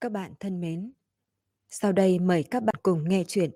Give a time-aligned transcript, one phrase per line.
[0.00, 0.92] Các bạn thân mến,
[1.68, 3.50] sau đây mời các bạn cùng nghe chuyện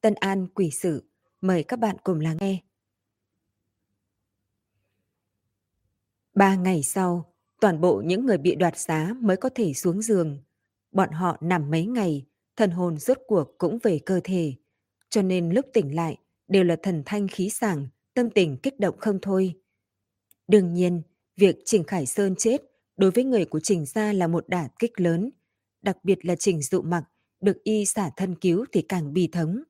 [0.00, 1.10] Tân An Quỷ Sử.
[1.40, 2.62] Mời các bạn cùng lắng nghe.
[6.34, 10.38] Ba ngày sau, toàn bộ những người bị đoạt giá mới có thể xuống giường.
[10.92, 12.26] Bọn họ nằm mấy ngày,
[12.56, 14.54] thần hồn rốt cuộc cũng về cơ thể.
[15.10, 16.16] Cho nên lúc tỉnh lại
[16.48, 19.60] đều là thần thanh khí sảng, tâm tình kích động không thôi.
[20.48, 21.02] Đương nhiên,
[21.36, 22.62] việc Trình Khải Sơn chết
[22.96, 25.30] đối với người của Trình gia là một đả kích lớn–
[25.82, 27.04] đặc biệt là Trình Dụ Mặc,
[27.40, 29.62] được y xả thân cứu thì càng bi thống.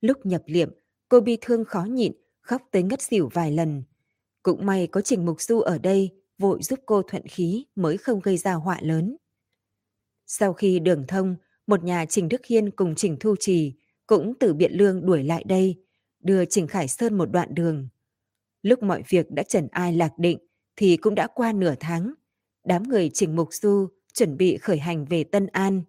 [0.00, 0.70] Lúc nhập liệm,
[1.08, 3.82] cô bi thương khó nhịn, khóc tới ngất xỉu vài lần.
[4.42, 8.20] Cũng may có Trình Mục Du ở đây, vội giúp cô thuận khí mới không
[8.20, 9.16] gây ra họa lớn.
[10.26, 11.36] Sau khi đường thông,
[11.66, 13.74] một nhà Trình Đức Hiên cùng Trình Thu Trì
[14.06, 15.84] cũng từ Biện Lương đuổi lại đây,
[16.20, 17.88] đưa Trình Khải Sơn một đoạn đường.
[18.62, 20.38] Lúc mọi việc đã trần ai lạc định
[20.76, 22.14] thì cũng đã qua nửa tháng.
[22.64, 25.82] Đám người Trình Mục Du chuẩn bị khởi hành về Tân An.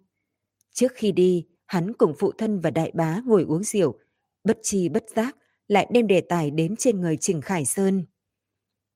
[0.72, 3.98] Trước khi đi, hắn cùng phụ thân và đại bá ngồi uống rượu,
[4.44, 5.36] bất chi bất giác
[5.68, 8.04] lại đem đề tài đến trên người Trình Khải Sơn.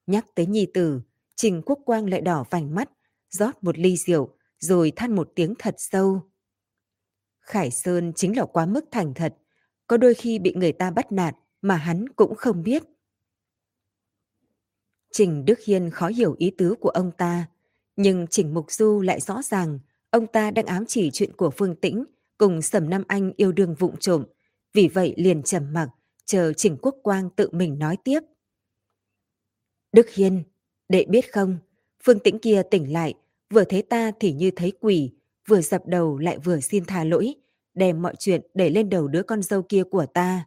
[0.06, 1.00] Nhắc tới nhi tử,
[1.36, 2.90] Trình Quốc Quang lại đỏ vành mắt,
[3.30, 6.20] rót một ly rượu, rồi than một tiếng thật sâu.
[7.40, 9.34] Khải Sơn chính là quá mức thành thật,
[9.86, 12.82] có đôi khi bị người ta bắt nạt mà hắn cũng không biết.
[15.12, 17.48] Trình Đức Hiên khó hiểu ý tứ của ông ta,
[17.98, 19.78] nhưng Trình Mục Du lại rõ ràng
[20.10, 22.04] ông ta đang ám chỉ chuyện của Phương Tĩnh
[22.38, 24.24] cùng Sầm Nam Anh yêu đương vụng trộm.
[24.72, 25.88] Vì vậy liền trầm mặc,
[26.24, 28.20] chờ Trình Quốc Quang tự mình nói tiếp.
[29.92, 30.42] Đức Hiên,
[30.88, 31.58] đệ biết không,
[32.04, 33.14] Phương Tĩnh kia tỉnh lại,
[33.50, 35.12] vừa thấy ta thì như thấy quỷ,
[35.48, 37.34] vừa dập đầu lại vừa xin tha lỗi,
[37.74, 40.46] đem mọi chuyện đẩy lên đầu đứa con dâu kia của ta.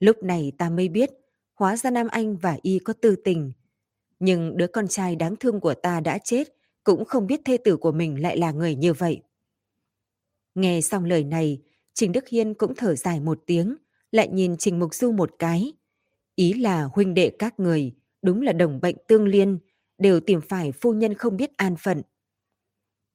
[0.00, 1.10] Lúc này ta mới biết,
[1.54, 3.52] hóa ra Nam Anh và Y có tư tình.
[4.18, 7.76] Nhưng đứa con trai đáng thương của ta đã chết, cũng không biết thê tử
[7.76, 9.22] của mình lại là người như vậy.
[10.54, 11.62] Nghe xong lời này,
[11.94, 13.76] Trình Đức Hiên cũng thở dài một tiếng,
[14.12, 15.72] lại nhìn Trình Mục Du một cái.
[16.34, 17.92] Ý là huynh đệ các người,
[18.22, 19.58] đúng là đồng bệnh tương liên,
[19.98, 22.02] đều tìm phải phu nhân không biết an phận.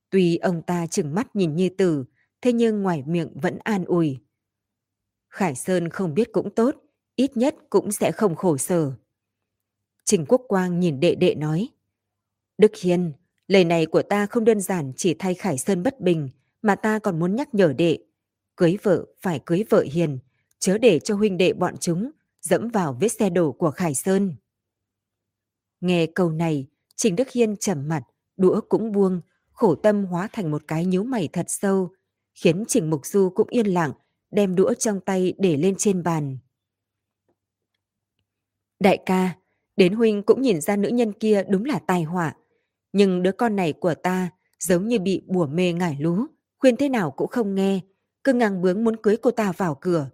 [0.09, 2.05] Tuy ông ta chừng mắt nhìn như tử,
[2.41, 4.17] thế nhưng ngoài miệng vẫn an ủi.
[5.29, 6.75] Khải Sơn không biết cũng tốt,
[7.15, 8.91] ít nhất cũng sẽ không khổ sở.
[10.03, 11.69] Trình Quốc Quang nhìn đệ đệ nói.
[12.57, 13.13] Đức Hiên,
[13.47, 16.29] Lời này của ta không đơn giản chỉ thay Khải Sơn bất bình,
[16.61, 17.97] mà ta còn muốn nhắc nhở đệ.
[18.57, 20.19] Cưới vợ phải cưới vợ hiền,
[20.59, 22.11] chớ để cho huynh đệ bọn chúng
[22.41, 24.35] dẫm vào vết xe đổ của Khải Sơn.
[25.81, 28.03] Nghe câu này, Trình Đức Hiên trầm mặt,
[28.37, 31.89] đũa cũng buông, khổ tâm hóa thành một cái nhíu mày thật sâu,
[32.33, 33.91] khiến Trình Mục Du cũng yên lặng,
[34.31, 36.37] đem đũa trong tay để lên trên bàn.
[38.79, 39.35] Đại ca,
[39.75, 42.35] đến huynh cũng nhìn ra nữ nhân kia đúng là tai họa,
[42.95, 44.29] nhưng đứa con này của ta
[44.59, 46.17] giống như bị bùa mê ngải lú,
[46.57, 47.79] khuyên thế nào cũng không nghe,
[48.23, 50.09] cứ ngang bướng muốn cưới cô ta vào cửa.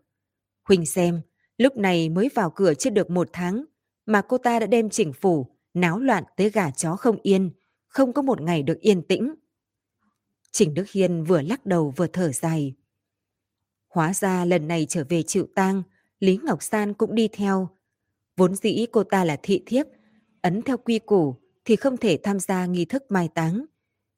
[0.63, 1.21] Huỳnh xem,
[1.57, 3.65] lúc này mới vào cửa chưa được một tháng,
[4.05, 7.51] mà cô ta đã đem chỉnh phủ, náo loạn tới gà chó không yên,
[7.87, 9.33] không có một ngày được yên tĩnh.
[10.51, 12.73] Trình Đức Hiên vừa lắc đầu vừa thở dài.
[13.87, 15.83] Hóa ra lần này trở về chịu tang,
[16.19, 17.69] Lý Ngọc San cũng đi theo.
[18.37, 19.85] Vốn dĩ cô ta là thị thiếp,
[20.41, 23.65] ấn theo quy củ, thì không thể tham gia nghi thức mai táng.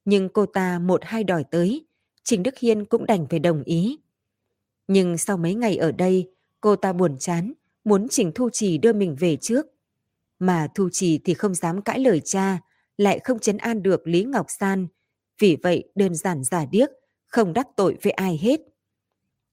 [0.05, 1.85] Nhưng cô ta một hai đòi tới,
[2.23, 3.99] Trình Đức Hiên cũng đành phải đồng ý.
[4.87, 6.31] Nhưng sau mấy ngày ở đây,
[6.61, 9.65] cô ta buồn chán, muốn Trình Thu Trì đưa mình về trước.
[10.39, 12.59] Mà Thu Trì thì không dám cãi lời cha,
[12.97, 14.87] lại không chấn an được Lý Ngọc San.
[15.39, 16.89] Vì vậy đơn giản giả điếc,
[17.27, 18.61] không đắc tội với ai hết.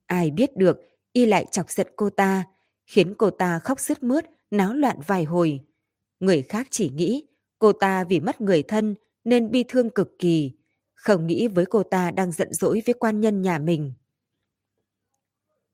[0.06, 0.78] Ai biết được,
[1.12, 2.44] y lại chọc giận cô ta,
[2.86, 5.60] khiến cô ta khóc sứt mướt, náo loạn vài hồi.
[6.20, 7.26] Người khác chỉ nghĩ
[7.60, 8.94] Cô ta vì mất người thân
[9.24, 10.52] nên bi thương cực kỳ,
[10.94, 13.92] không nghĩ với cô ta đang giận dỗi với quan nhân nhà mình.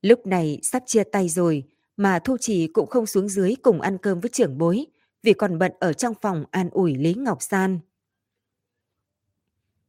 [0.01, 1.63] Lúc này sắp chia tay rồi,
[1.97, 4.85] mà Thu Trì cũng không xuống dưới cùng ăn cơm với trưởng bối,
[5.23, 7.79] vì còn bận ở trong phòng an ủi Lý Ngọc San.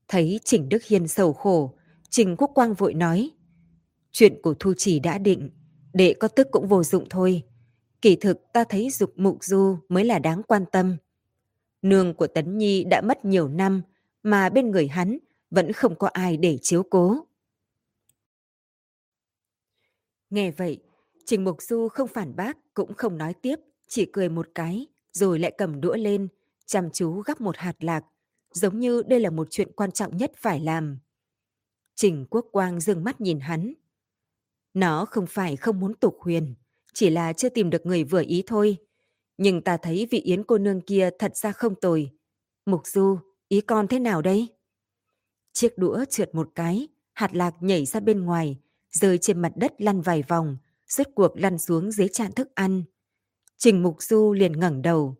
[0.09, 1.75] Thấy Trình Đức Hiên sầu khổ,
[2.11, 3.31] Trình Quốc Quang vội nói,
[4.13, 5.51] chuyện của Thu Trì đã định,
[5.93, 7.43] đệ có tức cũng vô dụng thôi.
[8.03, 10.97] Kỳ thực ta thấy dục mục du mới là đáng quan tâm.
[11.83, 13.83] Nương của Tấn Nhi đã mất nhiều năm,
[14.23, 15.19] mà bên người hắn
[15.51, 17.27] vẫn không có ai để chiếu cố.
[20.31, 20.79] Nghe vậy,
[21.25, 23.57] Trình Mục Du không phản bác, cũng không nói tiếp,
[23.89, 26.29] chỉ cười một cái, rồi lại cầm đũa lên,
[26.67, 28.05] chăm chú gắp một hạt lạc,
[28.53, 30.99] giống như đây là một chuyện quan trọng nhất phải làm.
[31.95, 33.75] Trình Quốc Quang dừng mắt nhìn hắn.
[34.75, 36.55] Nó không phải không muốn tục huyền,
[36.93, 38.77] chỉ là chưa tìm được người vừa ý thôi.
[39.39, 42.11] Nhưng ta thấy vị Yến cô nương kia thật ra không tồi.
[42.67, 43.19] Mục Du,
[43.49, 44.49] ý con thế nào đây?
[45.53, 49.73] Chiếc đũa trượt một cái, hạt lạc nhảy ra bên ngoài, rơi trên mặt đất
[49.79, 50.57] lăn vài vòng,
[50.89, 52.83] rốt cuộc lăn xuống dưới chạn thức ăn.
[53.57, 55.17] Trình Mục Du liền ngẩng đầu.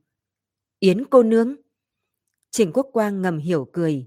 [0.79, 1.57] Yến cô nương.
[2.51, 4.07] Trình Quốc Quang ngầm hiểu cười.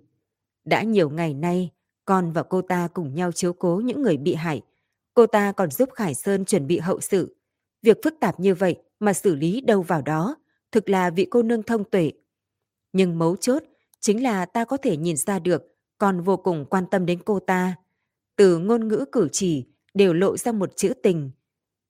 [0.66, 1.70] Đã nhiều ngày nay,
[2.06, 4.62] con và cô ta cùng nhau chiếu cố những người bị hại.
[5.14, 7.36] Cô ta còn giúp Khải Sơn chuẩn bị hậu sự.
[7.82, 10.36] Việc phức tạp như vậy mà xử lý đâu vào đó,
[10.72, 12.12] thực là vị cô nương thông tuệ.
[12.94, 13.64] Nhưng mấu chốt
[14.00, 15.64] chính là ta có thể nhìn ra được
[15.98, 17.76] còn vô cùng quan tâm đến cô ta.
[18.36, 21.32] Từ ngôn ngữ cử chỉ đều lộ ra một chữ tình.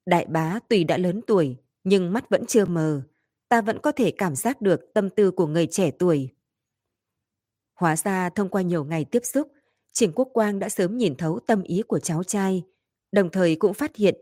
[0.06, 3.02] Đại bá tuy đã lớn tuổi, nhưng mắt vẫn chưa mờ.
[3.50, 6.30] Ta vẫn có thể cảm giác được tâm tư của người trẻ tuổi.
[7.74, 9.52] Hóa ra thông qua nhiều ngày tiếp xúc,
[9.94, 12.64] Trình Quốc Quang đã sớm nhìn thấu tâm ý của cháu trai,
[13.12, 14.16] đồng thời cũng phát hiện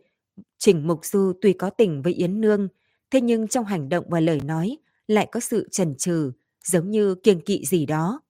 [0.58, 2.68] Trình Mục Du tuy có tình với Yến Nương,
[3.12, 4.78] thế nhưng trong hành động và lời nói
[5.08, 6.32] lại có sự chần chừ,
[6.64, 8.22] giống như kiêng kỵ gì đó.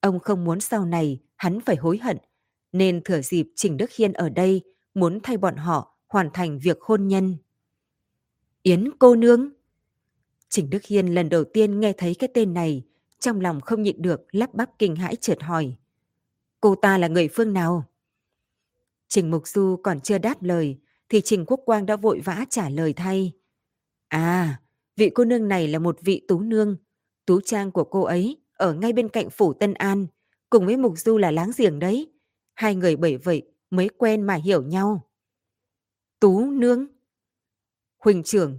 [0.00, 2.18] Ông không muốn sau này hắn phải hối hận,
[2.72, 4.62] nên thừa dịp Trình Đức Hiên ở đây
[4.94, 7.36] muốn thay bọn họ hoàn thành việc hôn nhân.
[8.62, 9.50] Yến cô nương.
[10.48, 12.82] Trình Đức Hiên lần đầu tiên nghe thấy cái tên này,
[13.18, 15.74] trong lòng không nhịn được lắp bắp kinh hãi chợt hỏi.
[16.60, 17.84] Cô ta là người phương nào?
[19.08, 20.78] Trình Mục Du còn chưa đáp lời,
[21.08, 23.32] thì Trình Quốc Quang đã vội vã trả lời thay.
[24.08, 24.60] À,
[24.96, 26.76] vị cô nương này là một vị tú nương.
[27.26, 30.06] Tú trang của cô ấy ở ngay bên cạnh phủ Tân An,
[30.50, 32.12] cùng với Mục Du là láng giềng đấy.
[32.54, 35.10] Hai người bởi vậy mới quen mà hiểu nhau.
[36.20, 36.86] Tú nương.
[37.98, 38.58] Huỳnh trưởng,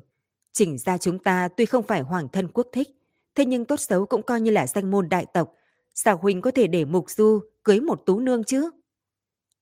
[0.51, 2.89] chỉnh ra chúng ta tuy không phải hoàng thân quốc thích,
[3.35, 5.53] thế nhưng tốt xấu cũng coi như là danh môn đại tộc.
[5.95, 8.69] Sao Huỳnh có thể để Mục Du cưới một tú nương chứ?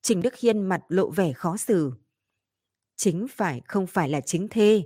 [0.02, 1.92] Trình Đức Hiên mặt lộ vẻ khó xử.
[2.96, 4.84] Chính phải không phải là chính thê,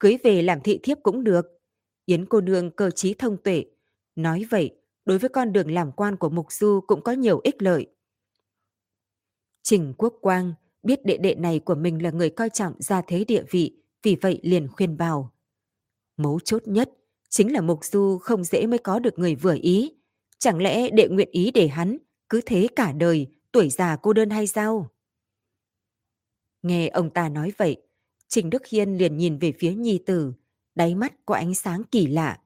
[0.00, 1.46] cưới về làm thị thiếp cũng được.
[2.04, 3.64] Yến cô nương cơ trí thông tuệ.
[4.16, 7.62] Nói vậy, đối với con đường làm quan của Mục Du cũng có nhiều ích
[7.62, 7.86] lợi.
[9.62, 13.24] Trình Quốc Quang biết đệ đệ này của mình là người coi trọng gia thế
[13.24, 15.32] địa vị, vì vậy liền khuyên bảo.
[16.16, 16.90] Mấu chốt nhất
[17.28, 19.92] chính là Mục Du không dễ mới có được người vừa ý.
[20.38, 21.98] Chẳng lẽ đệ nguyện ý để hắn
[22.28, 24.90] cứ thế cả đời, tuổi già cô đơn hay sao?
[26.62, 27.82] Nghe ông ta nói vậy,
[28.28, 30.32] Trình Đức Hiên liền nhìn về phía nhi tử,
[30.74, 32.38] đáy mắt có ánh sáng kỳ lạ.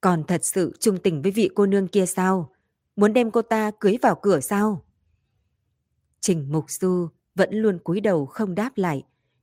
[0.00, 2.52] Còn thật sự trung tình với vị cô nương kia sao?
[2.96, 4.84] Muốn đem cô ta cưới vào cửa sao?
[6.20, 9.02] Trình Mục Du vẫn luôn cúi đầu không đáp lại.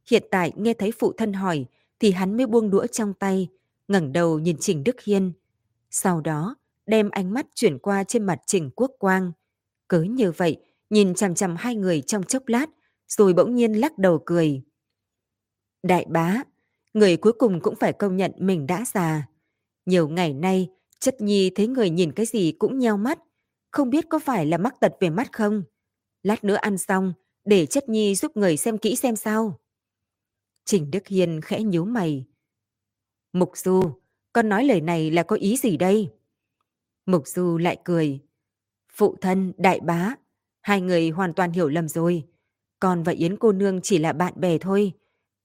[0.09, 1.65] Hiện tại nghe thấy phụ thân hỏi
[1.99, 3.47] thì hắn mới buông đũa trong tay,
[3.87, 5.31] ngẩng đầu nhìn Trình Đức Hiên.
[5.91, 6.55] Sau đó
[6.85, 9.31] đem ánh mắt chuyển qua trên mặt Trình Quốc Quang.
[9.89, 10.57] Cứ như vậy,
[10.89, 12.69] nhìn chằm chằm hai người trong chốc lát,
[13.07, 14.61] rồi bỗng nhiên lắc đầu cười.
[15.83, 16.43] Đại bá,
[16.93, 19.27] người cuối cùng cũng phải công nhận mình đã già.
[19.85, 23.19] Nhiều ngày nay, chất nhi thấy người nhìn cái gì cũng nheo mắt,
[23.71, 25.63] không biết có phải là mắc tật về mắt không?
[26.23, 27.13] Lát nữa ăn xong,
[27.45, 29.59] để chất nhi giúp người xem kỹ xem sao.
[30.65, 32.25] Trình Đức Hiên khẽ nhíu mày.
[33.33, 33.81] Mục Du,
[34.33, 36.09] con nói lời này là có ý gì đây?
[37.05, 38.19] Mục Du lại cười.
[38.93, 40.15] Phụ thân, đại bá,
[40.61, 42.27] hai người hoàn toàn hiểu lầm rồi.
[42.79, 44.93] Con và Yến cô nương chỉ là bạn bè thôi.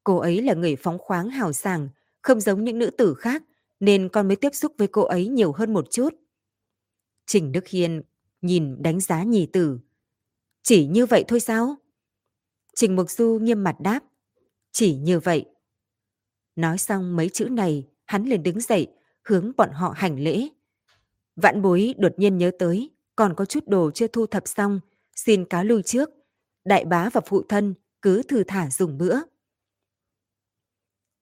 [0.04, 1.88] Cô ấy là người phóng khoáng hào sảng,
[2.22, 3.42] không giống những nữ tử khác,
[3.80, 6.14] nên con mới tiếp xúc với cô ấy nhiều hơn một chút.
[7.26, 8.02] Trình Đức Hiên
[8.42, 9.78] nhìn đánh giá nhì tử.
[10.62, 11.76] Chỉ như vậy thôi sao?
[12.74, 14.00] Trình Mục Du nghiêm mặt đáp.
[14.72, 15.44] Chỉ như vậy.
[16.56, 18.86] Nói xong mấy chữ này, hắn liền đứng dậy,
[19.22, 20.48] hướng bọn họ hành lễ.
[21.36, 24.80] Vạn bối đột nhiên nhớ tới, còn có chút đồ chưa thu thập xong,
[25.16, 26.10] xin cáo lui trước.
[26.64, 29.18] Đại bá và phụ thân cứ thử thả dùng bữa.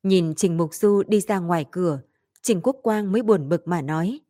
[0.03, 2.01] Nhìn Trình Mục Du đi ra ngoài cửa,
[2.43, 4.21] Trình Quốc Quang mới buồn bực mà nói.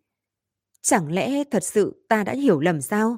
[0.82, 3.16] Chẳng lẽ thật sự ta đã hiểu lầm sao?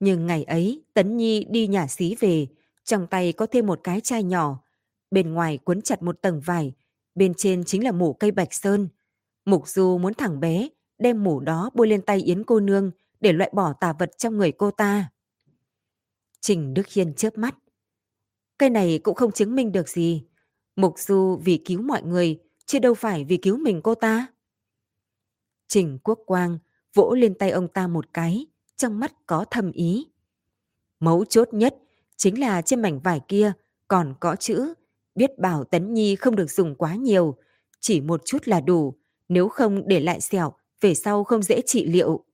[0.00, 2.46] Nhưng ngày ấy, Tấn Nhi đi nhà xí về,
[2.84, 4.62] trong tay có thêm một cái chai nhỏ.
[5.10, 6.72] Bên ngoài cuốn chặt một tầng vải,
[7.14, 8.88] bên trên chính là mủ cây bạch sơn.
[9.44, 13.32] Mục Du muốn thẳng bé, đem mủ đó bôi lên tay Yến cô nương để
[13.32, 15.10] loại bỏ tà vật trong người cô ta.
[16.40, 17.54] Trình Đức Hiên chớp mắt.
[18.58, 20.24] Cái này cũng không chứng minh được gì.
[20.76, 24.26] Mục Du vì cứu mọi người, chứ đâu phải vì cứu mình cô ta.
[25.68, 26.58] Trình Quốc Quang
[26.94, 30.06] vỗ lên tay ông ta một cái, trong mắt có thầm ý.
[31.00, 31.76] Mấu chốt nhất
[32.16, 33.52] chính là trên mảnh vải kia
[33.88, 34.74] còn có chữ
[35.14, 37.36] biết bảo Tấn Nhi không được dùng quá nhiều,
[37.80, 38.94] chỉ một chút là đủ,
[39.28, 42.24] nếu không để lại sẹo, về sau không dễ trị liệu.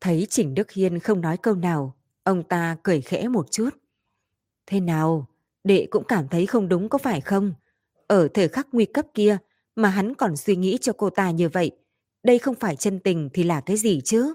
[0.00, 3.70] Thấy Trình Đức Hiên không nói câu nào, ông ta cười khẽ một chút.
[4.66, 5.28] Thế nào,
[5.68, 7.54] đệ cũng cảm thấy không đúng có phải không?
[8.06, 9.38] Ở thời khắc nguy cấp kia
[9.76, 11.70] mà hắn còn suy nghĩ cho cô ta như vậy,
[12.22, 14.34] đây không phải chân tình thì là cái gì chứ?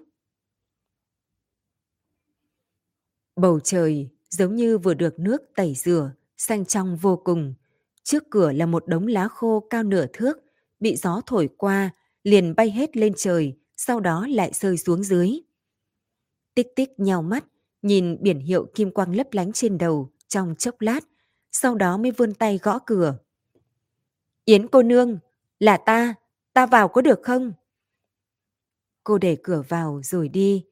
[3.35, 7.53] Bầu trời giống như vừa được nước tẩy rửa, xanh trong vô cùng.
[8.03, 10.37] Trước cửa là một đống lá khô cao nửa thước,
[10.79, 11.89] bị gió thổi qua,
[12.23, 15.29] liền bay hết lên trời, sau đó lại rơi xuống dưới.
[16.55, 17.45] Tích tích nhau mắt,
[17.81, 20.99] nhìn biển hiệu kim quang lấp lánh trên đầu trong chốc lát,
[21.53, 23.17] sau đó mới vươn tay gõ cửa.
[24.45, 25.17] Yến cô nương,
[25.59, 26.15] là ta,
[26.53, 27.53] ta vào có được không?
[29.03, 30.65] Cô để cửa vào rồi đi,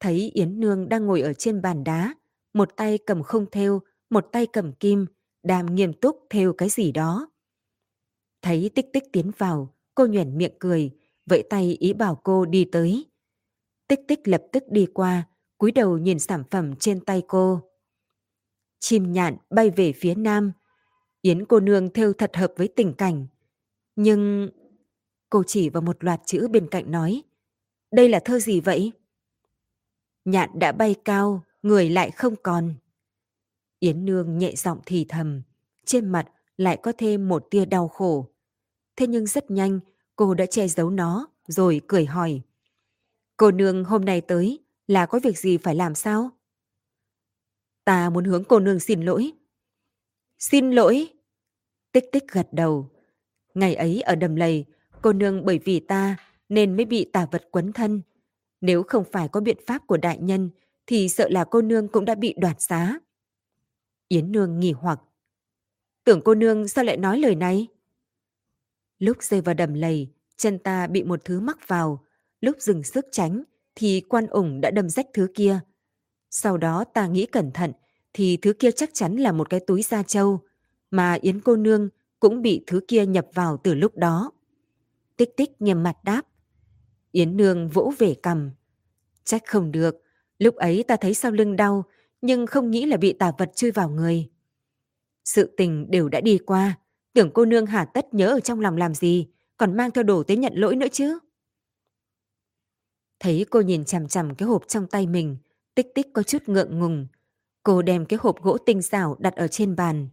[0.00, 2.14] thấy Yến Nương đang ngồi ở trên bàn đá,
[2.54, 5.06] một tay cầm không thêu, một tay cầm kim,
[5.42, 7.30] đang nghiêm túc thêu cái gì đó.
[8.42, 10.90] Thấy tích tích tiến vào, cô nhoẻn miệng cười,
[11.26, 13.06] vẫy tay ý bảo cô đi tới.
[13.88, 15.28] Tích tích lập tức đi qua,
[15.58, 17.60] cúi đầu nhìn sản phẩm trên tay cô.
[18.78, 20.52] Chim nhạn bay về phía nam.
[21.22, 23.26] Yến cô nương thêu thật hợp với tình cảnh.
[23.96, 24.50] Nhưng...
[25.30, 27.22] Cô chỉ vào một loạt chữ bên cạnh nói.
[27.90, 28.92] Đây là thơ gì vậy?
[30.24, 32.74] Nhạn đã bay cao, người lại không còn.
[33.78, 35.42] Yến Nương nhẹ giọng thì thầm,
[35.84, 38.26] trên mặt lại có thêm một tia đau khổ.
[38.96, 39.80] Thế nhưng rất nhanh,
[40.16, 42.40] cô đã che giấu nó, rồi cười hỏi.
[43.36, 46.30] Cô Nương hôm nay tới, là có việc gì phải làm sao?
[47.86, 49.32] Ta muốn hướng cô Nương xin lỗi.
[50.38, 51.08] Xin lỗi?
[51.92, 52.90] Tích tích gật đầu.
[53.54, 54.64] Ngày ấy ở đầm lầy,
[55.02, 56.16] cô Nương bởi vì ta
[56.48, 58.02] nên mới bị tà vật quấn thân.
[58.60, 60.50] Nếu không phải có biện pháp của đại nhân,
[60.86, 62.98] thì sợ là cô nương cũng đã bị đoạt xá.
[64.08, 65.00] Yến Nương nghỉ hoặc.
[66.04, 67.66] Tưởng cô nương sao lại nói lời này?
[68.98, 72.04] Lúc rơi vào đầm lầy, chân ta bị một thứ mắc vào.
[72.40, 73.42] Lúc dừng sức tránh,
[73.74, 75.60] thì quan ủng đã đâm rách thứ kia.
[76.30, 77.72] Sau đó ta nghĩ cẩn thận,
[78.12, 80.40] thì thứ kia chắc chắn là một cái túi da trâu,
[80.90, 81.88] mà Yến cô nương
[82.20, 84.32] cũng bị thứ kia nhập vào từ lúc đó.
[85.16, 86.22] Tích tích nghiêm mặt đáp.
[87.12, 88.50] Yến Nương vỗ về cầm.
[89.24, 90.02] Trách không được,
[90.38, 91.84] lúc ấy ta thấy sau lưng đau,
[92.20, 94.30] nhưng không nghĩ là bị tà vật chui vào người.
[95.24, 96.78] Sự tình đều đã đi qua,
[97.12, 100.22] tưởng cô nương hà tất nhớ ở trong lòng làm gì, còn mang theo đồ
[100.22, 101.18] tới nhận lỗi nữa chứ.
[103.20, 105.36] Thấy cô nhìn chằm chằm cái hộp trong tay mình,
[105.76, 107.06] tích tích có chút ngượng ngùng.
[107.62, 110.08] Cô đem cái hộp gỗ tinh xảo đặt ở trên bàn.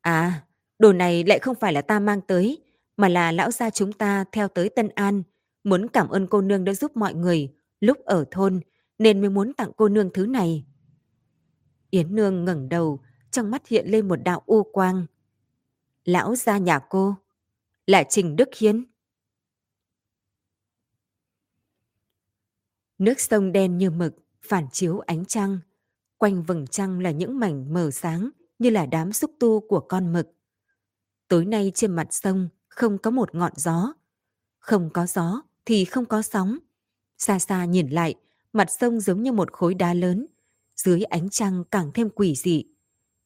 [0.00, 0.46] À,
[0.78, 2.62] đồ này lại không phải là ta mang tới,
[2.96, 5.22] mà là lão gia chúng ta theo tới Tân An,
[5.64, 8.60] muốn cảm ơn cô nương đã giúp mọi người lúc ở thôn
[8.98, 10.64] nên mới muốn tặng cô nương thứ này.
[11.90, 15.06] Yến Nương ngẩng đầu, trong mắt hiện lên một đạo u quang.
[16.04, 17.14] Lão gia nhà cô,
[17.86, 18.84] là Trình Đức Hiến.
[22.98, 25.58] Nước sông đen như mực, phản chiếu ánh trăng.
[26.18, 30.12] Quanh vầng trăng là những mảnh mờ sáng như là đám xúc tu của con
[30.12, 30.28] mực.
[31.28, 33.92] Tối nay trên mặt sông không có một ngọn gió.
[34.58, 36.58] Không có gió thì không có sóng.
[37.18, 38.14] Xa xa nhìn lại,
[38.52, 40.26] mặt sông giống như một khối đá lớn,
[40.76, 42.64] dưới ánh trăng càng thêm quỷ dị.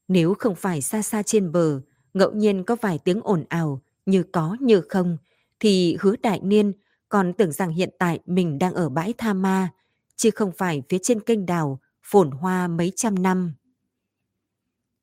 [0.09, 1.81] Nếu không phải xa xa trên bờ,
[2.15, 5.19] ngẫu nhiên có vài tiếng ồn ào, như có như không,
[5.61, 6.73] thì hứa đại niên
[7.09, 9.73] còn tưởng rằng hiện tại mình đang ở bãi Tha Ma,
[10.19, 13.53] chứ không phải phía trên kênh đào, phồn hoa mấy trăm năm.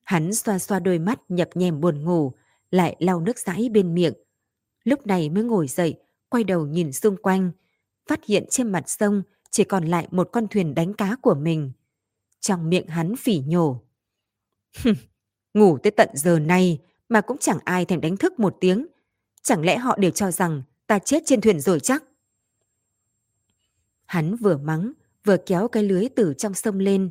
[0.03, 2.33] Hắn xoa xoa đôi mắt nhập nhèm buồn ngủ,
[2.71, 4.13] lại lau nước dãi bên miệng.
[4.83, 5.95] Lúc này mới ngồi dậy,
[6.29, 7.51] quay đầu nhìn xung quanh,
[8.07, 11.71] phát hiện trên mặt sông chỉ còn lại một con thuyền đánh cá của mình.
[12.39, 13.81] Trong miệng hắn phỉ nhổ.
[15.53, 18.87] Ngủ tới tận giờ này mà cũng chẳng ai thèm đánh thức một tiếng.
[19.41, 22.03] Chẳng lẽ họ đều cho rằng ta chết trên thuyền rồi chắc?
[24.05, 24.91] Hắn vừa mắng,
[25.25, 27.09] vừa kéo cái lưới từ trong sông lên.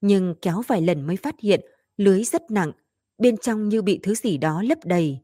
[0.00, 1.60] Nhưng kéo vài lần mới phát hiện
[1.96, 2.72] lưới rất nặng,
[3.18, 5.18] bên trong như bị thứ gì đó lấp đầy.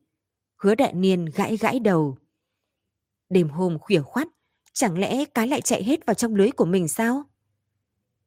[0.57, 2.19] Hứa đại niên gãi gãi đầu.
[3.29, 4.29] Đêm hôm khuya khoát,
[4.73, 7.23] chẳng lẽ cái lại chạy hết vào trong lưới của mình sao?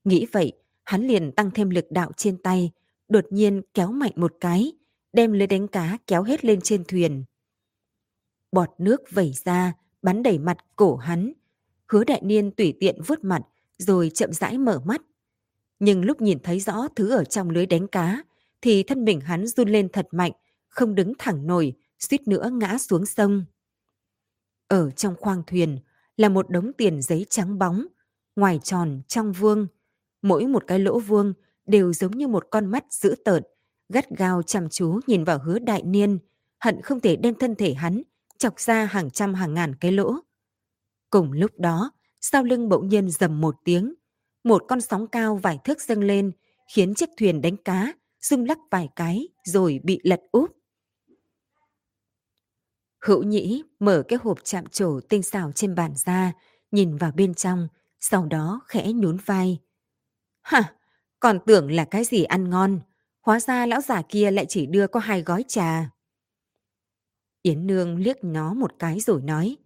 [0.03, 0.53] Nghĩ vậy,
[0.83, 2.71] hắn liền tăng thêm lực đạo trên tay,
[3.07, 4.71] đột nhiên kéo mạnh một cái,
[5.13, 7.23] đem lưới đánh cá kéo hết lên trên thuyền.
[8.51, 11.33] Bọt nước vẩy ra, bắn đầy mặt cổ hắn.
[11.87, 13.41] Hứa đại niên tùy tiện vuốt mặt,
[13.79, 15.01] rồi chậm rãi mở mắt.
[15.79, 18.23] Nhưng lúc nhìn thấy rõ thứ ở trong lưới đánh cá,
[18.61, 20.31] thì thân mình hắn run lên thật mạnh,
[20.67, 23.45] không đứng thẳng nổi, suýt nữa ngã xuống sông.
[24.67, 25.79] Ở trong khoang thuyền
[26.17, 27.85] là một đống tiền giấy trắng bóng,
[28.35, 29.67] ngoài tròn, trong vuông.
[30.21, 31.33] Mỗi một cái lỗ vuông
[31.65, 33.43] đều giống như một con mắt dữ tợn,
[33.89, 36.19] gắt gao chăm chú nhìn vào hứa đại niên,
[36.59, 38.01] hận không thể đem thân thể hắn
[38.37, 40.15] chọc ra hàng trăm hàng ngàn cái lỗ.
[41.09, 41.91] Cùng lúc đó,
[42.21, 43.93] sau lưng bỗng nhiên dầm một tiếng,
[44.43, 46.31] một con sóng cao vài thước dâng lên,
[46.73, 50.51] khiến chiếc thuyền đánh cá rung lắc vài cái rồi bị lật úp.
[53.05, 56.33] Hữu nhĩ mở cái hộp chạm trổ tinh xảo trên bàn ra,
[56.71, 57.67] nhìn vào bên trong,
[57.99, 59.59] sau đó khẽ nhún vai.
[60.41, 60.73] Hả,
[61.19, 62.79] còn tưởng là cái gì ăn ngon.
[63.21, 65.89] Hóa ra lão già kia lại chỉ đưa có hai gói trà.
[67.41, 69.57] Yến Nương liếc nó một cái rồi nói.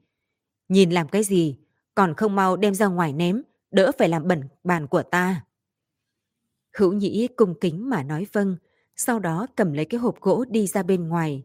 [0.69, 1.57] Nhìn làm cái gì,
[1.95, 5.45] còn không mau đem ra ngoài ném, đỡ phải làm bẩn bàn của ta.
[6.77, 8.57] Hữu nhĩ cung kính mà nói vâng,
[8.95, 11.43] sau đó cầm lấy cái hộp gỗ đi ra bên ngoài.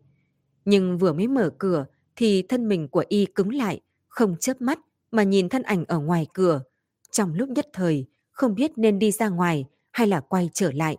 [0.65, 1.87] Nhưng vừa mới mở cửa
[2.17, 4.79] thì thân mình của y cứng lại, không chớp mắt
[5.11, 6.63] mà nhìn thân ảnh ở ngoài cửa.
[7.11, 10.97] Trong lúc nhất thời, không biết nên đi ra ngoài hay là quay trở lại.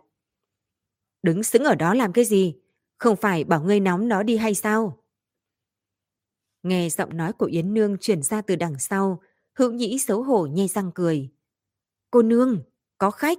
[1.22, 2.54] Đứng xứng ở đó làm cái gì?
[2.98, 5.04] Không phải bảo ngươi nóng nó đi hay sao?
[6.62, 9.20] Nghe giọng nói của Yến Nương chuyển ra từ đằng sau,
[9.54, 11.28] hữu nhĩ xấu hổ nhe răng cười.
[12.10, 12.62] Cô Nương,
[12.98, 13.38] có khách.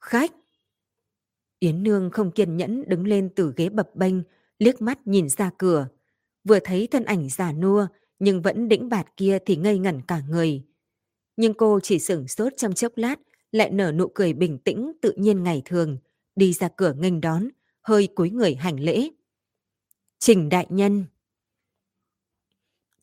[0.00, 0.32] Khách?
[1.58, 4.14] Yến Nương không kiên nhẫn đứng lên từ ghế bập bênh,
[4.58, 5.88] liếc mắt nhìn ra cửa.
[6.44, 7.86] Vừa thấy thân ảnh già nua,
[8.18, 10.62] nhưng vẫn đĩnh bạt kia thì ngây ngẩn cả người.
[11.36, 13.16] Nhưng cô chỉ sửng sốt trong chốc lát,
[13.52, 15.98] lại nở nụ cười bình tĩnh tự nhiên ngày thường,
[16.36, 17.48] đi ra cửa nghênh đón,
[17.82, 19.08] hơi cúi người hành lễ.
[20.18, 21.04] Trình đại nhân.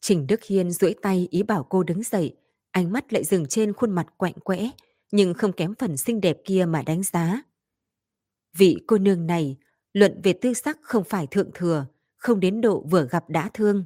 [0.07, 2.35] Trình Đức Hiên duỗi tay ý bảo cô đứng dậy,
[2.71, 4.69] ánh mắt lại dừng trên khuôn mặt quạnh quẽ,
[5.11, 7.41] nhưng không kém phần xinh đẹp kia mà đánh giá.
[8.57, 9.57] Vị cô nương này,
[9.93, 11.85] luận về tư sắc không phải thượng thừa,
[12.17, 13.83] không đến độ vừa gặp đã thương.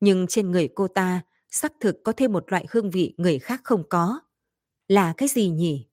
[0.00, 3.60] Nhưng trên người cô ta, sắc thực có thêm một loại hương vị người khác
[3.64, 4.20] không có.
[4.88, 5.86] Là cái gì nhỉ?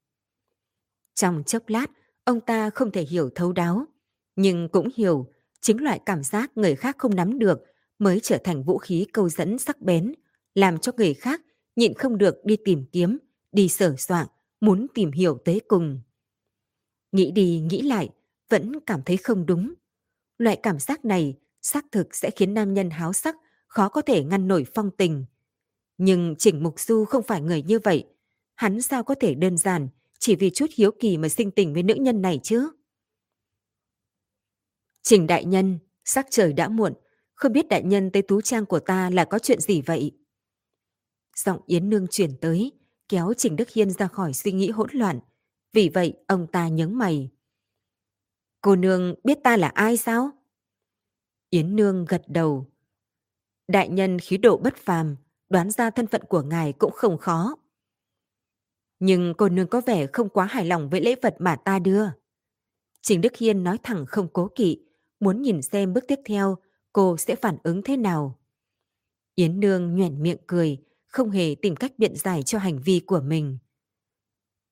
[1.16, 1.88] Trong chốc lát,
[2.24, 3.86] ông ta không thể hiểu thấu đáo,
[4.36, 5.32] nhưng cũng hiểu
[5.62, 7.60] chính loại cảm giác người khác không nắm được
[8.00, 10.14] mới trở thành vũ khí câu dẫn sắc bén,
[10.56, 11.42] làm cho người khác
[11.76, 13.18] nhịn không được đi tìm kiếm,
[13.52, 14.28] đi sở soạn,
[14.62, 16.02] muốn tìm hiểu tới cùng.
[17.12, 18.10] Nghĩ đi nghĩ lại,
[18.50, 19.74] vẫn cảm thấy không đúng.
[20.38, 23.36] Loại cảm giác này xác thực sẽ khiến nam nhân háo sắc
[23.68, 25.26] khó có thể ngăn nổi phong tình.
[25.98, 28.06] Nhưng Trình Mục Du không phải người như vậy.
[28.56, 29.88] Hắn sao có thể đơn giản
[30.20, 32.70] chỉ vì chút hiếu kỳ mà sinh tình với nữ nhân này chứ?
[35.02, 36.94] Trình đại nhân, sắc trời đã muộn,
[37.36, 40.12] không biết đại nhân tới tú trang của ta là có chuyện gì vậy?
[41.36, 42.72] Giọng Yến Nương chuyển tới,
[43.10, 45.20] kéo Trình Đức Hiên ra khỏi suy nghĩ hỗn loạn.
[45.74, 47.30] Vì vậy, ông ta nhớ mày.
[48.62, 50.32] Cô nương biết ta là ai sao?
[51.50, 52.66] Yến Nương gật đầu.
[53.68, 55.16] Đại nhân khí độ bất phàm,
[55.50, 57.56] đoán ra thân phận của ngài cũng không khó.
[59.00, 62.06] Nhưng cô nương có vẻ không quá hài lòng với lễ vật mà ta đưa.
[63.02, 64.86] Trình Đức Hiên nói thẳng không cố kỵ,
[65.20, 66.58] muốn nhìn xem bước tiếp theo
[66.96, 68.40] cô sẽ phản ứng thế nào.
[69.36, 70.78] Yến Nương nhoẻn miệng cười,
[71.08, 73.58] không hề tìm cách biện giải cho hành vi của mình.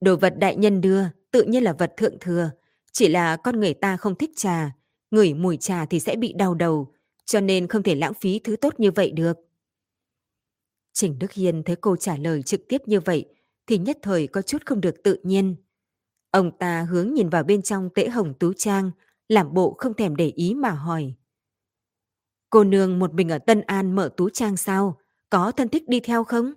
[0.01, 2.51] Đồ vật đại nhân đưa, tự nhiên là vật thượng thừa,
[2.91, 4.75] chỉ là con người ta không thích trà,
[5.11, 6.93] ngửi mùi trà thì sẽ bị đau đầu,
[7.25, 9.37] cho nên không thể lãng phí thứ tốt như vậy được.
[10.93, 13.25] Trình Đức Hiên thấy cô trả lời trực tiếp như vậy,
[13.67, 15.55] thì nhất thời có chút không được tự nhiên.
[16.31, 18.91] Ông ta hướng nhìn vào bên trong tễ hồng tú trang,
[19.29, 21.15] làm bộ không thèm để ý mà hỏi.
[22.53, 24.99] Cô nương một mình ở Tân An mở tú trang sao?
[25.29, 26.53] Có thân thích đi theo không?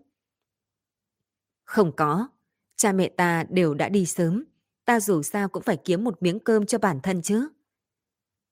[1.65, 2.29] Không có.
[2.77, 4.45] Cha mẹ ta đều đã đi sớm.
[4.85, 7.49] Ta dù sao cũng phải kiếm một miếng cơm cho bản thân chứ.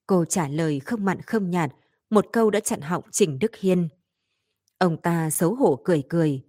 [0.06, 1.72] Cô trả lời không mặn không nhạt,
[2.10, 3.88] một câu đã chặn họng Trình Đức Hiên.
[4.78, 6.42] Ông ta xấu hổ cười cười.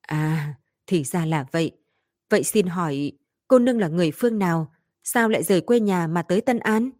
[0.00, 0.54] À,
[0.86, 1.72] thì ra là vậy.
[2.30, 3.12] Vậy xin hỏi,
[3.48, 4.74] cô nương là người phương nào?
[5.04, 6.90] Sao lại rời quê nhà mà tới Tân An?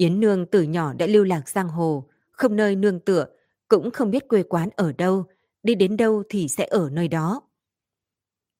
[0.00, 3.26] Yến Nương từ nhỏ đã lưu lạc giang hồ, không nơi nương tựa,
[3.68, 5.24] cũng không biết quê quán ở đâu,
[5.62, 7.42] đi đến đâu thì sẽ ở nơi đó.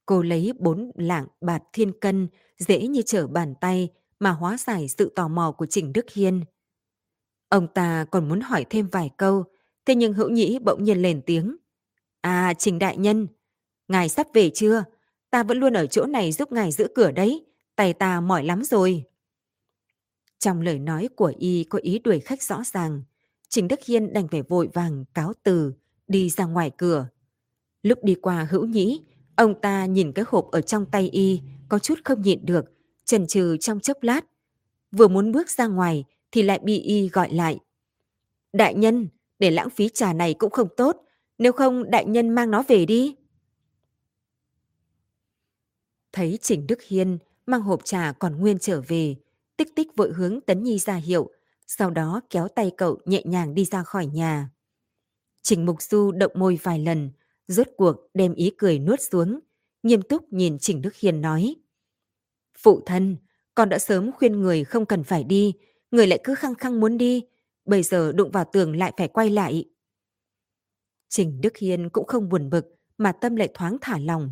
[0.07, 4.89] Cô lấy bốn lạng bạc thiên cân, dễ như trở bàn tay mà hóa giải
[4.89, 6.45] sự tò mò của Trình Đức Hiên.
[7.49, 9.45] Ông ta còn muốn hỏi thêm vài câu,
[9.87, 11.57] thế nhưng hữu nhĩ bỗng nhiên lên tiếng.
[12.21, 13.27] À, Trình Đại Nhân,
[13.89, 14.85] ngài sắp về chưa?
[15.31, 18.65] Ta vẫn luôn ở chỗ này giúp ngài giữ cửa đấy, tay ta mỏi lắm
[18.65, 19.10] rồi.
[20.41, 23.03] Trong lời nói của y có ý đuổi khách rõ ràng,
[23.49, 25.73] Trình Đức Hiên đành phải vội vàng cáo từ,
[26.09, 27.09] đi ra ngoài cửa.
[27.83, 29.03] Lúc đi qua hữu nhĩ,
[29.37, 32.65] ông ta nhìn cái hộp ở trong tay y, có chút không nhịn được,
[33.05, 34.21] chần chừ trong chốc lát.
[34.93, 37.59] Vừa muốn bước ra ngoài thì lại bị y gọi lại.
[38.53, 40.97] Đại nhân, để lãng phí trà này cũng không tốt,
[41.39, 43.17] nếu không đại nhân mang nó về đi.
[46.13, 49.17] Thấy Trình Đức Hiên mang hộp trà còn nguyên trở về,
[49.61, 51.31] tích tích vội hướng Tấn Nhi ra hiệu,
[51.67, 54.51] sau đó kéo tay cậu nhẹ nhàng đi ra khỏi nhà.
[55.43, 57.11] Trình Mục Du động môi vài lần,
[57.49, 59.41] rốt cuộc đem ý cười nuốt xuống,
[59.83, 61.55] nghiêm túc nhìn Trình Đức hiền nói.
[62.59, 63.17] Phụ thân,
[63.55, 65.53] con đã sớm khuyên người không cần phải đi,
[65.91, 67.23] người lại cứ khăng khăng muốn đi,
[67.65, 69.65] bây giờ đụng vào tường lại phải quay lại.
[71.09, 72.67] Trình Đức Hiên cũng không buồn bực,
[72.99, 74.31] mà tâm lại thoáng thả lòng.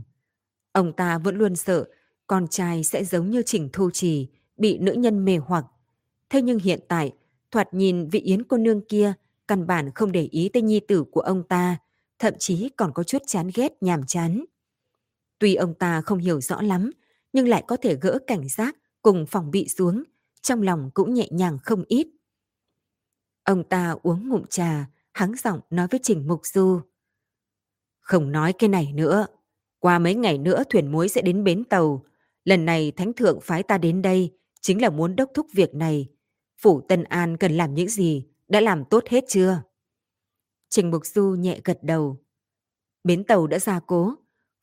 [0.72, 1.88] Ông ta vẫn luôn sợ,
[2.26, 5.64] con trai sẽ giống như Trình Thu Trì, bị nữ nhân mê hoặc.
[6.30, 7.12] Thế nhưng hiện tại,
[7.50, 9.14] thoạt nhìn vị Yến cô nương kia
[9.48, 11.76] căn bản không để ý tới nhi tử của ông ta,
[12.18, 14.44] thậm chí còn có chút chán ghét nhàm chán.
[15.38, 16.90] Tuy ông ta không hiểu rõ lắm,
[17.32, 20.02] nhưng lại có thể gỡ cảnh giác cùng phòng bị xuống,
[20.42, 22.08] trong lòng cũng nhẹ nhàng không ít.
[23.44, 26.80] Ông ta uống ngụm trà, hắng giọng nói với Trình Mục Du.
[28.00, 29.26] Không nói cái này nữa,
[29.78, 32.04] qua mấy ngày nữa thuyền muối sẽ đến bến tàu.
[32.44, 36.08] Lần này Thánh Thượng phái ta đến đây chính là muốn đốc thúc việc này.
[36.58, 39.62] Phủ Tân An cần làm những gì, đã làm tốt hết chưa?
[40.68, 42.16] Trình Mục Du nhẹ gật đầu.
[43.04, 44.14] Bến tàu đã ra cố,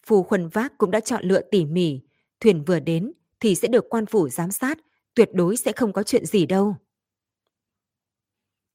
[0.06, 2.00] phù khuân vác cũng đã chọn lựa tỉ mỉ,
[2.40, 4.78] thuyền vừa đến thì sẽ được quan phủ giám sát,
[5.14, 6.76] tuyệt đối sẽ không có chuyện gì đâu.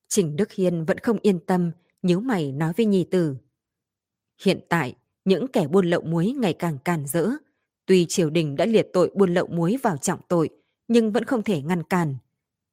[0.08, 1.70] Trình Đức Hiên vẫn không yên tâm,
[2.02, 3.36] nhíu mày nói với nhi tử.
[4.42, 7.30] Hiện tại, những kẻ buôn lậu muối ngày càng càn rỡ.
[7.86, 10.50] Tuy triều đình đã liệt tội buôn lậu muối vào trọng tội,
[10.90, 12.16] nhưng vẫn không thể ngăn cản.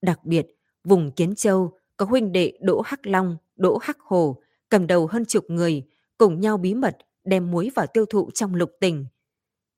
[0.01, 0.47] Đặc biệt,
[0.84, 5.25] vùng Kiến Châu có huynh đệ Đỗ Hắc Long, Đỗ Hắc Hồ, cầm đầu hơn
[5.25, 5.84] chục người,
[6.17, 9.06] cùng nhau bí mật đem muối vào tiêu thụ trong lục tỉnh.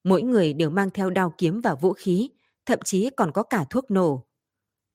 [0.03, 2.29] Mỗi người đều mang theo đao kiếm và vũ khí,
[2.65, 4.25] thậm chí còn có cả thuốc nổ.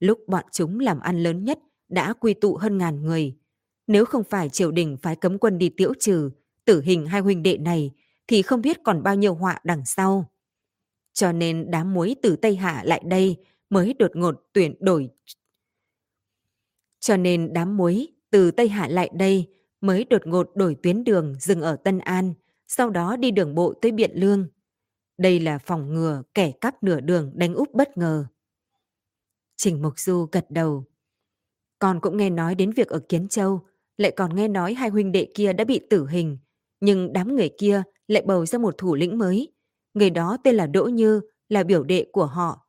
[0.00, 3.36] Lúc bọn chúng làm ăn lớn nhất đã quy tụ hơn ngàn người.
[3.86, 6.30] Nếu không phải triều đình phái cấm quân đi tiễu trừ,
[6.64, 7.90] tử hình hai huynh đệ này,
[8.26, 10.30] thì không biết còn bao nhiêu họa đằng sau.
[11.14, 13.36] Cho nên đám muối từ Tây Hạ lại đây
[13.70, 15.10] mới đột ngột tuyển đổi.
[17.00, 19.48] Cho nên đám muối từ Tây Hạ lại đây
[19.80, 22.34] mới đột ngột đổi tuyến đường dừng ở Tân An,
[22.68, 24.48] sau đó đi đường bộ tới Biện Lương.
[25.18, 28.26] Đây là phòng ngừa kẻ cắp nửa đường đánh úp bất ngờ.
[29.56, 30.84] Trình Mục Du gật đầu.
[31.78, 35.12] Con cũng nghe nói đến việc ở Kiến Châu, lại còn nghe nói hai huynh
[35.12, 36.38] đệ kia đã bị tử hình,
[36.80, 39.53] nhưng đám người kia lại bầu ra một thủ lĩnh mới.
[39.94, 42.68] Người đó tên là Đỗ Như, là biểu đệ của họ.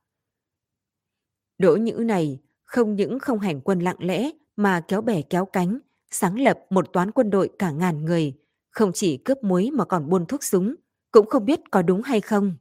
[1.58, 5.80] Đỗ Nhữ này không những không hành quân lặng lẽ mà kéo bè kéo cánh,
[6.12, 8.34] sáng lập một toán quân đội cả ngàn người,
[8.70, 10.76] không chỉ cướp muối mà còn buôn thuốc súng,
[11.12, 12.56] cũng không biết có đúng hay không.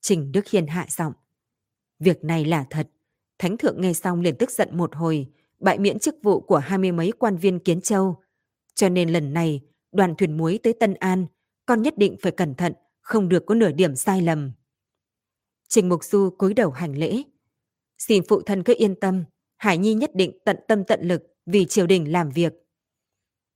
[0.00, 1.12] Trình Đức Hiền hạ giọng.
[1.98, 2.88] Việc này là thật.
[3.38, 5.26] Thánh thượng nghe xong liền tức giận một hồi,
[5.58, 8.22] bại miễn chức vụ của hai mươi mấy quan viên Kiến Châu.
[8.74, 9.60] Cho nên lần này,
[9.92, 11.26] đoàn thuyền muối tới Tân An,
[11.66, 12.72] con nhất định phải cẩn thận,
[13.06, 14.52] không được có nửa điểm sai lầm.
[15.68, 17.22] Trình Mục Du cúi đầu hành lễ.
[17.98, 19.24] Xin phụ thân cứ yên tâm,
[19.56, 22.52] Hải Nhi nhất định tận tâm tận lực vì triều đình làm việc.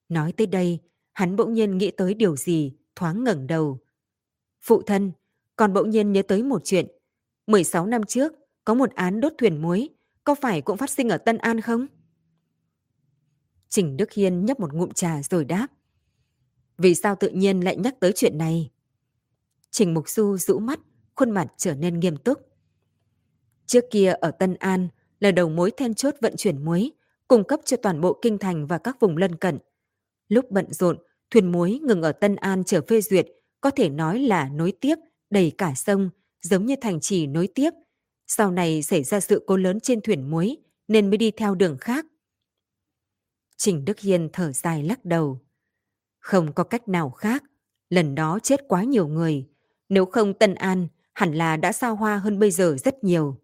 [0.08, 0.78] Nói tới đây,
[1.12, 3.78] hắn bỗng nhiên nghĩ tới điều gì, thoáng ngẩng đầu.
[4.62, 5.12] Phụ thân,
[5.56, 6.86] còn bỗng nhiên nhớ tới một chuyện.
[7.46, 8.32] 16 năm trước,
[8.64, 9.88] có một án đốt thuyền muối,
[10.24, 11.86] có phải cũng phát sinh ở Tân An không?
[13.68, 15.66] Trình Đức Hiên nhấp một ngụm trà rồi đáp.
[16.78, 18.70] Vì sao tự nhiên lại nhắc tới chuyện này?
[19.70, 20.80] Trình Mục Du rũ mắt,
[21.14, 22.38] khuôn mặt trở nên nghiêm túc.
[23.66, 24.88] Trước kia ở Tân An
[25.20, 26.92] là đầu mối then chốt vận chuyển muối,
[27.28, 29.58] cung cấp cho toàn bộ kinh thành và các vùng lân cận.
[30.28, 30.98] Lúc bận rộn,
[31.30, 33.26] thuyền muối ngừng ở Tân An chờ phê duyệt,
[33.60, 34.94] có thể nói là nối tiếp,
[35.30, 36.10] đầy cả sông,
[36.42, 37.70] giống như thành trì nối tiếp.
[38.26, 40.56] Sau này xảy ra sự cố lớn trên thuyền muối,
[40.88, 42.06] nên mới đi theo đường khác.
[43.56, 45.40] Trình Đức Hiên thở dài lắc đầu.
[46.18, 47.44] Không có cách nào khác,
[47.90, 49.49] lần đó chết quá nhiều người.
[49.90, 53.36] Nếu không Tân An, hẳn là đã sao hoa hơn bây giờ rất nhiều.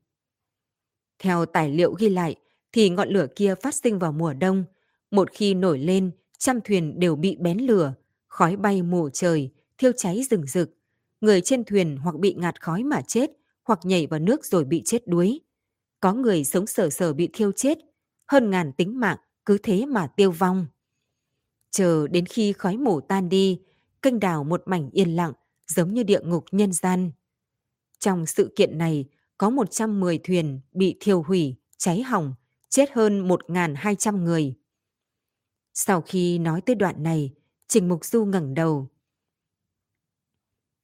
[1.19, 2.37] Theo tài liệu ghi lại,
[2.73, 4.65] thì ngọn lửa kia phát sinh vào mùa đông.
[5.11, 7.95] Một khi nổi lên, trăm thuyền đều bị bén lửa,
[8.29, 10.71] khói bay mù trời, thiêu cháy rừng rực.
[11.21, 13.31] Người trên thuyền hoặc bị ngạt khói mà chết,
[13.65, 15.41] hoặc nhảy vào nước rồi bị chết đuối.
[16.01, 17.79] Có người sống sờ sờ bị thiêu chết,
[18.27, 20.67] hơn ngàn tính mạng cứ thế mà tiêu vong.
[21.71, 23.61] Chờ đến khi khói mù tan đi,
[24.03, 25.33] kênh đào một mảnh yên lặng,
[25.67, 27.11] giống như địa ngục nhân gian.
[27.99, 29.05] Trong sự kiện này,
[29.39, 32.35] có 110 thuyền bị thiêu hủy, cháy hỏng,
[32.69, 34.55] chết hơn 1.200 người.
[35.75, 37.33] Sau khi nói tới đoạn này,
[37.69, 38.89] Trình Mục Du ngẩng đầu.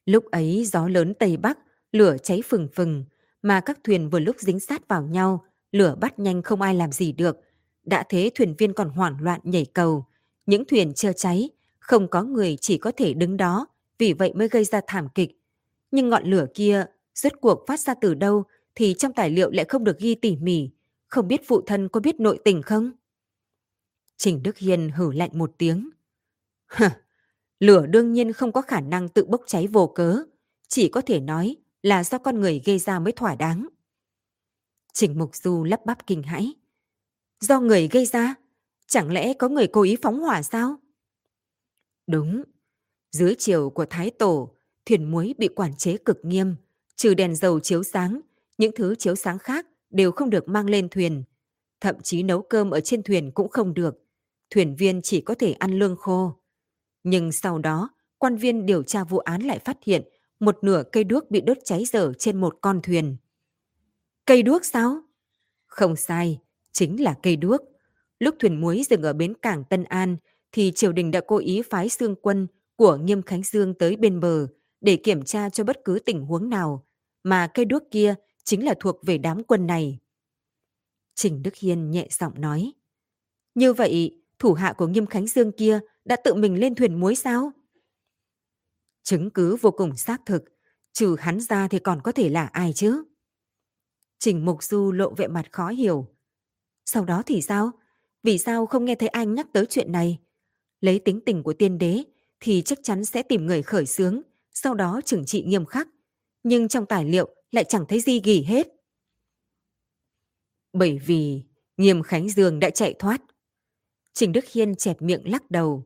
[0.07, 1.59] Lúc ấy gió lớn Tây Bắc,
[1.93, 3.05] lửa cháy phừng phừng,
[3.43, 6.93] mà các thuyền vừa lúc dính sát vào nhau, lửa bắt nhanh không ai làm
[6.93, 7.37] gì được.
[7.85, 10.07] Đã thế thuyền viên còn hoảng loạn nhảy cầu.
[10.47, 13.67] Những thuyền chưa cháy, không có người chỉ có thể đứng đó,
[14.03, 15.31] vì vậy mới gây ra thảm kịch.
[15.91, 19.65] Nhưng ngọn lửa kia, rốt cuộc phát ra từ đâu thì trong tài liệu lại
[19.69, 20.71] không được ghi tỉ mỉ.
[21.09, 22.93] Không biết phụ thân có biết nội tình không?
[24.17, 25.91] Trình Đức Hiên hử lạnh một tiếng.
[26.67, 26.87] Hừ,
[27.61, 30.23] lửa đương nhiên không có khả năng tự bốc cháy vô cớ.
[30.69, 33.69] Chỉ có thể nói là do con người gây ra mới thỏa đáng.
[34.93, 36.55] Trình Mục Du lắp bắp kinh hãi.
[37.41, 38.35] Do người gây ra?
[38.87, 40.77] Chẳng lẽ có người cố ý phóng hỏa sao?
[42.07, 42.43] Đúng.
[43.17, 44.55] Dưới chiều của Thái Tổ,
[44.87, 46.55] thuyền muối bị quản chế cực nghiêm.
[46.97, 48.21] Trừ đèn dầu chiếu sáng,
[48.59, 51.25] những thứ chiếu sáng khác đều không được mang lên thuyền.
[51.81, 53.95] Thậm chí nấu cơm ở trên thuyền cũng không được.
[54.51, 56.35] Thuyền viên chỉ có thể ăn lương khô.
[57.05, 60.03] Nhưng sau đó, quan viên điều tra vụ án lại phát hiện
[60.41, 63.17] một nửa cây đuốc bị đốt cháy dở trên một con thuyền.
[64.27, 65.03] Cây đuốc sao?
[65.67, 66.41] Không sai,
[66.73, 67.61] chính là cây đuốc.
[68.19, 70.17] Lúc thuyền muối dừng ở bến cảng Tân An,
[70.53, 72.47] thì triều đình đã cố ý phái xương quân
[72.83, 74.47] của Nghiêm Khánh Dương tới bên bờ
[74.81, 76.87] để kiểm tra cho bất cứ tình huống nào,
[77.23, 78.15] mà cây đuốc kia
[78.45, 79.99] chính là thuộc về đám quân này.
[81.15, 82.73] Trình Đức Hiên nhẹ giọng nói.
[83.55, 87.15] Như vậy, thủ hạ của Nghiêm Khánh Dương kia đã tự mình lên thuyền muối
[87.15, 87.53] sao?
[89.03, 90.45] Chứng cứ vô cùng xác thực,
[90.93, 93.05] trừ hắn ra thì còn có thể là ai chứ?
[94.19, 96.07] Trình Mục Du lộ vẻ mặt khó hiểu.
[96.85, 97.71] Sau đó thì sao?
[98.23, 100.19] Vì sao không nghe thấy anh nhắc tới chuyện này?
[100.81, 102.05] Lấy tính tình của tiên đế
[102.43, 105.89] thì chắc chắn sẽ tìm người khởi xướng, sau đó trừng trị nghiêm khắc.
[106.43, 108.69] Nhưng trong tài liệu lại chẳng thấy gì ghi hết.
[110.73, 111.43] Bởi vì
[111.77, 113.23] Nghiêm Khánh Dương đã chạy thoát.
[114.15, 115.85] Trình Đức Hiên chẹp miệng lắc đầu.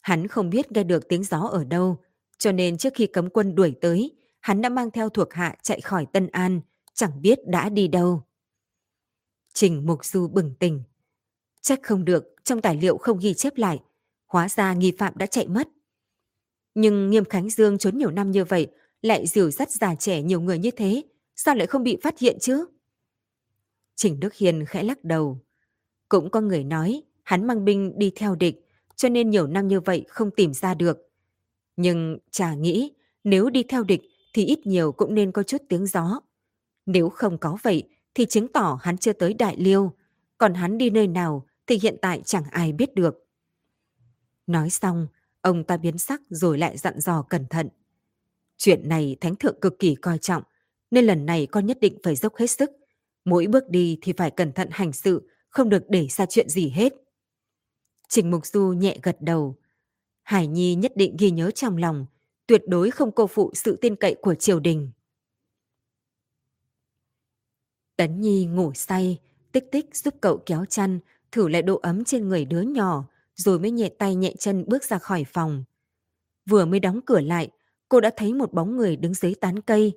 [0.00, 2.02] Hắn không biết nghe được tiếng gió ở đâu,
[2.38, 5.80] cho nên trước khi cấm quân đuổi tới, hắn đã mang theo thuộc hạ chạy
[5.80, 6.60] khỏi Tân An,
[6.94, 8.22] chẳng biết đã đi đâu.
[9.54, 10.82] Trình Mục Du bừng tỉnh.
[11.60, 13.80] Chắc không được, trong tài liệu không ghi chép lại.
[14.26, 15.68] Hóa ra nghi phạm đã chạy mất.
[16.80, 18.66] Nhưng Nghiêm Khánh Dương trốn nhiều năm như vậy,
[19.02, 21.02] lại dìu dắt già trẻ nhiều người như thế,
[21.36, 22.66] sao lại không bị phát hiện chứ?
[23.96, 25.38] Trình Đức Hiền khẽ lắc đầu.
[26.08, 29.80] Cũng có người nói, hắn mang binh đi theo địch, cho nên nhiều năm như
[29.80, 30.98] vậy không tìm ra được.
[31.76, 32.92] Nhưng chả nghĩ,
[33.24, 36.20] nếu đi theo địch thì ít nhiều cũng nên có chút tiếng gió.
[36.86, 37.82] Nếu không có vậy
[38.14, 39.92] thì chứng tỏ hắn chưa tới Đại Liêu,
[40.38, 43.26] còn hắn đi nơi nào thì hiện tại chẳng ai biết được.
[44.46, 45.06] Nói xong,
[45.40, 47.68] ông ta biến sắc rồi lại dặn dò cẩn thận.
[48.56, 50.42] Chuyện này Thánh Thượng cực kỳ coi trọng,
[50.90, 52.70] nên lần này con nhất định phải dốc hết sức.
[53.24, 56.70] Mỗi bước đi thì phải cẩn thận hành sự, không được để ra chuyện gì
[56.70, 56.92] hết.
[58.08, 59.56] Trình Mục Du nhẹ gật đầu.
[60.22, 62.06] Hải Nhi nhất định ghi nhớ trong lòng,
[62.46, 64.90] tuyệt đối không cô phụ sự tin cậy của triều đình.
[67.96, 69.18] Tấn Nhi ngủ say,
[69.52, 71.00] tích tích giúp cậu kéo chăn,
[71.32, 74.84] thử lại độ ấm trên người đứa nhỏ, rồi mới nhẹ tay nhẹ chân bước
[74.84, 75.64] ra khỏi phòng.
[76.50, 77.48] Vừa mới đóng cửa lại,
[77.88, 79.92] cô đã thấy một bóng người đứng dưới tán cây.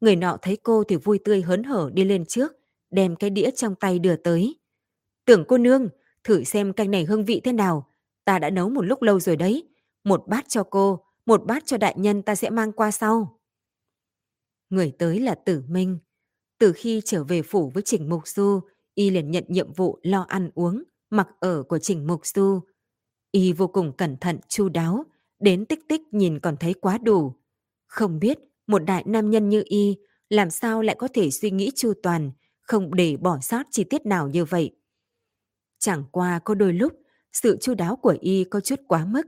[0.00, 2.52] Người nọ thấy cô thì vui tươi hớn hở đi lên trước,
[2.90, 4.56] đem cái đĩa trong tay đưa tới.
[5.24, 5.88] Tưởng cô nương,
[6.24, 7.88] thử xem canh này hương vị thế nào.
[8.24, 9.68] Ta đã nấu một lúc lâu rồi đấy.
[10.04, 13.38] Một bát cho cô, một bát cho đại nhân ta sẽ mang qua sau.
[14.70, 15.98] Người tới là Tử Minh.
[16.58, 18.60] Từ khi trở về phủ với Trình Mục Du,
[18.94, 22.60] y liền nhận nhiệm vụ lo ăn uống, mặc ở của Trình Mục Du.
[23.32, 25.04] Y vô cùng cẩn thận, chu đáo,
[25.40, 27.34] đến tích tích nhìn còn thấy quá đủ.
[27.86, 29.96] Không biết một đại nam nhân như y
[30.30, 34.06] làm sao lại có thể suy nghĩ chu toàn, không để bỏ sót chi tiết
[34.06, 34.76] nào như vậy.
[35.78, 36.92] Chẳng qua có đôi lúc,
[37.32, 39.26] sự chu đáo của y có chút quá mức.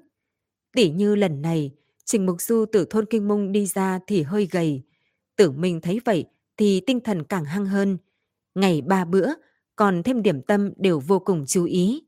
[0.72, 1.70] Tỉ như lần này,
[2.04, 4.82] Trình Mục Du từ thôn Kinh Mông đi ra thì hơi gầy.
[5.36, 6.24] Tử Minh thấy vậy
[6.56, 7.98] thì tinh thần càng hăng hơn.
[8.54, 9.28] Ngày ba bữa,
[9.76, 12.02] còn thêm điểm tâm đều vô cùng chú ý.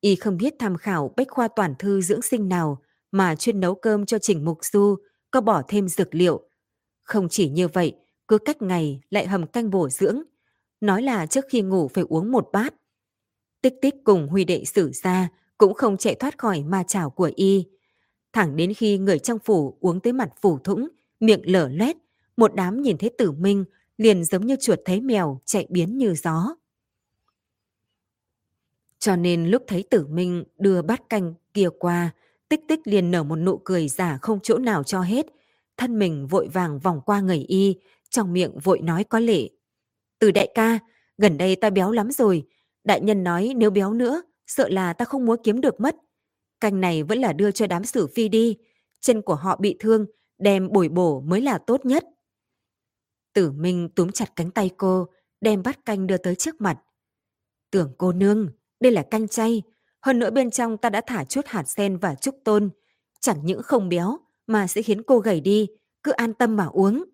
[0.00, 2.82] Y không biết tham khảo bách khoa toàn thư dưỡng sinh nào
[3.12, 4.96] mà chuyên nấu cơm cho Trình Mục Du
[5.30, 6.40] có bỏ thêm dược liệu.
[7.02, 7.96] Không chỉ như vậy,
[8.28, 10.22] cứ cách ngày lại hầm canh bổ dưỡng.
[10.80, 12.74] Nói là trước khi ngủ phải uống một bát.
[13.62, 17.30] Tích tích cùng huy đệ sử ra cũng không chạy thoát khỏi ma chảo của
[17.36, 17.66] y.
[18.32, 20.88] Thẳng đến khi người trong phủ uống tới mặt phủ thũng,
[21.20, 21.96] miệng lở loét,
[22.36, 23.64] một đám nhìn thấy tử minh
[23.96, 26.56] liền giống như chuột thấy mèo chạy biến như gió.
[29.00, 32.10] Cho nên lúc thấy tử minh đưa bát canh kia qua,
[32.48, 35.26] tích tích liền nở một nụ cười giả không chỗ nào cho hết.
[35.76, 37.76] Thân mình vội vàng vòng qua người y,
[38.10, 39.48] trong miệng vội nói có lệ.
[40.18, 40.78] Từ đại ca,
[41.18, 42.46] gần đây ta béo lắm rồi.
[42.84, 45.96] Đại nhân nói nếu béo nữa, sợ là ta không muốn kiếm được mất.
[46.60, 48.56] Canh này vẫn là đưa cho đám sử phi đi.
[49.00, 50.06] Chân của họ bị thương,
[50.38, 52.04] đem bồi bổ mới là tốt nhất.
[53.32, 55.06] Tử Minh túm chặt cánh tay cô,
[55.40, 56.78] đem bát canh đưa tới trước mặt.
[57.70, 58.48] Tưởng cô nương,
[58.80, 59.62] đây là canh chay.
[60.00, 62.70] Hơn nữa bên trong ta đã thả chút hạt sen và trúc tôn.
[63.20, 65.68] Chẳng những không béo, mà sẽ khiến cô gầy đi.
[66.02, 67.04] Cứ an tâm mà uống.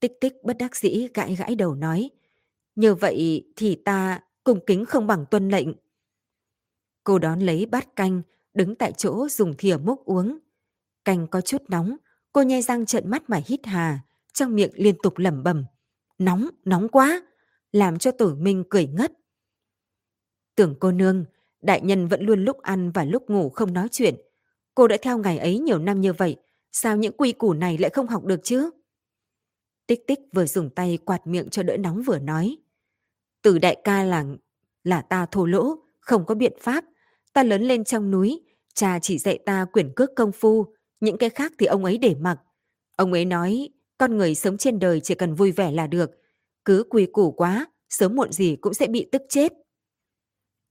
[0.00, 2.10] Tích tích bất đắc dĩ gãi gãi đầu nói.
[2.74, 5.68] Như vậy thì ta cùng kính không bằng tuân lệnh.
[7.04, 8.22] Cô đón lấy bát canh,
[8.54, 10.38] đứng tại chỗ dùng thìa múc uống.
[11.04, 11.96] Canh có chút nóng,
[12.32, 14.00] cô nhai răng trợn mắt mà hít hà,
[14.32, 15.64] trong miệng liên tục lẩm bẩm.
[16.18, 17.22] Nóng, nóng quá,
[17.72, 19.12] làm cho tử minh cười ngất.
[20.56, 21.24] Tưởng cô nương,
[21.62, 24.14] đại nhân vẫn luôn lúc ăn và lúc ngủ không nói chuyện.
[24.74, 26.36] Cô đã theo ngày ấy nhiều năm như vậy,
[26.72, 28.70] sao những quy củ này lại không học được chứ?
[29.86, 32.56] Tích tích vừa dùng tay quạt miệng cho đỡ nóng vừa nói.
[33.42, 34.24] Từ đại ca là
[34.84, 36.84] là ta thô lỗ, không có biện pháp.
[37.32, 38.40] Ta lớn lên trong núi,
[38.74, 40.66] cha chỉ dạy ta quyển cước công phu,
[41.00, 42.38] những cái khác thì ông ấy để mặc.
[42.96, 46.10] Ông ấy nói, con người sống trên đời chỉ cần vui vẻ là được.
[46.64, 49.52] Cứ quy củ quá, sớm muộn gì cũng sẽ bị tức chết.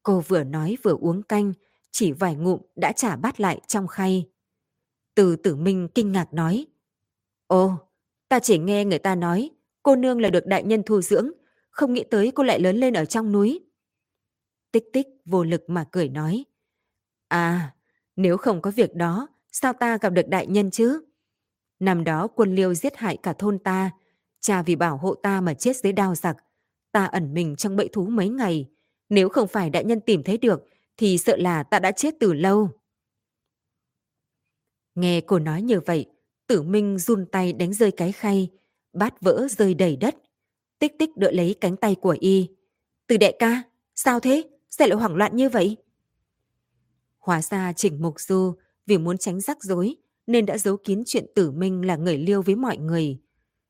[0.06, 1.54] Cô vừa nói vừa uống canh,
[1.92, 4.30] chỉ vài ngụm đã trả bát lại trong khay.
[5.16, 6.68] Từ tử minh kinh ngạc nói,
[7.48, 7.78] Ồ,
[8.30, 9.50] ta chỉ nghe người ta nói,
[9.84, 11.32] cô nương là được đại nhân thu dưỡng,
[11.70, 13.60] không nghĩ tới cô lại lớn lên ở trong núi.
[14.72, 16.46] Tích tích vô lực mà cười nói,
[17.28, 17.76] À,
[18.16, 21.02] nếu không có việc đó, sao ta gặp được đại nhân chứ?
[21.80, 23.92] Năm đó quân liêu giết hại cả thôn ta,
[24.40, 26.38] cha vì bảo hộ ta mà chết dưới đao giặc.
[26.92, 28.70] Ta ẩn mình trong bẫy thú mấy ngày,
[29.10, 30.64] nếu không phải đại nhân tìm thấy được,
[30.98, 32.70] thì sợ là ta đã chết từ lâu.
[34.96, 36.06] Nghe cô nói như vậy,
[36.48, 38.50] tử minh run tay đánh rơi cái khay,
[38.94, 40.16] bát vỡ rơi đầy đất.
[40.80, 42.50] Tích tích đỡ lấy cánh tay của y.
[43.08, 43.64] Từ đệ ca,
[43.96, 44.44] sao thế?
[44.70, 45.78] Sao lại hoảng loạn như vậy?
[47.20, 48.54] Hóa ra Trình Mục Du
[48.86, 49.96] vì muốn tránh rắc rối
[50.28, 53.20] nên đã giấu kín chuyện tử minh là người liêu với mọi người.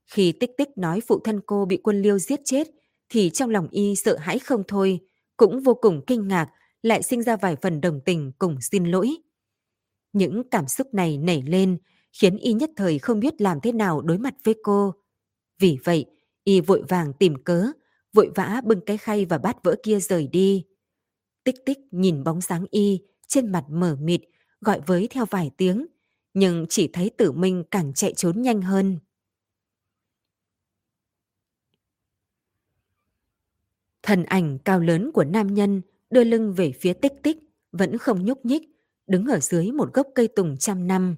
[0.06, 2.67] Khi tích tích nói phụ thân cô bị quân liêu giết chết
[3.10, 5.00] thì trong lòng y sợ hãi không thôi,
[5.38, 6.50] cũng vô cùng kinh ngạc,
[6.82, 9.15] lại sinh ra vài phần đồng tình cùng xin lỗi.
[10.13, 11.78] Những cảm xúc này nảy lên
[12.12, 14.93] khiến y nhất thời không biết làm thế nào đối mặt với cô.
[15.60, 16.06] Vì vậy,
[16.43, 17.65] y vội vàng tìm cớ,
[18.13, 20.65] vội vã bưng cái khay và bát vỡ kia rời đi.
[21.43, 24.21] Tích tích nhìn bóng dáng y, trên mặt mở mịt,
[24.62, 25.88] gọi với theo vài tiếng,
[26.34, 29.00] nhưng chỉ thấy tử minh càng chạy trốn nhanh hơn.
[34.06, 37.38] Thần ảnh cao lớn của nam nhân đưa lưng về phía tích tích,
[37.72, 38.63] vẫn không nhúc nhích,
[39.08, 41.15] đứng ở dưới một gốc cây tùng trăm năm.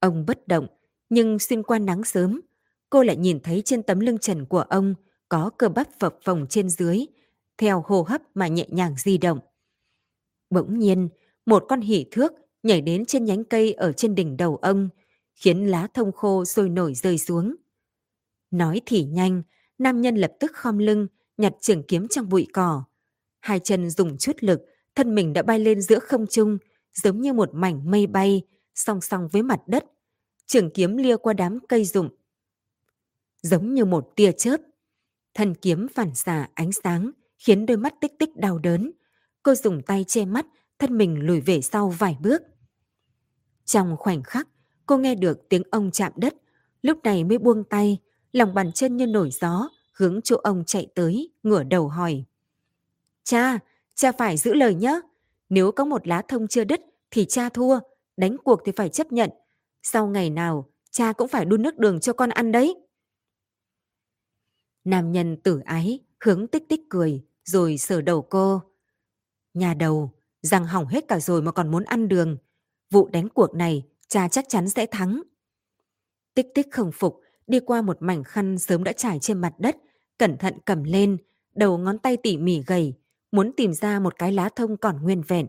[0.00, 0.66] Ông bất động,
[1.10, 2.40] nhưng xuyên qua nắng sớm,
[2.90, 4.94] cô lại nhìn thấy trên tấm lưng trần của ông
[5.28, 7.06] có cơ bắp phập phồng trên dưới,
[7.56, 9.38] theo hô hấp mà nhẹ nhàng di động.
[10.50, 11.08] Bỗng nhiên,
[11.46, 12.32] một con hỉ thước
[12.62, 14.88] nhảy đến trên nhánh cây ở trên đỉnh đầu ông,
[15.34, 17.54] khiến lá thông khô sôi nổi rơi xuống.
[18.50, 19.42] Nói thì nhanh,
[19.78, 21.06] nam nhân lập tức khom lưng,
[21.38, 22.84] nhặt trường kiếm trong bụi cỏ.
[23.40, 24.60] Hai chân dùng chút lực,
[24.94, 26.58] thân mình đã bay lên giữa không trung,
[26.94, 28.42] giống như một mảnh mây bay,
[28.74, 29.84] song song với mặt đất.
[30.46, 32.08] Trường kiếm lia qua đám cây rụng.
[33.42, 34.56] Giống như một tia chớp.
[35.34, 38.92] Thân kiếm phản xạ ánh sáng, khiến đôi mắt tích tích đau đớn.
[39.42, 40.46] Cô dùng tay che mắt,
[40.78, 42.42] thân mình lùi về sau vài bước.
[43.64, 44.48] Trong khoảnh khắc,
[44.86, 46.34] cô nghe được tiếng ông chạm đất,
[46.82, 47.98] lúc này mới buông tay,
[48.32, 49.68] lòng bàn chân như nổi gió,
[49.98, 52.24] hướng chỗ ông chạy tới, ngửa đầu hỏi.
[53.24, 53.58] Cha,
[53.94, 55.00] cha phải giữ lời nhé.
[55.48, 56.80] Nếu có một lá thông chưa đứt
[57.10, 57.78] thì cha thua,
[58.16, 59.30] đánh cuộc thì phải chấp nhận.
[59.82, 62.74] Sau ngày nào, cha cũng phải đun nước đường cho con ăn đấy.
[64.84, 68.62] Nam nhân tử ái, hướng tích tích cười, rồi sờ đầu cô.
[69.54, 70.10] Nhà đầu,
[70.42, 72.36] răng hỏng hết cả rồi mà còn muốn ăn đường.
[72.90, 75.22] Vụ đánh cuộc này, cha chắc chắn sẽ thắng.
[76.34, 79.76] Tích tích không phục, đi qua một mảnh khăn sớm đã trải trên mặt đất,
[80.18, 81.16] cẩn thận cầm lên,
[81.54, 82.94] đầu ngón tay tỉ mỉ gầy,
[83.32, 85.46] muốn tìm ra một cái lá thông còn nguyên vẹn.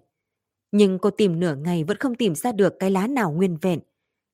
[0.72, 3.80] Nhưng cô tìm nửa ngày vẫn không tìm ra được cái lá nào nguyên vẹn.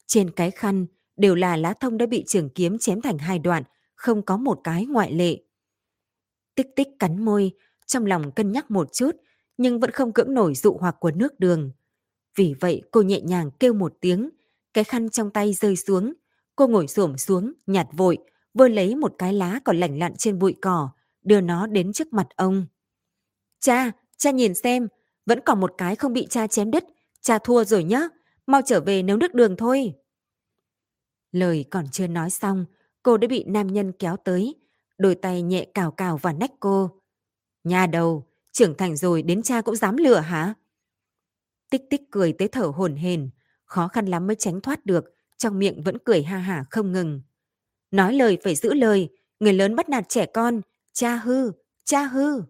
[0.07, 0.85] Trên cái khăn
[1.17, 3.63] đều là lá thông đã bị trường kiếm chém thành hai đoạn,
[3.95, 5.37] không có một cái ngoại lệ.
[6.55, 7.51] Tích tích cắn môi,
[7.85, 9.15] trong lòng cân nhắc một chút,
[9.57, 11.71] nhưng vẫn không cưỡng nổi dụ hoặc của nước đường.
[12.35, 14.29] Vì vậy cô nhẹ nhàng kêu một tiếng,
[14.73, 16.13] cái khăn trong tay rơi xuống,
[16.55, 18.17] cô ngồi xổm xuống, nhặt vội,
[18.55, 20.89] vơ lấy một cái lá còn lảnh lặn trên bụi cỏ,
[21.21, 22.65] đưa nó đến trước mặt ông.
[23.59, 24.87] Cha, cha nhìn xem,
[25.25, 26.83] vẫn còn một cái không bị cha chém đứt,
[27.21, 28.01] cha thua rồi nhá,
[28.47, 29.93] mau trở về nấu nước đường thôi.
[31.31, 32.65] Lời còn chưa nói xong,
[33.03, 34.55] cô đã bị nam nhân kéo tới,
[34.97, 37.01] đôi tay nhẹ cào cào vào nách cô.
[37.63, 40.53] Nhà đầu, trưởng thành rồi đến cha cũng dám lừa hả?
[41.69, 43.29] Tích tích cười tới thở hổn hển,
[43.65, 45.05] khó khăn lắm mới tránh thoát được,
[45.37, 47.21] trong miệng vẫn cười ha hả không ngừng.
[47.95, 50.61] Nói lời phải giữ lời, người lớn bắt nạt trẻ con,
[50.93, 51.51] cha hư,
[51.83, 52.41] cha hư.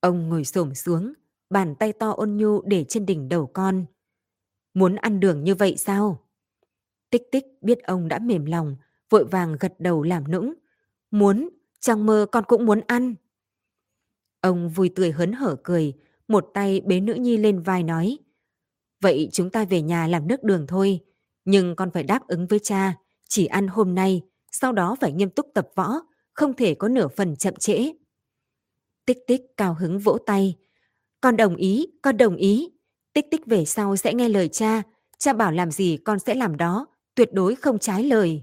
[0.00, 1.12] Ông ngồi xổm xuống,
[1.50, 3.86] bàn tay to ôn nhu để trên đỉnh đầu con.
[4.74, 6.28] Muốn ăn đường như vậy sao?
[7.10, 8.76] Tích tích biết ông đã mềm lòng,
[9.10, 10.54] vội vàng gật đầu làm nũng.
[11.10, 11.48] Muốn,
[11.80, 13.14] trong mơ con cũng muốn ăn.
[14.40, 15.92] Ông vui tươi hớn hở cười,
[16.28, 18.18] một tay bế nữ nhi lên vai nói.
[19.00, 21.00] Vậy chúng ta về nhà làm nước đường thôi,
[21.44, 22.96] nhưng con phải đáp ứng với cha,
[23.28, 24.22] chỉ ăn hôm nay,
[24.52, 26.00] sau đó phải nghiêm túc tập võ,
[26.32, 27.92] không thể có nửa phần chậm trễ.
[29.06, 30.56] Tích tích cao hứng vỗ tay.
[31.20, 32.70] Con đồng ý, con đồng ý.
[33.12, 34.82] Tích tích về sau sẽ nghe lời cha,
[35.18, 38.42] cha bảo làm gì con sẽ làm đó, tuyệt đối không trái lời.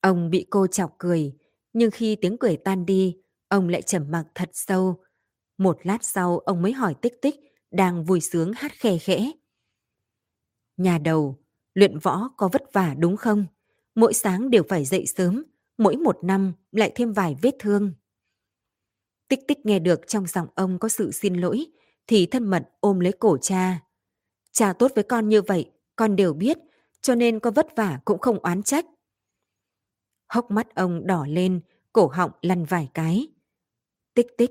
[0.00, 1.32] Ông bị cô chọc cười,
[1.72, 3.16] nhưng khi tiếng cười tan đi,
[3.48, 5.04] ông lại trầm mặc thật sâu.
[5.58, 7.34] Một lát sau ông mới hỏi tích tích,
[7.70, 9.30] đang vui sướng hát khe khẽ.
[10.76, 11.41] Nhà đầu,
[11.74, 13.46] luyện võ có vất vả đúng không?
[13.94, 15.44] Mỗi sáng đều phải dậy sớm,
[15.78, 17.92] mỗi một năm lại thêm vài vết thương.
[19.28, 21.66] Tích tích nghe được trong giọng ông có sự xin lỗi,
[22.06, 23.80] thì thân mật ôm lấy cổ cha.
[24.52, 26.58] Cha tốt với con như vậy, con đều biết,
[27.00, 28.86] cho nên có vất vả cũng không oán trách.
[30.28, 31.60] Hốc mắt ông đỏ lên,
[31.92, 33.28] cổ họng lăn vài cái.
[34.14, 34.50] Tích tích,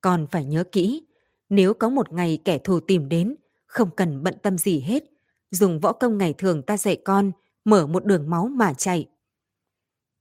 [0.00, 1.06] con phải nhớ kỹ,
[1.48, 5.04] nếu có một ngày kẻ thù tìm đến, không cần bận tâm gì hết,
[5.50, 7.32] dùng võ công ngày thường ta dạy con,
[7.64, 9.08] mở một đường máu mà chạy.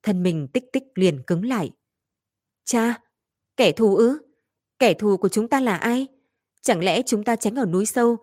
[0.04, 1.72] Thân mình tích tích liền cứng lại.
[2.64, 3.02] Cha,
[3.58, 4.20] kẻ thù ư?
[4.80, 6.08] Kẻ thù của chúng ta là ai?
[6.62, 8.18] Chẳng lẽ chúng ta tránh ở núi sâu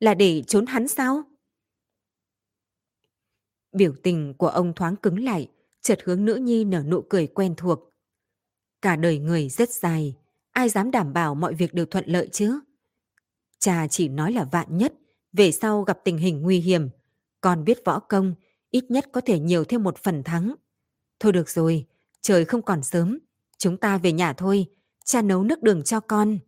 [0.00, 1.22] là để trốn hắn sao?
[3.72, 7.54] Biểu tình của ông thoáng cứng lại, chợt hướng nữ nhi nở nụ cười quen
[7.56, 7.80] thuộc.
[8.82, 10.16] Cả đời người rất dài,
[10.50, 12.60] ai dám đảm bảo mọi việc đều thuận lợi chứ?
[13.58, 14.94] Cha chỉ nói là vạn nhất,
[15.32, 16.88] về sau gặp tình hình nguy hiểm,
[17.40, 18.34] con biết võ công,
[18.70, 20.54] ít nhất có thể nhiều thêm một phần thắng.
[21.20, 21.86] Thôi được rồi,
[22.20, 23.18] trời không còn sớm,
[23.58, 24.66] chúng ta về nhà thôi,
[25.04, 26.38] cha nấu nước đường cho con.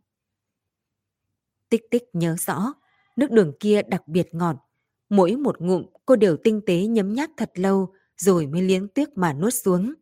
[1.68, 2.74] Tích tích nhớ rõ,
[3.16, 4.56] nước đường kia đặc biệt ngọt.
[5.08, 9.08] Mỗi một ngụm cô đều tinh tế nhấm nhát thật lâu rồi mới liếng tiếc
[9.18, 9.94] mà nuốt xuống.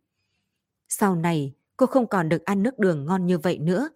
[0.89, 3.89] Sau này, cô không còn được ăn nước đường ngon như vậy nữa.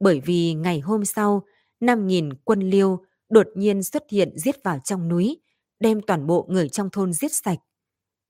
[0.00, 1.44] Bởi vì ngày hôm sau,
[1.80, 5.40] 5.000 quân liêu đột nhiên xuất hiện giết vào trong núi,
[5.80, 7.58] đem toàn bộ người trong thôn giết sạch.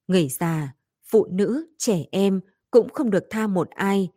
[0.09, 0.75] Người già,
[1.11, 2.41] phụ nữ, trẻ em
[2.71, 4.09] cũng không được tha một ai.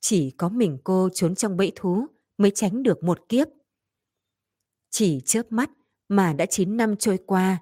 [0.00, 2.06] Chỉ có mình cô trốn trong bẫy thú
[2.38, 3.48] mới tránh được một kiếp.
[4.90, 5.70] Chỉ chớp mắt
[6.08, 7.58] mà đã 9 năm trôi qua,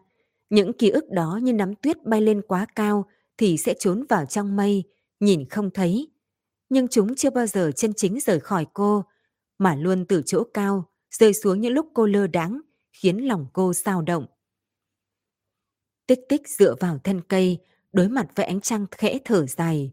[0.50, 3.06] những ký ức đó như nắm tuyết bay lên quá cao
[3.36, 4.84] thì sẽ trốn vào trong mây,
[5.20, 6.08] nhìn không thấy.
[6.68, 9.04] Nhưng chúng chưa bao giờ chân chính rời khỏi cô,
[9.58, 12.60] mà luôn từ chỗ cao rơi xuống những lúc cô lơ đáng,
[12.92, 14.26] khiến lòng cô sao động.
[16.06, 17.58] Tích tích dựa vào thân cây,
[17.92, 19.92] đối mặt với ánh trăng khẽ thở dài.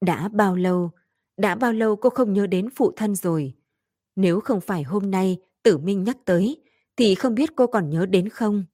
[0.00, 0.90] Đã bao lâu,
[1.36, 3.54] đã bao lâu cô không nhớ đến phụ thân rồi.
[4.16, 6.62] Nếu không phải hôm nay Tử Minh nhắc tới,
[6.96, 8.64] thì không biết cô còn nhớ đến không.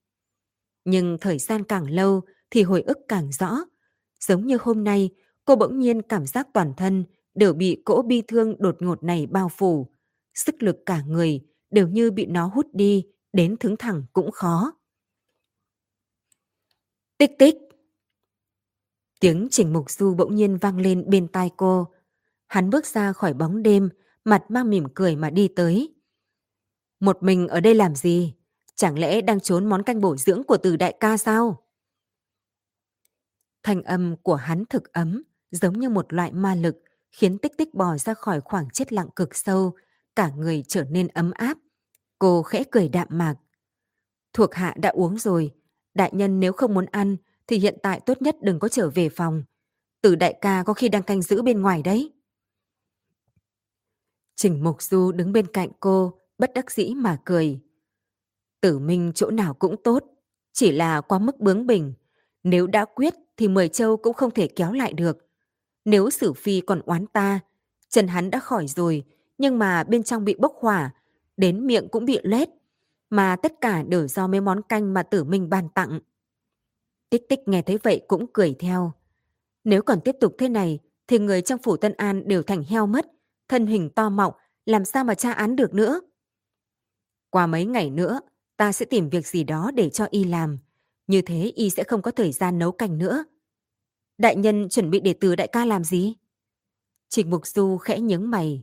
[0.84, 2.20] Nhưng thời gian càng lâu
[2.50, 3.58] thì hồi ức càng rõ.
[4.20, 5.10] Giống như hôm nay,
[5.44, 9.26] cô bỗng nhiên cảm giác toàn thân đều bị cỗ bi thương đột ngột này
[9.26, 9.91] bao phủ.
[10.34, 14.72] Sức lực cả người đều như bị nó hút đi, đến thứng thẳng cũng khó.
[17.18, 17.56] Tích tích.
[19.20, 21.92] Tiếng Trình Mục Du bỗng nhiên vang lên bên tai cô.
[22.46, 23.88] Hắn bước ra khỏi bóng đêm,
[24.24, 25.94] mặt mang mỉm cười mà đi tới.
[27.00, 28.34] Một mình ở đây làm gì?
[28.74, 31.66] Chẳng lẽ đang trốn món canh bổ dưỡng của từ đại ca sao?
[33.62, 37.74] Thanh âm của hắn thực ấm, giống như một loại ma lực, khiến tích tích
[37.74, 39.76] bò ra khỏi khoảng chết lặng cực sâu,
[40.16, 41.58] cả người trở nên ấm áp.
[42.18, 43.34] Cô khẽ cười đạm mạc.
[44.32, 45.54] Thuộc hạ đã uống rồi,
[45.94, 49.08] đại nhân nếu không muốn ăn thì hiện tại tốt nhất đừng có trở về
[49.08, 49.42] phòng.
[50.02, 52.12] Tử đại ca có khi đang canh giữ bên ngoài đấy.
[54.36, 57.60] Trình Mục Du đứng bên cạnh cô, bất đắc dĩ mà cười.
[58.60, 60.04] Tử Minh chỗ nào cũng tốt,
[60.52, 61.92] chỉ là quá mức bướng bỉnh.
[62.42, 65.18] Nếu đã quyết thì Mười Châu cũng không thể kéo lại được.
[65.84, 67.40] Nếu Sử Phi còn oán ta,
[67.88, 69.04] Trần hắn đã khỏi rồi,
[69.38, 70.94] nhưng mà bên trong bị bốc hỏa,
[71.36, 72.48] đến miệng cũng bị lết,
[73.10, 76.00] mà tất cả đều do mấy món canh mà Tử Minh ban tặng.
[77.10, 78.92] Tích tích nghe thấy vậy cũng cười theo.
[79.64, 82.86] Nếu còn tiếp tục thế này, thì người trong phủ Tân An đều thành heo
[82.86, 83.06] mất,
[83.48, 84.34] thân hình to mọng,
[84.66, 86.00] làm sao mà tra án được nữa.
[87.30, 88.20] Qua mấy ngày nữa,
[88.56, 90.58] ta sẽ tìm việc gì đó để cho y làm.
[91.06, 93.24] Như thế y sẽ không có thời gian nấu canh nữa.
[94.18, 96.14] Đại nhân chuẩn bị để từ đại ca làm gì?
[97.08, 98.62] Trịnh Mục Du khẽ nhướng mày.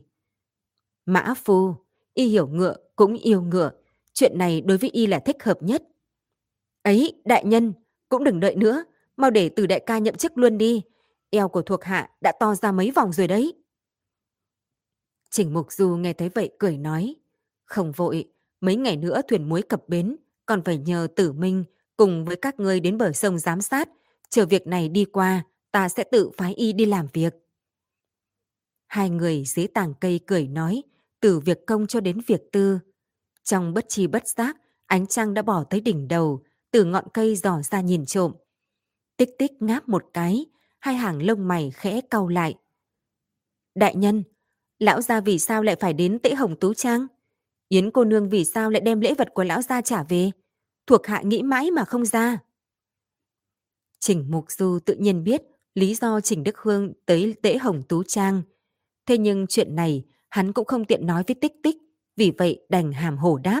[1.12, 1.74] Mã Phu,
[2.14, 3.70] y hiểu ngựa cũng yêu ngựa.
[4.12, 5.82] Chuyện này đối với y là thích hợp nhất.
[6.82, 7.72] Ấy, đại nhân,
[8.08, 8.84] cũng đừng đợi nữa.
[9.16, 10.82] Mau để từ đại ca nhậm chức luôn đi.
[11.30, 13.54] Eo của thuộc hạ đã to ra mấy vòng rồi đấy.
[15.30, 17.16] Trình Mục Du nghe thấy vậy cười nói.
[17.64, 18.30] Không vội,
[18.60, 21.64] Mấy ngày nữa thuyền muối cập bến, còn phải nhờ tử minh
[21.96, 23.88] cùng với các ngươi đến bờ sông giám sát.
[24.28, 27.34] Chờ việc này đi qua, ta sẽ tự phái y đi làm việc.
[28.86, 30.82] Hai người dưới tàng cây cười nói,
[31.20, 32.78] từ việc công cho đến việc tư.
[33.44, 34.56] Trong bất chi bất giác,
[34.86, 38.32] ánh trăng đã bỏ tới đỉnh đầu, từ ngọn cây dò ra nhìn trộm.
[39.16, 40.46] Tích tích ngáp một cái,
[40.78, 42.54] hai hàng lông mày khẽ cau lại.
[43.74, 44.22] Đại nhân,
[44.78, 47.06] lão gia vì sao lại phải đến tễ hồng tú trang?
[47.68, 50.30] Yến cô nương vì sao lại đem lễ vật của lão gia trả về?
[50.86, 52.38] Thuộc hạ nghĩ mãi mà không ra.
[54.00, 55.42] Trình Mục Du tự nhiên biết
[55.74, 58.42] lý do Trình Đức Hương tới tễ Hồng Tú Trang.
[59.06, 61.76] Thế nhưng chuyện này hắn cũng không tiện nói với Tích Tích,
[62.16, 63.60] vì vậy đành hàm hổ đáp.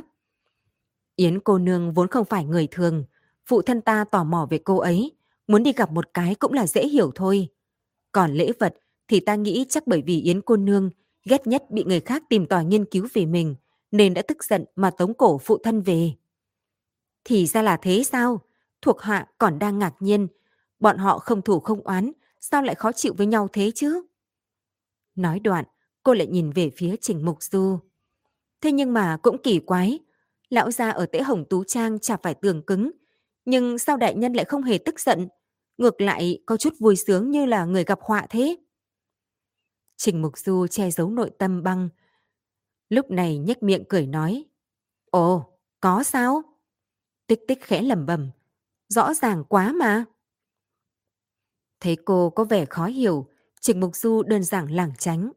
[1.16, 3.04] Yến cô nương vốn không phải người thường,
[3.46, 5.12] phụ thân ta tò mò về cô ấy,
[5.46, 7.48] muốn đi gặp một cái cũng là dễ hiểu thôi.
[8.12, 8.74] Còn lễ vật
[9.08, 10.90] thì ta nghĩ chắc bởi vì Yến cô nương
[11.24, 13.54] ghét nhất bị người khác tìm tòi nghiên cứu về mình,
[13.90, 16.12] nên đã tức giận mà tống cổ phụ thân về.
[17.24, 18.40] Thì ra là thế sao?
[18.82, 20.28] Thuộc hạ còn đang ngạc nhiên.
[20.78, 24.02] Bọn họ không thủ không oán, sao lại khó chịu với nhau thế chứ?
[25.14, 25.64] Nói đoạn,
[26.02, 27.78] cô lại nhìn về phía Trình Mục Du.
[28.60, 29.98] Thế nhưng mà cũng kỳ quái,
[30.50, 32.90] lão gia ở tễ hồng tú trang chả phải tường cứng,
[33.44, 35.28] nhưng sao đại nhân lại không hề tức giận,
[35.78, 38.56] ngược lại có chút vui sướng như là người gặp họa thế.
[39.96, 41.88] Trình Mục Du che giấu nội tâm băng.
[42.88, 44.44] Lúc này nhếch miệng cười nói.
[45.10, 46.42] Ồ, có sao?
[47.26, 48.30] Tích tích khẽ lầm bầm.
[48.88, 50.04] Rõ ràng quá mà.
[51.80, 53.26] Thấy cô có vẻ khó hiểu,
[53.60, 55.32] Trình Mục Du đơn giản lảng tránh.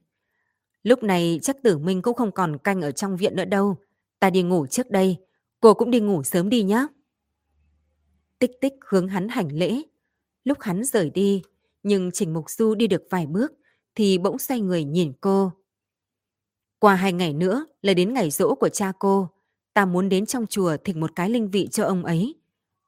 [0.83, 3.77] Lúc này chắc tử minh cũng không còn canh ở trong viện nữa đâu.
[4.19, 5.17] Ta đi ngủ trước đây,
[5.59, 6.87] cô cũng đi ngủ sớm đi nhé.
[8.39, 9.81] Tích tích hướng hắn hành lễ.
[10.43, 11.41] Lúc hắn rời đi,
[11.83, 13.51] nhưng Trình Mục Du đi được vài bước,
[13.95, 15.51] thì bỗng xoay người nhìn cô.
[16.79, 19.29] Qua hai ngày nữa là đến ngày rỗ của cha cô.
[19.73, 22.35] Ta muốn đến trong chùa thỉnh một cái linh vị cho ông ấy.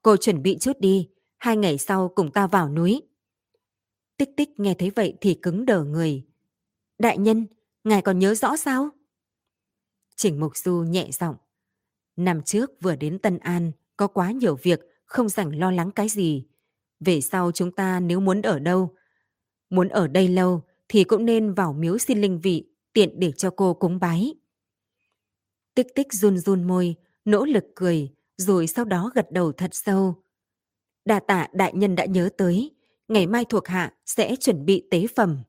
[0.01, 3.01] Cô chuẩn bị chút đi, hai ngày sau cùng ta vào núi.
[4.17, 6.23] Tích tích nghe thấy vậy thì cứng đờ người.
[6.99, 7.45] Đại nhân,
[7.85, 8.89] ngài còn nhớ rõ sao?
[10.15, 11.35] Trình Mục Du nhẹ giọng.
[12.15, 16.09] Năm trước vừa đến Tân An, có quá nhiều việc, không rảnh lo lắng cái
[16.09, 16.45] gì.
[16.99, 18.95] Về sau chúng ta nếu muốn ở đâu,
[19.69, 23.49] muốn ở đây lâu thì cũng nên vào miếu xin linh vị, tiện để cho
[23.55, 24.35] cô cúng bái.
[25.75, 30.23] Tích tích run run môi, nỗ lực cười, rồi sau đó gật đầu thật sâu.
[31.05, 32.71] Đà tạ đại nhân đã nhớ tới,
[33.07, 35.43] ngày mai thuộc hạ sẽ chuẩn bị tế phẩm.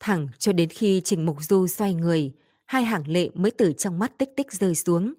[0.00, 2.32] Thẳng cho đến khi Trình Mục Du xoay người,
[2.64, 5.14] hai hàng lệ mới từ trong mắt tích tích rơi xuống.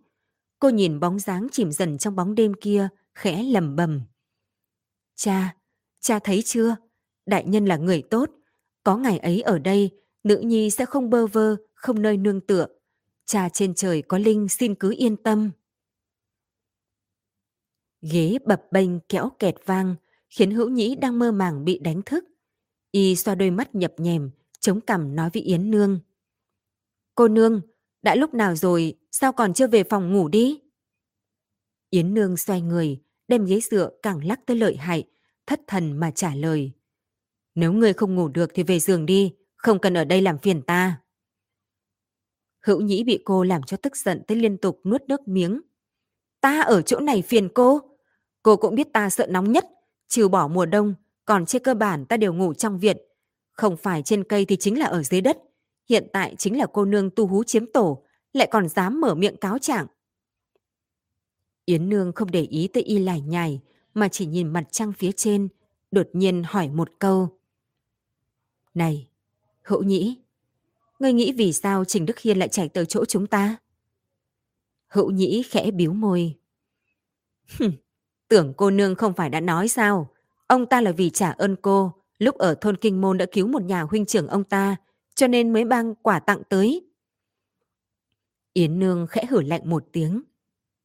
[0.59, 4.01] Cô nhìn bóng dáng chìm dần trong bóng đêm kia, khẽ lầm bầm.
[5.15, 5.55] Cha,
[5.99, 6.75] cha thấy chưa?
[7.25, 8.29] Đại nhân là người tốt.
[8.83, 9.91] Có ngày ấy ở đây,
[10.23, 12.67] nữ nhi sẽ không bơ vơ, không nơi nương tựa.
[13.25, 15.51] Cha trên trời có linh xin cứ yên tâm.
[18.01, 19.95] Ghế bập bênh kéo kẹt vang,
[20.29, 22.25] khiến hữu nhĩ đang mơ màng bị đánh thức.
[22.91, 24.29] Y xoa đôi mắt nhập nhèm,
[24.59, 25.99] chống cằm nói với Yến Nương.
[27.15, 27.61] Cô Nương,
[28.01, 30.61] đã lúc nào rồi, sao còn chưa về phòng ngủ đi?
[31.89, 35.03] Yến Nương xoay người, đem ghế dựa càng lắc tới lợi hại,
[35.45, 36.71] thất thần mà trả lời.
[37.55, 40.61] Nếu ngươi không ngủ được thì về giường đi, không cần ở đây làm phiền
[40.61, 41.01] ta.
[42.65, 45.61] Hữu nhĩ bị cô làm cho tức giận tới liên tục nuốt nước miếng.
[46.41, 47.81] Ta ở chỗ này phiền cô.
[48.43, 49.65] Cô cũng biết ta sợ nóng nhất,
[50.07, 50.93] trừ bỏ mùa đông,
[51.25, 52.97] còn trên cơ bản ta đều ngủ trong viện.
[53.57, 55.37] Không phải trên cây thì chính là ở dưới đất.
[55.89, 58.03] Hiện tại chính là cô nương tu hú chiếm tổ,
[58.33, 59.87] lại còn dám mở miệng cáo trạng.
[61.65, 63.61] Yến Nương không để ý tới y lải nhải,
[63.93, 65.47] mà chỉ nhìn mặt trăng phía trên,
[65.91, 67.39] đột nhiên hỏi một câu.
[68.73, 69.07] Này,
[69.61, 70.17] hữu nhĩ,
[70.99, 73.55] ngươi nghĩ vì sao Trình Đức Hiên lại chạy tới chỗ chúng ta?
[74.87, 76.35] Hữu nhĩ khẽ biếu môi.
[78.27, 80.09] tưởng cô nương không phải đã nói sao?
[80.47, 83.63] Ông ta là vì trả ơn cô, lúc ở thôn Kinh Môn đã cứu một
[83.63, 84.75] nhà huynh trưởng ông ta,
[85.15, 86.87] cho nên mới mang quả tặng tới.
[88.53, 90.21] Yến Nương khẽ hử lạnh một tiếng.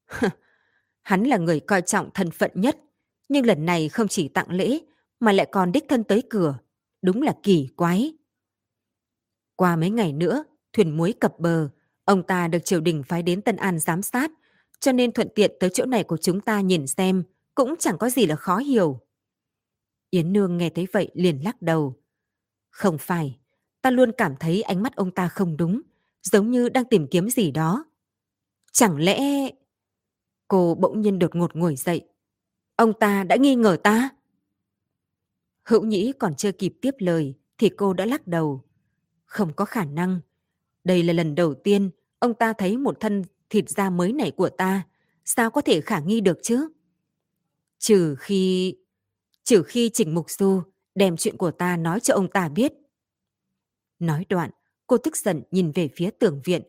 [1.03, 2.77] Hắn là người coi trọng thân phận nhất,
[3.29, 4.81] nhưng lần này không chỉ tặng lễ
[5.21, 6.59] mà lại còn đích thân tới cửa.
[7.03, 8.13] Đúng là kỳ quái.
[9.57, 11.69] Qua mấy ngày nữa, thuyền muối cập bờ,
[12.05, 14.31] ông ta được triều đình phái đến Tân An giám sát,
[14.81, 17.23] cho nên thuận tiện tới chỗ này của chúng ta nhìn xem,
[17.55, 19.01] cũng chẳng có gì là khó hiểu.
[20.13, 21.95] Yến Nương nghe thấy vậy liền lắc đầu.
[22.71, 23.39] Không phải,
[23.83, 25.81] ta luôn cảm thấy ánh mắt ông ta không đúng,
[26.23, 27.85] giống như đang tìm kiếm gì đó.
[28.73, 29.19] Chẳng lẽ...
[30.49, 32.09] Cô bỗng nhiên đột ngột ngồi dậy.
[32.77, 34.11] Ông ta đã nghi ngờ ta?
[35.65, 38.65] Hữu Nhĩ còn chưa kịp tiếp lời thì cô đã lắc đầu.
[39.25, 40.21] Không có khả năng.
[40.85, 44.49] Đây là lần đầu tiên ông ta thấy một thân thịt da mới này của
[44.49, 44.87] ta.
[45.25, 46.69] Sao có thể khả nghi được chứ?
[47.79, 48.75] Trừ khi...
[49.45, 50.63] Trừ khi Trình Mục Du
[50.95, 52.73] đem chuyện của ta nói cho ông ta biết.
[53.99, 54.51] Nói đoạn,
[54.87, 56.63] cô tức giận nhìn về phía tưởng viện.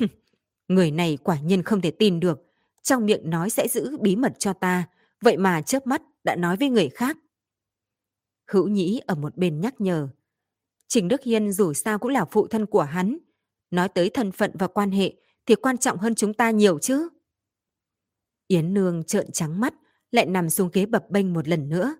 [0.68, 2.40] Người này quả nhiên không thể tin được.
[2.82, 4.88] Trong miệng nói sẽ giữ bí mật cho ta,
[5.20, 7.16] vậy mà chớp mắt đã nói với người khác.
[8.46, 10.08] Hữu Nhĩ ở một bên nhắc nhở.
[10.88, 13.18] Trình Đức Hiên dù sao cũng là phụ thân của hắn.
[13.70, 15.14] Nói tới thân phận và quan hệ
[15.46, 17.08] thì quan trọng hơn chúng ta nhiều chứ.
[18.46, 19.74] Yến Nương trợn trắng mắt,
[20.10, 21.96] lại nằm xuống ghế bập bênh một lần nữa.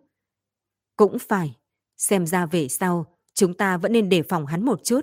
[0.96, 1.56] Cũng phải,
[1.96, 5.00] xem ra về sau, chúng ta vẫn nên đề phòng hắn một chút.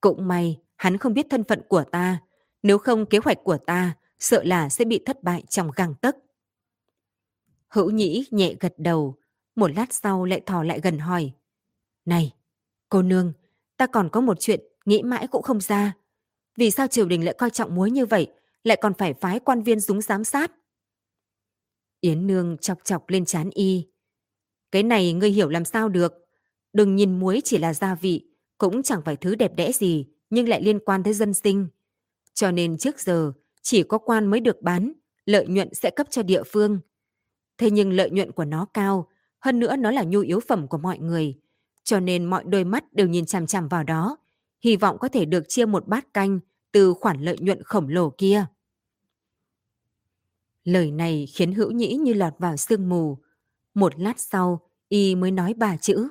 [0.00, 2.20] Cũng may, hắn không biết thân phận của ta,
[2.62, 6.16] nếu không kế hoạch của ta sợ là sẽ bị thất bại trong găng tấc.
[7.68, 9.14] Hữu Nhĩ nhẹ gật đầu,
[9.56, 11.32] một lát sau lại thò lại gần hỏi.
[12.04, 12.34] Này,
[12.88, 13.32] cô nương,
[13.76, 15.92] ta còn có một chuyện nghĩ mãi cũng không ra.
[16.56, 18.32] Vì sao triều đình lại coi trọng muối như vậy,
[18.64, 20.52] lại còn phải phái quan viên dúng giám sát?
[22.00, 23.86] Yến Nương chọc chọc lên chán y.
[24.70, 26.12] Cái này ngươi hiểu làm sao được.
[26.72, 28.24] Đừng nhìn muối chỉ là gia vị,
[28.58, 31.68] cũng chẳng phải thứ đẹp đẽ gì, nhưng lại liên quan tới dân sinh.
[32.34, 33.32] Cho nên trước giờ,
[33.62, 34.92] chỉ có quan mới được bán,
[35.26, 36.80] lợi nhuận sẽ cấp cho địa phương.
[37.58, 39.08] Thế nhưng lợi nhuận của nó cao,
[39.40, 41.34] hơn nữa nó là nhu yếu phẩm của mọi người.
[41.84, 44.16] Cho nên mọi đôi mắt đều nhìn chằm chằm vào đó,
[44.64, 46.40] hy vọng có thể được chia một bát canh
[46.72, 48.46] từ khoản lợi nhuận khổng lồ kia.
[50.68, 53.18] Lời này khiến hữu nhĩ như lọt vào sương mù.
[53.74, 56.08] Một lát sau, y mới nói ba chữ.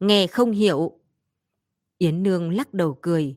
[0.00, 1.00] Nghe không hiểu.
[1.98, 3.36] Yến Nương lắc đầu cười.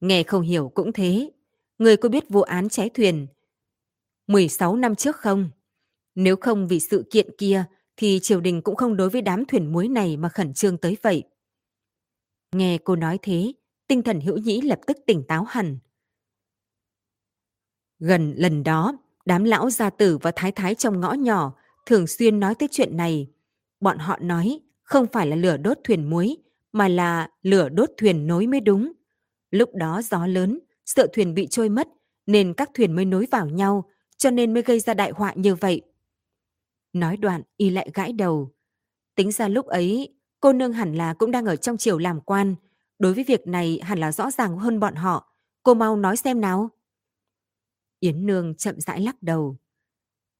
[0.00, 1.30] Nghe không hiểu cũng thế.
[1.78, 3.26] Người có biết vụ án cháy thuyền
[4.26, 5.50] 16 năm trước không?
[6.14, 7.64] Nếu không vì sự kiện kia
[7.96, 10.96] thì triều đình cũng không đối với đám thuyền muối này mà khẩn trương tới
[11.02, 11.22] vậy.
[12.52, 13.52] Nghe cô nói thế,
[13.86, 15.78] tinh thần hữu nhĩ lập tức tỉnh táo hẳn.
[17.98, 21.54] Gần lần đó, đám lão gia tử và thái thái trong ngõ nhỏ
[21.86, 23.28] thường xuyên nói tới chuyện này.
[23.80, 26.36] Bọn họ nói không phải là lửa đốt thuyền muối,
[26.72, 28.92] mà là lửa đốt thuyền nối mới đúng.
[29.50, 31.88] Lúc đó gió lớn, sợ thuyền bị trôi mất,
[32.26, 33.84] nên các thuyền mới nối vào nhau,
[34.16, 35.82] cho nên mới gây ra đại họa như vậy.
[36.92, 38.52] Nói đoạn, y lại gãi đầu.
[39.14, 42.54] Tính ra lúc ấy, cô nương hẳn là cũng đang ở trong triều làm quan.
[42.98, 45.32] Đối với việc này hẳn là rõ ràng hơn bọn họ.
[45.62, 46.70] Cô mau nói xem nào.
[48.02, 49.56] Yến Nương chậm rãi lắc đầu.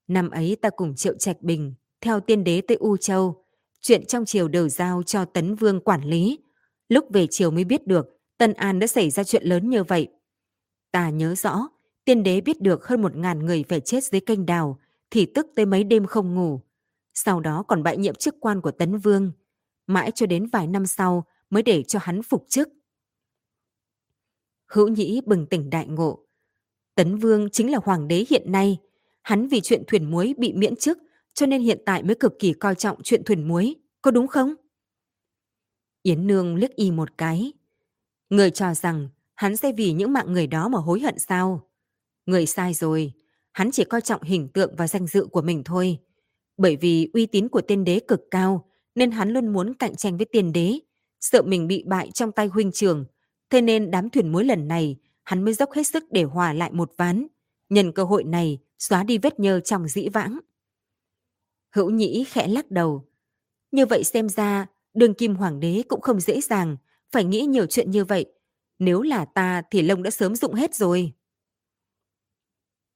[0.09, 3.45] Năm ấy ta cùng Triệu Trạch Bình, theo tiên đế tới U Châu.
[3.81, 6.39] Chuyện trong triều đều giao cho Tấn Vương quản lý.
[6.89, 10.09] Lúc về triều mới biết được Tân An đã xảy ra chuyện lớn như vậy.
[10.93, 11.69] Ta nhớ rõ,
[12.05, 14.79] tiên đế biết được hơn một ngàn người phải chết dưới kênh đào,
[15.11, 16.61] thì tức tới mấy đêm không ngủ.
[17.15, 19.33] Sau đó còn bại nhiệm chức quan của Tấn Vương.
[19.87, 22.69] Mãi cho đến vài năm sau mới để cho hắn phục chức.
[24.67, 26.27] Hữu Nhĩ bừng tỉnh đại ngộ.
[26.95, 28.79] Tấn Vương chính là hoàng đế hiện nay.
[29.23, 30.99] Hắn vì chuyện thuyền muối bị miễn chức
[31.35, 33.75] cho nên hiện tại mới cực kỳ coi trọng chuyện thuyền muối.
[34.03, 34.55] Có đúng không?
[36.03, 37.53] Yến Nương liếc y một cái.
[38.31, 41.69] Người cho rằng hắn sẽ vì những mạng người đó mà hối hận sao?
[42.27, 43.13] Người sai rồi,
[43.53, 45.99] hắn chỉ coi trọng hình tượng và danh dự của mình thôi.
[46.57, 48.65] Bởi vì uy tín của tiên đế cực cao,
[48.95, 50.79] nên hắn luôn muốn cạnh tranh với tiên đế,
[51.21, 53.05] sợ mình bị bại trong tay huynh trưởng.
[53.51, 56.73] Thế nên đám thuyền muối lần này, hắn mới dốc hết sức để hòa lại
[56.73, 57.27] một ván.
[57.69, 60.39] Nhân cơ hội này, xóa đi vết nhơ trong dĩ vãng.
[61.75, 63.09] Hữu nhĩ khẽ lắc đầu.
[63.71, 66.77] Như vậy xem ra, đường kim hoàng đế cũng không dễ dàng,
[67.13, 68.27] phải nghĩ nhiều chuyện như vậy.
[68.79, 71.13] Nếu là ta thì lông đã sớm dụng hết rồi.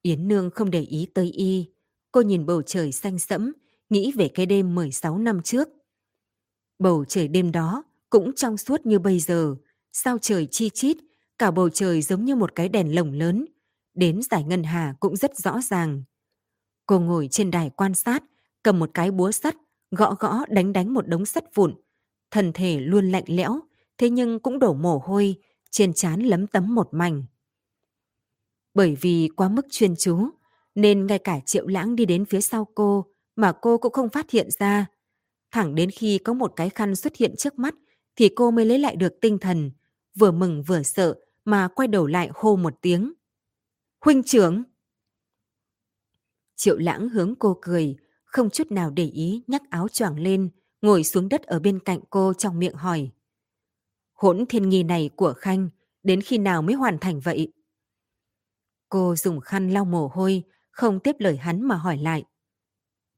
[0.03, 1.67] Yến Nương không để ý tới y.
[2.13, 3.53] Cô nhìn bầu trời xanh sẫm,
[3.91, 5.69] nghĩ về cái đêm 16 năm trước.
[6.79, 9.57] Bầu trời đêm đó cũng trong suốt như bây giờ,
[9.93, 10.97] sao trời chi chít,
[11.39, 13.47] cả bầu trời giống như một cái đèn lồng lớn.
[13.95, 16.03] Đến giải ngân hà cũng rất rõ ràng.
[16.87, 18.25] Cô ngồi trên đài quan sát,
[18.63, 19.57] cầm một cái búa sắt,
[19.91, 21.75] gõ gõ đánh đánh một đống sắt vụn.
[22.31, 23.61] Thân thể luôn lạnh lẽo,
[23.99, 25.35] thế nhưng cũng đổ mồ hôi,
[25.71, 27.25] trên trán lấm tấm một mảnh.
[28.75, 30.29] Bởi vì quá mức chuyên chú,
[30.75, 33.07] nên ngay cả triệu lãng đi đến phía sau cô
[33.37, 34.87] mà cô cũng không phát hiện ra.
[35.51, 37.75] Thẳng đến khi có một cái khăn xuất hiện trước mắt
[38.17, 39.71] thì cô mới lấy lại được tinh thần,
[40.19, 41.15] vừa mừng vừa sợ
[41.47, 43.13] mà quay đầu lại hô một tiếng.
[44.05, 44.63] Huynh trưởng!
[46.57, 50.51] Triệu lãng hướng cô cười, không chút nào để ý nhắc áo choàng lên,
[50.83, 53.11] ngồi xuống đất ở bên cạnh cô trong miệng hỏi.
[54.13, 55.69] Hỗn thiên nghi này của Khanh,
[56.03, 57.53] đến khi nào mới hoàn thành vậy?
[58.89, 62.25] Cô dùng khăn lau mồ hôi, không tiếp lời hắn mà hỏi lại.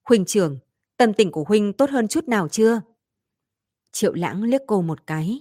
[0.05, 0.59] Huynh trưởng,
[0.97, 2.81] tâm tình của Huynh tốt hơn chút nào chưa?
[3.93, 5.41] Triệu lãng liếc cô một cái.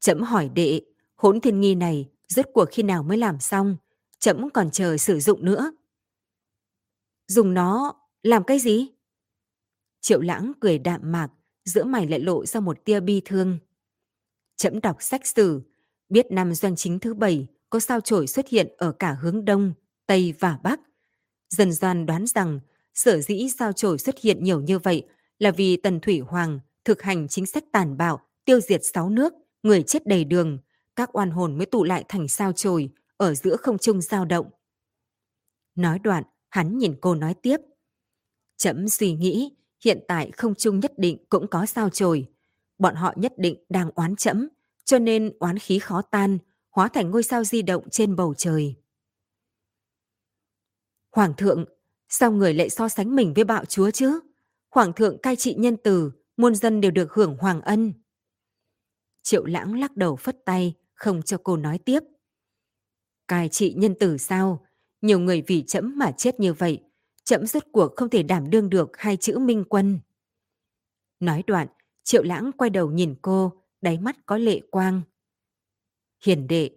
[0.00, 0.82] Chấm hỏi đệ,
[1.18, 3.76] hỗn thiên nghi này rốt cuộc khi nào mới làm xong,
[4.18, 5.72] chậm còn chờ sử dụng nữa.
[7.28, 8.86] Dùng nó làm cái gì?
[10.00, 11.28] Triệu lãng cười đạm mạc,
[11.64, 13.58] giữa mày lại lộ ra một tia bi thương.
[14.56, 15.60] chậm đọc sách sử,
[16.08, 19.72] biết năm doanh chính thứ bảy có sao chổi xuất hiện ở cả hướng Đông,
[20.06, 20.80] Tây và Bắc.
[21.50, 22.60] Dần doan đoán rằng
[22.94, 25.06] sở dĩ sao chổi xuất hiện nhiều như vậy
[25.38, 29.32] là vì Tần Thủy Hoàng thực hành chính sách tàn bạo, tiêu diệt sáu nước,
[29.62, 30.58] người chết đầy đường,
[30.98, 34.50] các oan hồn mới tụ lại thành sao chổi ở giữa không trung dao động.
[35.74, 37.56] Nói đoạn, hắn nhìn cô nói tiếp.
[38.56, 42.28] Chấm suy nghĩ, hiện tại không trung nhất định cũng có sao chổi.
[42.78, 44.48] Bọn họ nhất định đang oán chấm,
[44.84, 46.38] cho nên oán khí khó tan,
[46.70, 48.74] hóa thành ngôi sao di động trên bầu trời.
[51.10, 51.64] Hoàng thượng,
[52.08, 54.20] sao người lại so sánh mình với bạo chúa chứ?
[54.70, 57.92] Hoàng thượng cai trị nhân từ, muôn dân đều được hưởng hoàng ân.
[59.22, 62.00] Triệu lãng lắc đầu phất tay, không cho cô nói tiếp.
[63.28, 64.66] Cai trị nhân tử sao?
[65.02, 66.80] Nhiều người vì chậm mà chết như vậy.
[67.24, 69.98] Chậm rốt cuộc không thể đảm đương được hai chữ minh quân.
[71.20, 71.68] Nói đoạn,
[72.04, 75.02] triệu lãng quay đầu nhìn cô, đáy mắt có lệ quang.
[76.24, 76.70] Hiền đệ,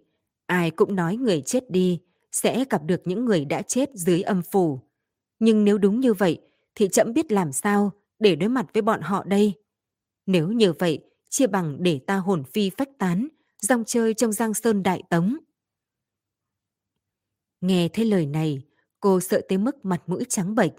[0.46, 2.00] ai cũng nói người chết đi,
[2.32, 4.80] sẽ gặp được những người đã chết dưới âm phủ.
[5.38, 6.40] Nhưng nếu đúng như vậy,
[6.74, 9.52] thì chậm biết làm sao để đối mặt với bọn họ đây.
[10.26, 13.28] Nếu như vậy, chia bằng để ta hồn phi phách tán,
[13.62, 15.36] dòng chơi trong giang sơn đại tống.
[17.60, 18.62] Nghe thấy lời này,
[19.00, 20.72] cô sợ tới mức mặt mũi trắng bệch.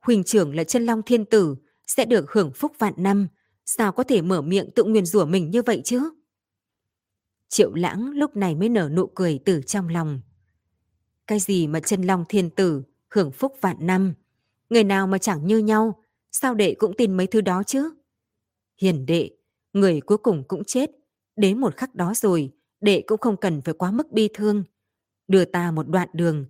[0.00, 3.28] Huỳnh trưởng là chân long thiên tử, sẽ được hưởng phúc vạn năm,
[3.66, 6.10] sao có thể mở miệng tự nguyền rủa mình như vậy chứ?
[7.48, 10.20] Triệu lãng lúc này mới nở nụ cười từ trong lòng.
[11.26, 14.14] Cái gì mà chân long thiên tử, hưởng phúc vạn năm?
[14.70, 17.90] Người nào mà chẳng như nhau, sao đệ cũng tin mấy thứ đó chứ?
[18.80, 19.30] Hiền đệ,
[19.72, 20.90] người cuối cùng cũng chết.
[21.36, 24.64] Đến một khắc đó rồi, đệ cũng không cần phải quá mức bi thương.
[25.28, 26.46] Đưa ta một đoạn đường,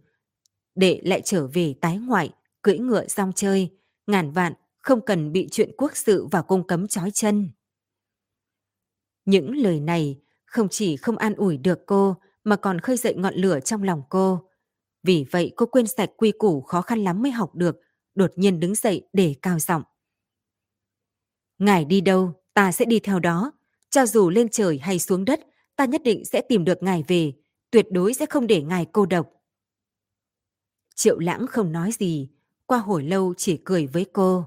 [0.75, 2.31] đệ lại trở về tái ngoại,
[2.63, 3.71] cưỡi ngựa rong chơi,
[4.07, 7.51] ngàn vạn không cần bị chuyện quốc sự và cung cấm trói chân.
[9.25, 13.35] Những lời này không chỉ không an ủi được cô mà còn khơi dậy ngọn
[13.35, 14.51] lửa trong lòng cô.
[15.03, 17.81] Vì vậy cô quên sạch quy củ khó khăn lắm mới học được,
[18.15, 19.83] đột nhiên đứng dậy để cao giọng.
[21.59, 23.53] Ngài đi đâu, ta sẽ đi theo đó.
[23.91, 25.41] Cho dù lên trời hay xuống đất,
[25.77, 27.33] ta nhất định sẽ tìm được ngài về,
[27.71, 29.31] tuyệt đối sẽ không để ngài cô độc.
[30.95, 32.29] Triệu lãng không nói gì,
[32.67, 34.45] qua hồi lâu chỉ cười với cô.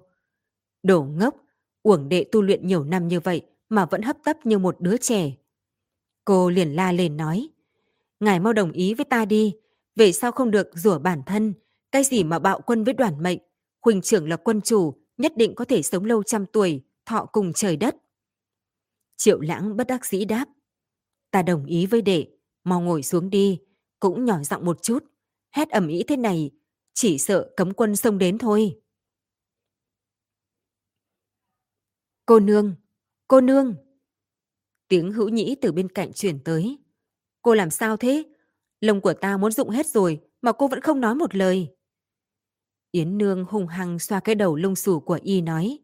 [0.84, 1.36] Đổ ngốc,
[1.82, 4.98] uổng đệ tu luyện nhiều năm như vậy mà vẫn hấp tấp như một đứa
[4.98, 5.32] trẻ.
[6.26, 7.50] Cô liền la lên nói,
[8.20, 9.56] ngài mau đồng ý với ta đi,
[9.96, 11.54] về sao không được rủa bản thân,
[11.91, 13.39] cái gì mà bạo quân với đoàn mệnh,
[13.82, 17.54] huỳnh trưởng là quân chủ, nhất định có thể sống lâu trăm tuổi, thọ cùng
[17.54, 17.96] trời đất.
[19.18, 20.45] Triệu lãng bất đắc dĩ đáp,
[21.32, 22.28] ta đồng ý với đệ,
[22.64, 23.59] mau ngồi xuống đi,
[23.99, 25.03] cũng nhỏ giọng một chút,
[25.51, 26.51] hét ầm ĩ thế này,
[26.93, 28.80] chỉ sợ cấm quân xông đến thôi.
[32.26, 32.76] Cô nương,
[33.28, 33.76] cô nương.
[34.88, 36.78] Tiếng hữu nhĩ từ bên cạnh chuyển tới.
[37.41, 38.24] Cô làm sao thế?
[38.82, 41.68] Lông của ta muốn dụng hết rồi mà cô vẫn không nói một lời.
[42.91, 45.80] Yến Nương hùng hăng xoa cái đầu lông xù của y nói.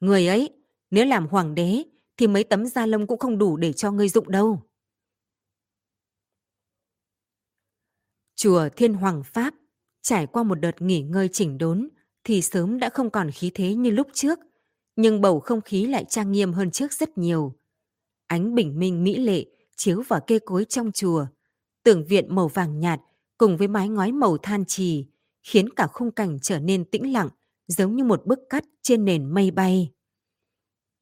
[0.00, 0.50] Người ấy,
[0.90, 1.84] nếu làm hoàng đế
[2.16, 4.62] thì mấy tấm da lông cũng không đủ để cho ngươi dụng đâu.
[8.36, 9.54] Chùa Thiên Hoàng Pháp
[10.02, 11.88] trải qua một đợt nghỉ ngơi chỉnh đốn
[12.24, 14.38] thì sớm đã không còn khí thế như lúc trước,
[14.96, 17.54] nhưng bầu không khí lại trang nghiêm hơn trước rất nhiều.
[18.26, 19.44] Ánh bình minh mỹ lệ
[19.76, 21.26] chiếu vào cây cối trong chùa,
[21.82, 23.00] tường viện màu vàng nhạt
[23.38, 25.06] cùng với mái ngói màu than trì,
[25.42, 27.28] khiến cả khung cảnh trở nên tĩnh lặng,
[27.66, 29.92] giống như một bức cắt trên nền mây bay.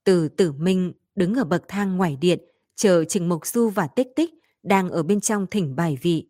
[0.04, 2.38] Từ tử minh đứng ở bậc thang ngoài điện,
[2.74, 4.30] chờ Trình Mộc Du và Tích Tích
[4.62, 6.28] đang ở bên trong thỉnh bài vị.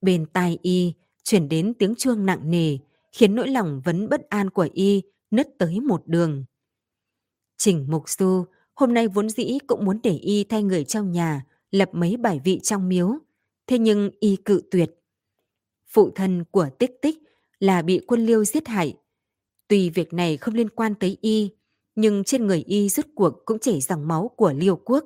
[0.00, 2.78] Bên tai y, chuyển đến tiếng chuông nặng nề,
[3.12, 6.44] khiến nỗi lòng vấn bất an của y nứt tới một đường.
[7.56, 11.44] Trình Mục Du hôm nay vốn dĩ cũng muốn để y thay người trong nhà
[11.70, 13.18] lập mấy bài vị trong miếu,
[13.66, 14.90] thế nhưng y cự tuyệt.
[15.88, 17.18] Phụ thân của Tích Tích
[17.58, 18.94] là bị quân liêu giết hại.
[19.68, 21.50] Tuy việc này không liên quan tới y,
[21.94, 25.04] nhưng trên người y rút cuộc cũng chảy dòng máu của liêu quốc.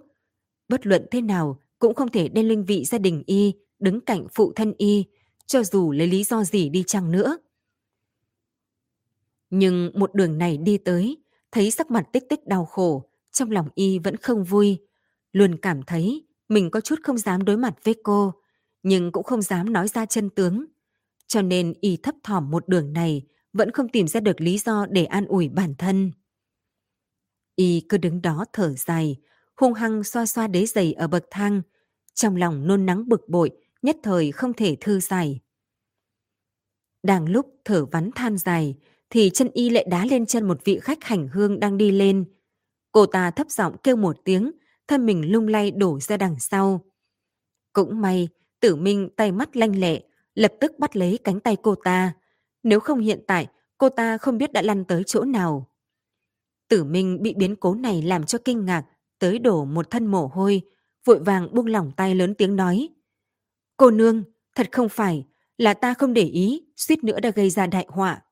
[0.68, 4.26] Bất luận thế nào cũng không thể đem linh vị gia đình y đứng cạnh
[4.34, 5.05] phụ thân y,
[5.47, 7.39] cho dù lấy lý do gì đi chăng nữa.
[9.51, 11.16] Nhưng một đường này đi tới,
[11.53, 14.78] thấy sắc mặt tích tích đau khổ, trong lòng y vẫn không vui,
[15.32, 18.34] luôn cảm thấy mình có chút không dám đối mặt với cô,
[18.82, 20.64] nhưng cũng không dám nói ra chân tướng.
[21.26, 23.22] Cho nên y thấp thỏm một đường này
[23.53, 26.12] vẫn không tìm ra được lý do để an ủi bản thân.
[27.59, 29.17] Y cứ đứng đó thở dài,
[29.57, 31.63] hung hăng xoa xoa đế giày ở bậc thang,
[32.15, 33.51] trong lòng nôn nắng bực bội,
[33.83, 35.41] nhất thời không thể thư giải.
[37.03, 38.77] Đang lúc thở vắn than dài,
[39.11, 42.25] thì chân y lại đá lên chân một vị khách hành hương đang đi lên.
[42.93, 44.53] Cô ta thấp giọng kêu một tiếng,
[44.89, 46.85] thân mình lung lay đổ ra đằng sau.
[47.73, 48.29] Cũng may,
[48.61, 50.01] tử minh tay mắt lanh lẹ,
[50.35, 52.13] lập tức bắt lấy cánh tay cô ta.
[52.63, 53.47] Nếu không hiện tại,
[53.79, 55.69] cô ta không biết đã lăn tới chỗ nào.
[56.69, 58.85] Tử minh bị biến cố này làm cho kinh ngạc,
[59.19, 60.62] tới đổ một thân mồ hôi,
[61.05, 62.89] vội vàng buông lỏng tay lớn tiếng nói.
[63.77, 65.27] Cô nương, thật không phải,
[65.59, 68.23] là ta không để ý, suýt nữa đã gây ra đại họa.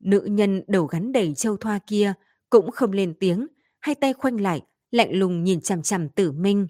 [0.00, 2.14] Nữ nhân đầu gắn đầy châu thoa kia
[2.50, 3.46] cũng không lên tiếng,
[3.80, 6.66] hai tay khoanh lại, lạnh lùng nhìn chằm chằm tử minh.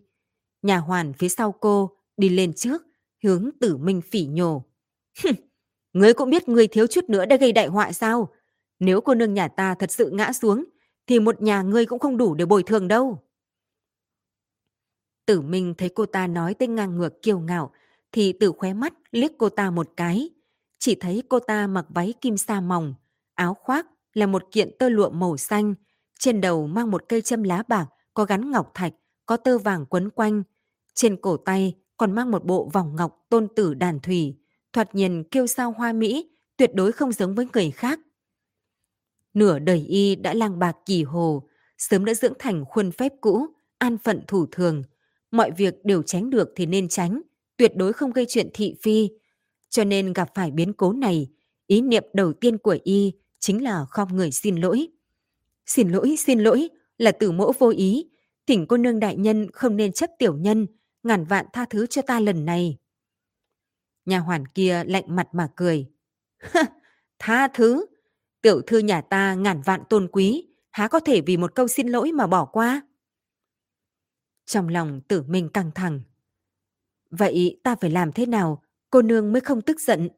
[0.62, 2.83] Nhà hoàn phía sau cô đi lên trước,
[3.22, 4.64] hướng tử minh phỉ nhổ.
[5.93, 8.29] ngươi cũng biết ngươi thiếu chút nữa đã gây đại họa sao?
[8.81, 10.64] Nếu cô nương nhà ta thật sự ngã xuống,
[11.07, 13.22] thì một nhà ngươi cũng không đủ để bồi thường đâu.
[15.26, 17.70] Tử Minh thấy cô ta nói tên ngang ngược kiêu ngạo,
[18.12, 20.31] thì từ khóe mắt liếc cô ta một cái.
[20.79, 22.95] Chỉ thấy cô ta mặc váy kim sa mỏng,
[23.35, 25.74] áo khoác là một kiện tơ lụa màu xanh,
[26.18, 28.93] trên đầu mang một cây châm lá bạc có gắn ngọc thạch,
[29.26, 30.43] có tơ vàng quấn quanh.
[30.95, 34.37] Trên cổ tay còn mang một bộ vòng ngọc tôn tử đàn thủy,
[34.72, 38.01] thoạt nhìn kiêu sao hoa mỹ, tuyệt đối không giống với người khác.
[39.35, 41.49] Nửa đời y đã lang bạc kỳ hồ,
[41.79, 43.47] sớm đã dưỡng thành khuôn phép cũ,
[43.79, 44.83] an phận thủ thường.
[45.31, 47.22] Mọi việc đều tránh được thì nên tránh,
[47.57, 49.11] tuyệt đối không gây chuyện thị phi.
[49.70, 51.29] Cho nên gặp phải biến cố này,
[51.66, 54.89] ý niệm đầu tiên của y chính là khom người xin lỗi.
[55.66, 56.68] Xin lỗi, xin lỗi,
[56.99, 58.11] là tử mẫu vô ý.
[58.47, 60.66] Thỉnh cô nương đại nhân không nên chấp tiểu nhân,
[61.03, 62.79] ngàn vạn tha thứ cho ta lần này.
[64.07, 65.87] Nhà hoàn kia lạnh mặt mà cười.
[67.18, 67.87] tha thứ?
[68.43, 71.89] Tiểu thư nhà ta ngàn vạn tôn quý, há có thể vì một câu xin
[71.89, 72.82] lỗi mà bỏ qua?
[74.47, 76.01] Trong lòng tử minh căng thẳng.
[77.11, 80.09] Vậy ta phải làm thế nào, cô nương mới không tức giận?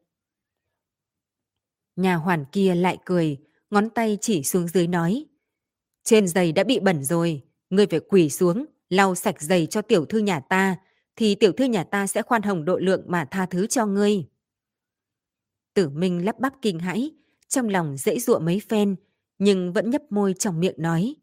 [1.95, 3.37] Nhà hoàn kia lại cười,
[3.69, 5.25] ngón tay chỉ xuống dưới nói.
[6.03, 10.05] Trên giày đã bị bẩn rồi, ngươi phải quỳ xuống, lau sạch giày cho tiểu
[10.05, 10.77] thư nhà ta,
[11.15, 14.27] thì tiểu thư nhà ta sẽ khoan hồng độ lượng mà tha thứ cho ngươi.
[15.73, 17.11] Tử Minh lắp bắp kinh hãi,
[17.51, 18.95] trong lòng dễ dụa mấy phen,
[19.37, 21.15] nhưng vẫn nhấp môi trong miệng nói.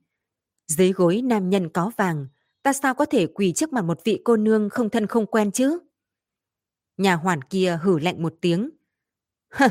[0.66, 2.26] Dưới gối nam nhân có vàng,
[2.62, 5.50] ta sao có thể quỳ trước mặt một vị cô nương không thân không quen
[5.50, 5.78] chứ?
[6.96, 8.70] Nhà hoàn kia hử lạnh một tiếng.
[9.50, 9.68] Hơ,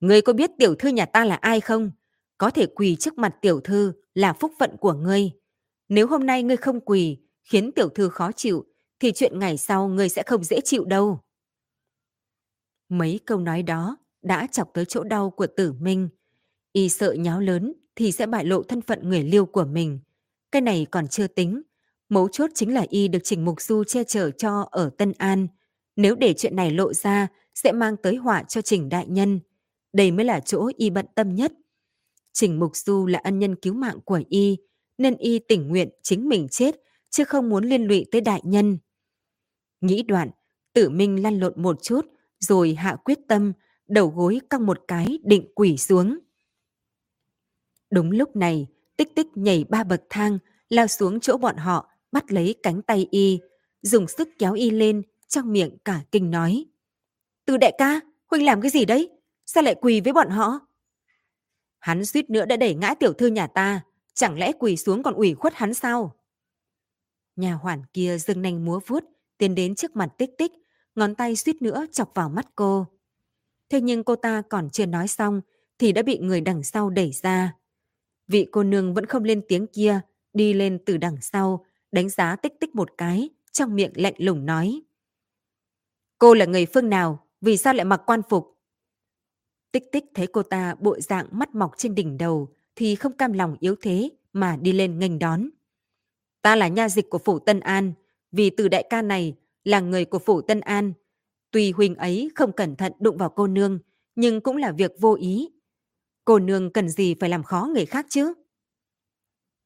[0.00, 1.90] ngươi có biết tiểu thư nhà ta là ai không?
[2.38, 5.30] Có thể quỳ trước mặt tiểu thư là phúc phận của ngươi.
[5.88, 8.64] Nếu hôm nay ngươi không quỳ, khiến tiểu thư khó chịu,
[9.00, 11.20] thì chuyện ngày sau ngươi sẽ không dễ chịu đâu.
[12.88, 16.08] Mấy câu nói đó đã chọc tới chỗ đau của tử minh.
[16.72, 19.98] Y sợ nháo lớn thì sẽ bại lộ thân phận người liêu của mình.
[20.52, 21.62] Cái này còn chưa tính.
[22.08, 25.46] Mấu chốt chính là Y được Trình Mục Du che chở cho ở Tân An.
[25.96, 29.40] Nếu để chuyện này lộ ra, sẽ mang tới họa cho Trình Đại Nhân.
[29.92, 31.52] Đây mới là chỗ Y bận tâm nhất.
[32.32, 34.58] Trình Mục Du là ân nhân cứu mạng của Y,
[34.98, 36.76] nên Y tình nguyện chính mình chết,
[37.10, 38.78] chứ không muốn liên lụy tới Đại Nhân.
[39.80, 40.30] Nghĩ đoạn,
[40.72, 42.06] tử minh lăn lộn một chút,
[42.40, 43.52] rồi hạ quyết tâm,
[43.92, 46.18] đầu gối căng một cái định quỷ xuống.
[47.90, 48.66] Đúng lúc này,
[48.96, 50.38] tích tích nhảy ba bậc thang,
[50.68, 53.40] lao xuống chỗ bọn họ, bắt lấy cánh tay y,
[53.82, 56.64] dùng sức kéo y lên, trong miệng cả kinh nói.
[57.44, 58.00] Từ đại ca,
[58.32, 59.10] Huynh làm cái gì đấy?
[59.46, 60.60] Sao lại quỳ với bọn họ?
[61.78, 63.80] Hắn suýt nữa đã đẩy ngã tiểu thư nhà ta,
[64.14, 66.16] chẳng lẽ quỳ xuống còn ủy khuất hắn sao?
[67.36, 69.04] Nhà hoàn kia dưng nanh múa vuốt,
[69.38, 70.52] tiến đến trước mặt tích tích,
[70.94, 72.86] ngón tay suýt nữa chọc vào mắt cô.
[73.72, 75.40] Thế nhưng cô ta còn chưa nói xong
[75.78, 77.56] thì đã bị người đằng sau đẩy ra.
[78.28, 80.00] Vị cô nương vẫn không lên tiếng kia,
[80.32, 84.46] đi lên từ đằng sau, đánh giá tích tích một cái, trong miệng lạnh lùng
[84.46, 84.82] nói.
[86.18, 87.26] Cô là người phương nào?
[87.40, 88.58] Vì sao lại mặc quan phục?
[89.72, 93.32] Tích tích thấy cô ta bộ dạng mắt mọc trên đỉnh đầu thì không cam
[93.32, 95.48] lòng yếu thế mà đi lên nghênh đón.
[96.42, 97.92] Ta là nha dịch của phủ Tân An,
[98.32, 100.92] vì từ đại ca này là người của phủ Tân An.
[101.52, 103.78] Tuy huynh ấy không cẩn thận đụng vào cô nương,
[104.14, 105.48] nhưng cũng là việc vô ý.
[106.24, 108.34] Cô nương cần gì phải làm khó người khác chứ?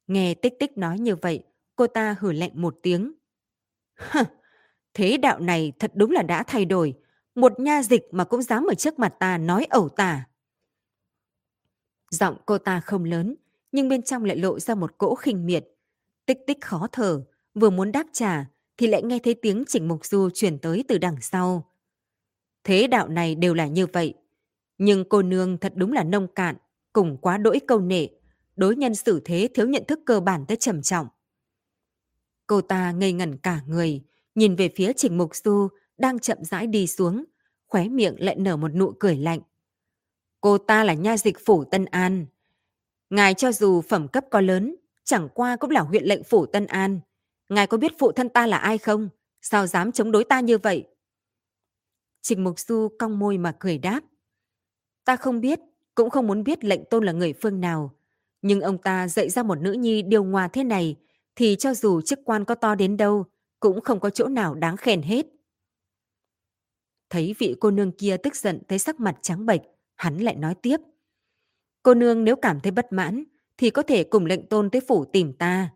[0.06, 1.44] Nghe tích tích nói như vậy,
[1.76, 3.12] cô ta hử lạnh một tiếng.
[4.94, 6.94] Thế đạo này thật đúng là đã thay đổi.
[7.34, 10.24] Một nha dịch mà cũng dám ở trước mặt ta nói ẩu tả.
[12.10, 13.36] Giọng cô ta không lớn,
[13.72, 15.64] nhưng bên trong lại lộ ra một cỗ khinh miệt.
[16.26, 17.24] Tích tích khó thở,
[17.54, 18.44] vừa muốn đáp trả,
[18.76, 21.75] thì lại nghe thấy tiếng Trịnh Mục Du truyền tới từ đằng sau.
[22.66, 24.14] Thế đạo này đều là như vậy.
[24.78, 26.56] Nhưng cô nương thật đúng là nông cạn,
[26.92, 28.08] cùng quá đỗi câu nệ,
[28.56, 31.06] đối nhân xử thế thiếu nhận thức cơ bản tới trầm trọng.
[32.46, 34.02] Cô ta ngây ngẩn cả người,
[34.34, 37.24] nhìn về phía Trình Mục Du đang chậm rãi đi xuống,
[37.66, 39.40] khóe miệng lại nở một nụ cười lạnh.
[40.40, 42.26] Cô ta là nha dịch phủ Tân An.
[43.10, 46.66] Ngài cho dù phẩm cấp có lớn, chẳng qua cũng là huyện lệnh phủ Tân
[46.66, 47.00] An.
[47.48, 49.08] Ngài có biết phụ thân ta là ai không?
[49.42, 50.88] Sao dám chống đối ta như vậy?
[52.28, 54.00] Trình Mục Du cong môi mà cười đáp.
[55.04, 55.60] Ta không biết,
[55.94, 57.96] cũng không muốn biết lệnh tôn là người phương nào.
[58.42, 60.96] Nhưng ông ta dạy ra một nữ nhi điều hòa thế này,
[61.36, 63.24] thì cho dù chức quan có to đến đâu,
[63.60, 65.26] cũng không có chỗ nào đáng khen hết.
[67.10, 69.62] Thấy vị cô nương kia tức giận thấy sắc mặt trắng bệch,
[69.96, 70.80] hắn lại nói tiếp.
[71.82, 73.24] Cô nương nếu cảm thấy bất mãn,
[73.56, 75.70] thì có thể cùng lệnh tôn tới phủ tìm ta.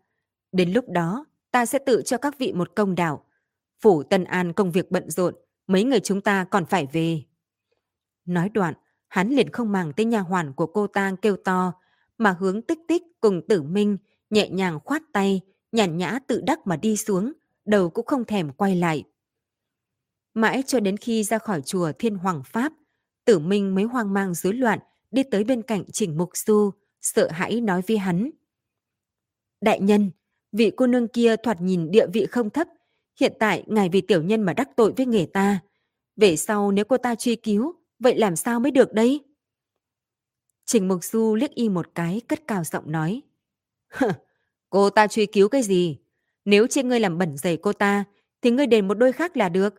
[0.52, 3.24] Đến lúc đó, ta sẽ tự cho các vị một công đạo.
[3.82, 5.34] Phủ Tân An công việc bận rộn,
[5.70, 7.22] mấy người chúng ta còn phải về.
[8.24, 8.74] Nói đoạn,
[9.08, 11.72] hắn liền không màng tới nhà hoàn của cô ta kêu to,
[12.18, 13.98] mà hướng tích tích cùng tử minh,
[14.30, 15.40] nhẹ nhàng khoát tay,
[15.72, 17.32] nhàn nhã tự đắc mà đi xuống,
[17.64, 19.04] đầu cũng không thèm quay lại.
[20.34, 22.72] Mãi cho đến khi ra khỏi chùa Thiên Hoàng Pháp,
[23.24, 24.78] tử minh mới hoang mang rối loạn,
[25.10, 28.30] đi tới bên cạnh Trình Mục Du, sợ hãi nói với hắn.
[29.60, 30.10] Đại nhân,
[30.52, 32.68] vị cô nương kia thoạt nhìn địa vị không thấp,
[33.20, 35.60] hiện tại ngài vì tiểu nhân mà đắc tội với nghề ta.
[36.16, 39.20] Về sau nếu cô ta truy cứu, vậy làm sao mới được đây?
[40.66, 43.22] Trình Mục Du liếc y một cái, cất cao giọng nói.
[44.70, 45.98] cô ta truy cứu cái gì?
[46.44, 48.04] Nếu trên ngươi làm bẩn giày cô ta,
[48.42, 49.74] thì ngươi đền một đôi khác là được.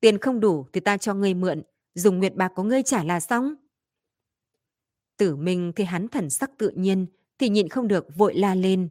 [0.00, 1.62] Tiền không đủ thì ta cho ngươi mượn,
[1.94, 3.54] dùng nguyệt bạc của ngươi trả là xong.
[5.16, 7.06] Tử Minh thì hắn thần sắc tự nhiên,
[7.38, 8.88] thì nhịn không được vội la lên.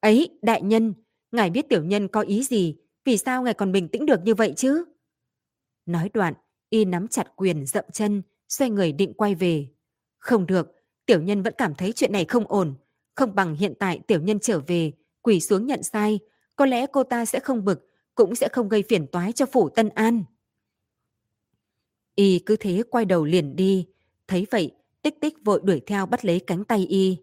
[0.00, 0.94] Ấy, đại nhân,
[1.32, 4.34] ngài biết tiểu nhân có ý gì, vì sao ngài còn bình tĩnh được như
[4.34, 4.84] vậy chứ?
[5.86, 6.34] Nói đoạn,
[6.70, 9.68] y nắm chặt quyền dậm chân, xoay người định quay về.
[10.18, 10.72] Không được,
[11.06, 12.74] tiểu nhân vẫn cảm thấy chuyện này không ổn.
[13.14, 14.92] Không bằng hiện tại tiểu nhân trở về,
[15.22, 16.18] quỳ xuống nhận sai.
[16.56, 19.68] Có lẽ cô ta sẽ không bực, cũng sẽ không gây phiền toái cho phủ
[19.68, 20.24] Tân An.
[22.14, 23.86] Y cứ thế quay đầu liền đi.
[24.28, 27.18] Thấy vậy, tích tích vội đuổi theo bắt lấy cánh tay Y.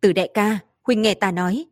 [0.00, 1.66] Từ đại ca, Huynh nghe ta nói.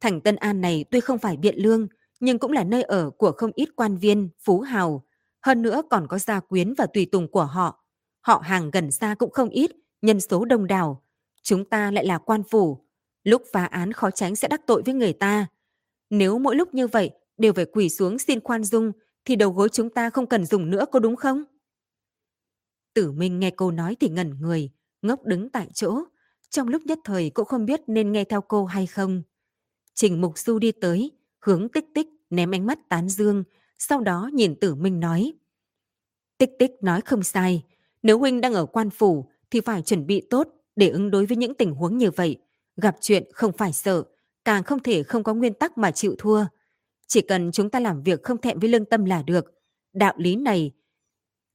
[0.00, 1.88] Thành Tân An này tuy không phải biện lương,
[2.20, 5.04] nhưng cũng là nơi ở của không ít quan viên, phú hào.
[5.42, 7.84] Hơn nữa còn có gia quyến và tùy tùng của họ.
[8.20, 9.70] Họ hàng gần xa cũng không ít,
[10.02, 11.02] nhân số đông đảo.
[11.42, 12.84] Chúng ta lại là quan phủ.
[13.24, 15.46] Lúc phá án khó tránh sẽ đắc tội với người ta.
[16.10, 18.92] Nếu mỗi lúc như vậy đều phải quỳ xuống xin khoan dung,
[19.24, 21.44] thì đầu gối chúng ta không cần dùng nữa có đúng không?
[22.94, 24.70] Tử Minh nghe cô nói thì ngẩn người,
[25.02, 25.98] ngốc đứng tại chỗ.
[26.50, 29.22] Trong lúc nhất thời cũng không biết nên nghe theo cô hay không.
[29.94, 31.10] Trình Mục Du đi tới,
[31.44, 33.44] hướng tích tích ném ánh mắt tán dương,
[33.78, 35.32] sau đó nhìn Tử Minh nói.
[36.38, 37.64] Tích tích nói không sai,
[38.02, 41.36] nếu huynh đang ở quan phủ thì phải chuẩn bị tốt để ứng đối với
[41.36, 42.36] những tình huống như vậy.
[42.76, 44.04] Gặp chuyện không phải sợ,
[44.44, 46.44] càng không thể không có nguyên tắc mà chịu thua.
[47.06, 49.44] Chỉ cần chúng ta làm việc không thẹn với lương tâm là được.
[49.92, 50.72] Đạo lý này,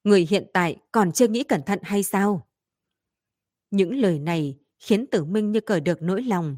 [0.03, 2.47] người hiện tại còn chưa nghĩ cẩn thận hay sao?
[3.71, 6.57] Những lời này khiến tử minh như cởi được nỗi lòng.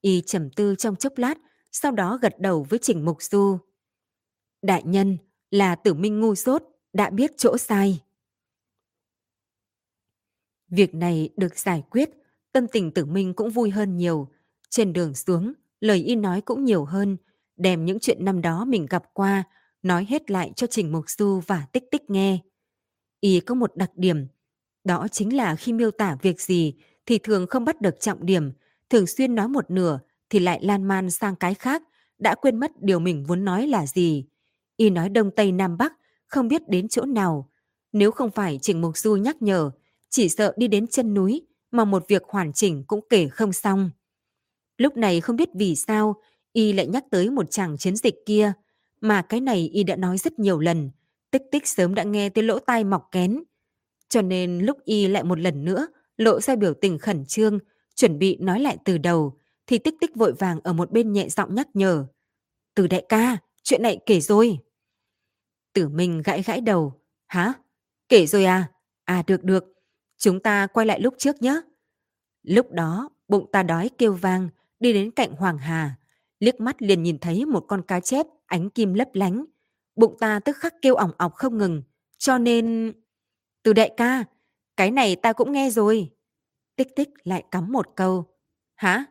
[0.00, 1.38] Y trầm tư trong chốc lát,
[1.72, 3.58] sau đó gật đầu với Trình Mục Du.
[4.62, 5.18] Đại nhân,
[5.50, 6.62] là tử minh ngu dốt,
[6.92, 8.02] đã biết chỗ sai.
[10.68, 12.10] Việc này được giải quyết,
[12.52, 14.28] tâm tình tử minh cũng vui hơn nhiều.
[14.68, 17.16] Trên đường xuống, lời y nói cũng nhiều hơn,
[17.56, 19.44] đem những chuyện năm đó mình gặp qua,
[19.82, 22.38] nói hết lại cho Trình Mục Du và Tích Tích nghe.
[23.20, 24.26] Y có một đặc điểm,
[24.84, 26.74] đó chính là khi miêu tả việc gì
[27.06, 28.52] thì thường không bắt được trọng điểm,
[28.90, 30.00] thường xuyên nói một nửa
[30.32, 31.82] thì lại lan man sang cái khác,
[32.18, 34.24] đã quên mất điều mình muốn nói là gì.
[34.76, 35.92] Y nói Đông Tây Nam Bắc,
[36.26, 37.48] không biết đến chỗ nào.
[37.92, 39.70] Nếu không phải Trình Mục Du nhắc nhở,
[40.10, 43.90] chỉ sợ đi đến chân núi mà một việc hoàn chỉnh cũng kể không xong.
[44.78, 46.16] Lúc này không biết vì sao
[46.52, 48.52] Y lại nhắc tới một chàng chiến dịch kia,
[49.00, 50.90] mà cái này Y đã nói rất nhiều lần,
[51.30, 53.42] tích tích sớm đã nghe tới lỗ tai mọc kén.
[54.08, 57.58] Cho nên lúc Y lại một lần nữa lộ ra biểu tình khẩn trương,
[57.94, 61.28] chuẩn bị nói lại từ đầu, thì tích tích vội vàng ở một bên nhẹ
[61.28, 62.06] giọng nhắc nhở.
[62.74, 64.58] Từ đại ca, chuyện này kể rồi.
[65.72, 67.00] Tử Minh gãi gãi đầu.
[67.28, 67.52] Hả?
[68.08, 68.70] Kể rồi à?
[69.04, 69.64] À được được,
[70.16, 71.60] chúng ta quay lại lúc trước nhé.
[72.42, 74.48] Lúc đó, bụng ta đói kêu vang,
[74.80, 75.96] đi đến cạnh Hoàng Hà.
[76.40, 79.44] Liếc mắt liền nhìn thấy một con cá chép ánh kim lấp lánh.
[79.96, 81.82] Bụng ta tức khắc kêu ỏng ọc không ngừng,
[82.18, 82.92] cho nên...
[83.62, 84.24] Từ đại ca,
[84.76, 86.10] cái này ta cũng nghe rồi.
[86.76, 88.24] Tích tích lại cắm một câu.
[88.74, 89.04] Hả?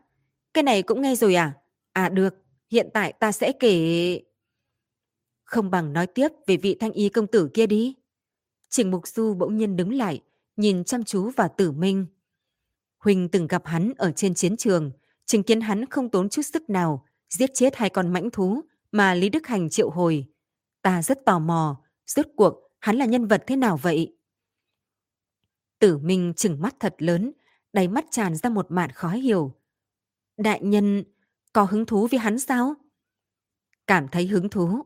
[0.54, 1.54] Cái này cũng nghe rồi à?
[1.94, 2.36] À được,
[2.72, 4.22] hiện tại ta sẽ kể...
[5.44, 7.96] Không bằng nói tiếp về vị thanh y công tử kia đi.
[8.70, 10.22] Trình Mục Du bỗng nhiên đứng lại,
[10.56, 12.06] nhìn chăm chú vào tử minh.
[13.00, 14.92] Huỳnh từng gặp hắn ở trên chiến trường,
[15.26, 19.14] chứng kiến hắn không tốn chút sức nào, giết chết hai con mãnh thú mà
[19.14, 20.26] Lý Đức Hành triệu hồi.
[20.82, 24.18] Ta rất tò mò, rốt cuộc hắn là nhân vật thế nào vậy?
[25.80, 27.32] Tử Minh chừng mắt thật lớn,
[27.74, 29.56] đáy mắt tràn ra một mạn khó hiểu.
[30.42, 31.04] Đại nhân,
[31.54, 32.74] có hứng thú với hắn sao?
[33.88, 34.86] Cảm thấy hứng thú.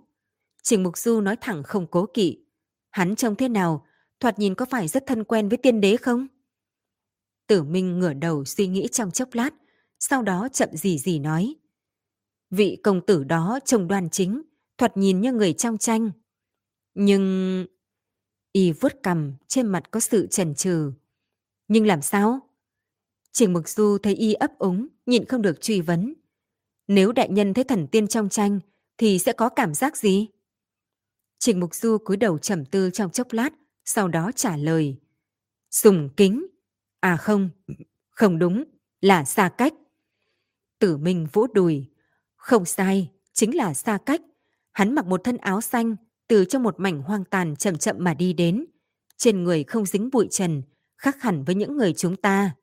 [0.63, 2.45] Trình Mục Du nói thẳng không cố kỵ.
[2.91, 3.85] Hắn trông thế nào,
[4.19, 6.27] thoạt nhìn có phải rất thân quen với tiên đế không?
[7.47, 9.49] Tử Minh ngửa đầu suy nghĩ trong chốc lát,
[9.99, 11.55] sau đó chậm gì gì nói.
[12.49, 14.41] Vị công tử đó trông đoan chính,
[14.77, 16.11] thoạt nhìn như người trong tranh.
[16.93, 17.65] Nhưng...
[18.51, 20.91] Y vuốt cầm, trên mặt có sự chần chừ.
[21.67, 22.39] Nhưng làm sao?
[23.35, 26.13] Trình Mục Du thấy y ấp úng, nhịn không được truy vấn.
[26.87, 28.59] Nếu đại nhân thấy thần tiên trong tranh,
[28.97, 30.27] thì sẽ có cảm giác gì?
[31.39, 33.49] Trình Mục Du cúi đầu trầm tư trong chốc lát,
[33.85, 34.97] sau đó trả lời.
[35.71, 36.45] Sùng kính.
[36.99, 37.49] À không,
[38.09, 38.63] không đúng,
[39.01, 39.73] là xa cách.
[40.79, 41.85] Tử Minh vỗ đùi.
[42.35, 44.21] Không sai, chính là xa cách.
[44.71, 45.95] Hắn mặc một thân áo xanh,
[46.27, 48.65] từ trong một mảnh hoang tàn chậm chậm mà đi đến.
[49.17, 50.61] Trên người không dính bụi trần,
[50.97, 52.55] khác hẳn với những người chúng ta.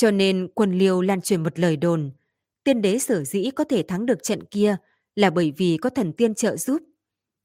[0.00, 2.10] Cho nên quân liêu lan truyền một lời đồn.
[2.64, 4.76] Tiên đế sở dĩ có thể thắng được trận kia
[5.16, 6.82] là bởi vì có thần tiên trợ giúp.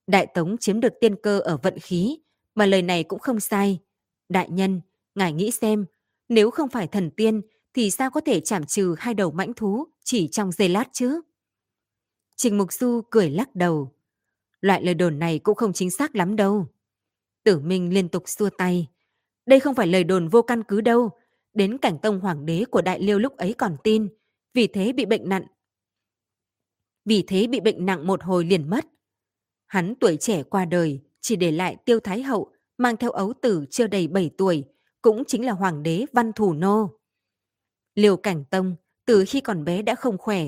[0.07, 2.17] Đại Tống chiếm được tiên cơ ở vận khí,
[2.55, 3.79] mà lời này cũng không sai.
[4.29, 4.81] Đại nhân,
[5.15, 5.85] ngài nghĩ xem,
[6.29, 7.41] nếu không phải thần tiên
[7.73, 11.21] thì sao có thể chảm trừ hai đầu mãnh thú chỉ trong giây lát chứ?
[12.35, 13.91] Trình Mục Du cười lắc đầu.
[14.61, 16.67] Loại lời đồn này cũng không chính xác lắm đâu.
[17.43, 18.87] Tử Minh liên tục xua tay.
[19.45, 21.11] Đây không phải lời đồn vô căn cứ đâu.
[21.55, 24.07] Đến cảnh tông hoàng đế của Đại Liêu lúc ấy còn tin.
[24.53, 25.45] Vì thế bị bệnh nặng.
[27.05, 28.85] Vì thế bị bệnh nặng một hồi liền mất.
[29.67, 33.65] Hắn tuổi trẻ qua đời, chỉ để lại tiêu thái hậu, mang theo ấu tử
[33.71, 34.63] chưa đầy 7 tuổi,
[35.01, 36.89] cũng chính là hoàng đế Văn Thủ Nô.
[37.95, 38.75] Liêu Cảnh Tông,
[39.05, 40.45] từ khi còn bé đã không khỏe.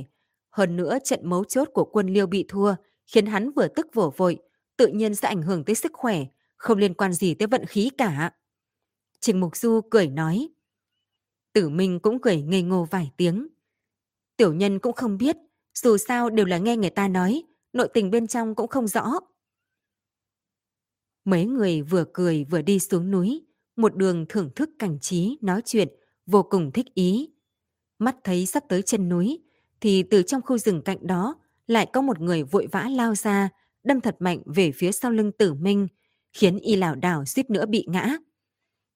[0.50, 4.10] Hơn nữa trận mấu chốt của quân Liêu bị thua, khiến hắn vừa tức vừa
[4.18, 4.38] vội,
[4.78, 7.90] tự nhiên sẽ ảnh hưởng tới sức khỏe, không liên quan gì tới vận khí
[7.98, 8.34] cả.
[9.20, 10.50] Trình Mục Du cười nói.
[11.58, 13.48] Tử Minh cũng cười ngây ngô vài tiếng.
[14.38, 15.38] Tiểu nhân cũng không biết,
[15.74, 17.44] dù sao đều là nghe người ta nói,
[17.74, 19.20] nội tình bên trong cũng không rõ.
[21.26, 23.46] Mấy người vừa cười vừa đi xuống núi,
[23.76, 25.88] một đường thưởng thức cảnh trí, nói chuyện,
[26.26, 27.30] vô cùng thích ý.
[28.00, 29.40] Mắt thấy sắp tới chân núi,
[29.82, 31.36] thì từ trong khu rừng cạnh đó
[31.68, 33.50] lại có một người vội vã lao ra,
[33.84, 35.88] đâm thật mạnh về phía sau lưng tử minh,
[36.34, 38.18] khiến y lảo đảo suýt nữa bị ngã.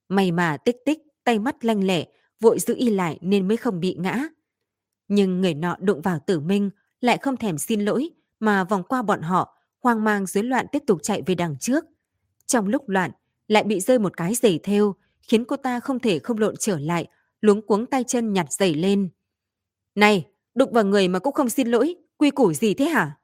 [0.09, 2.07] May mà tích tích, tay mắt lanh lẹ,
[2.41, 4.27] vội giữ y lại nên mới không bị ngã.
[5.07, 6.69] Nhưng người nọ đụng vào tử minh,
[7.01, 10.83] lại không thèm xin lỗi, mà vòng qua bọn họ, hoang mang rối loạn tiếp
[10.87, 11.85] tục chạy về đằng trước.
[12.45, 13.11] Trong lúc loạn,
[13.47, 16.79] lại bị rơi một cái giày theo, khiến cô ta không thể không lộn trở
[16.79, 17.07] lại,
[17.41, 19.09] luống cuống tay chân nhặt giày lên.
[19.95, 23.17] Này, đụng vào người mà cũng không xin lỗi, quy củ gì thế hả?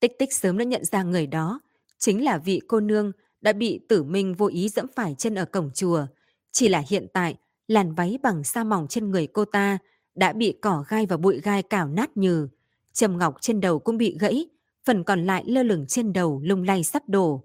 [0.00, 1.60] Tích tích sớm đã nhận ra người đó,
[1.98, 5.44] chính là vị cô nương đã bị tử minh vô ý dẫm phải chân ở
[5.44, 6.06] cổng chùa.
[6.56, 7.36] Chỉ là hiện tại,
[7.68, 9.78] làn váy bằng sa mỏng trên người cô ta
[10.14, 12.48] đã bị cỏ gai và bụi gai cào nát nhừ.
[12.92, 14.48] Trầm ngọc trên đầu cũng bị gãy,
[14.84, 17.44] phần còn lại lơ lửng trên đầu lung lay sắp đổ.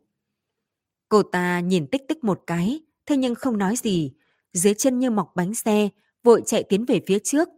[1.09, 4.13] Cô ta nhìn tích tích một cái, thế nhưng không nói gì,
[4.53, 5.89] dưới chân như mọc bánh xe,
[6.23, 7.49] vội chạy tiến về phía trước.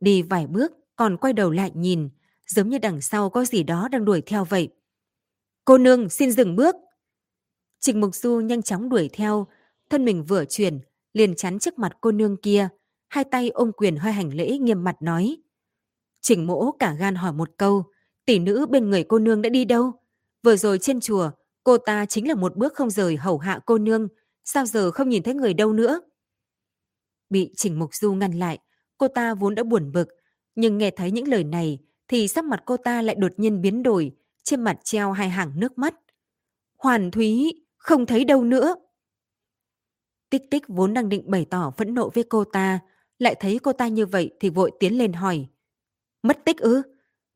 [0.00, 2.08] Đi vài bước, còn quay đầu lại nhìn,
[2.46, 4.68] giống như đằng sau có gì đó đang đuổi theo vậy.
[5.64, 6.76] Cô nương xin dừng bước.
[7.80, 9.46] trịnh Mục Du nhanh chóng đuổi theo,
[9.90, 10.80] thân mình vừa chuyển,
[11.12, 12.68] liền chắn trước mặt cô nương kia,
[13.08, 15.36] hai tay ôm quyền hơi hành lễ nghiêm mặt nói.
[16.20, 17.84] Trình mỗ cả gan hỏi một câu,
[18.26, 19.92] tỷ nữ bên người cô nương đã đi đâu?
[20.42, 21.30] Vừa rồi trên chùa,
[21.64, 24.08] cô ta chính là một bước không rời hầu hạ cô nương,
[24.44, 26.00] sao giờ không nhìn thấy người đâu nữa?
[27.30, 28.58] Bị Trình Mục Du ngăn lại,
[28.98, 30.08] cô ta vốn đã buồn bực,
[30.54, 33.82] nhưng nghe thấy những lời này thì sắc mặt cô ta lại đột nhiên biến
[33.82, 35.94] đổi, trên mặt treo hai hàng nước mắt.
[36.78, 38.76] Hoàn Thúy, không thấy đâu nữa.
[40.34, 42.78] Tích tích vốn đang định bày tỏ phẫn nộ với cô ta,
[43.18, 45.46] lại thấy cô ta như vậy thì vội tiến lên hỏi.
[46.22, 46.82] Mất tích ư?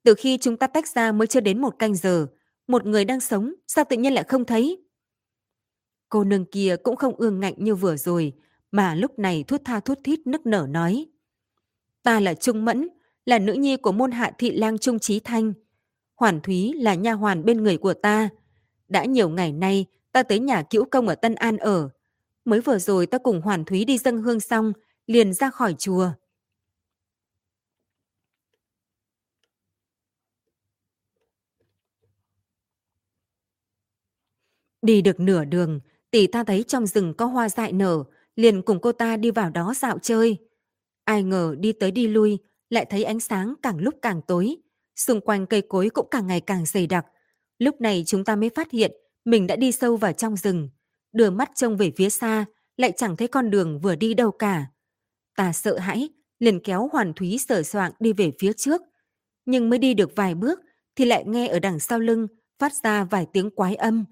[0.05, 2.27] Từ khi chúng ta tách ra mới chưa đến một canh giờ,
[2.67, 4.85] một người đang sống, sao tự nhiên lại không thấy?
[6.09, 8.33] Cô nương kia cũng không ương ngạnh như vừa rồi,
[8.71, 11.07] mà lúc này thút tha thút thít nức nở nói.
[12.03, 12.89] Ta là Trung Mẫn,
[13.27, 15.53] là nữ nhi của môn hạ thị lang Trung Trí Thanh.
[16.15, 18.29] Hoàn Thúy là nha hoàn bên người của ta.
[18.89, 21.89] Đã nhiều ngày nay, ta tới nhà cữu công ở Tân An ở.
[22.49, 24.73] Mới vừa rồi ta cùng Hoàn Thúy đi dâng hương xong,
[25.07, 26.11] liền ra khỏi chùa.
[34.83, 35.81] Đi được nửa đường,
[36.11, 38.05] tỷ ta thấy trong rừng có hoa dại nở,
[38.37, 40.37] liền cùng cô ta đi vào đó dạo chơi.
[41.05, 42.39] Ai ngờ đi tới đi lui,
[42.71, 44.57] lại thấy ánh sáng càng lúc càng tối.
[44.97, 47.07] Xung quanh cây cối cũng càng ngày càng dày đặc.
[47.59, 48.93] Lúc này chúng ta mới phát hiện
[49.25, 50.69] mình đã đi sâu vào trong rừng.
[51.19, 52.45] Đưa mắt trông về phía xa,
[52.77, 54.67] lại chẳng thấy con đường vừa đi đâu cả.
[55.37, 56.09] Ta sợ hãi,
[56.39, 58.83] liền kéo Hoàn Thúy sở soạng đi về phía trước.
[59.47, 60.61] Nhưng mới đi được vài bước,
[60.97, 62.27] thì lại nghe ở đằng sau lưng
[62.59, 64.05] phát ra vài tiếng quái âm.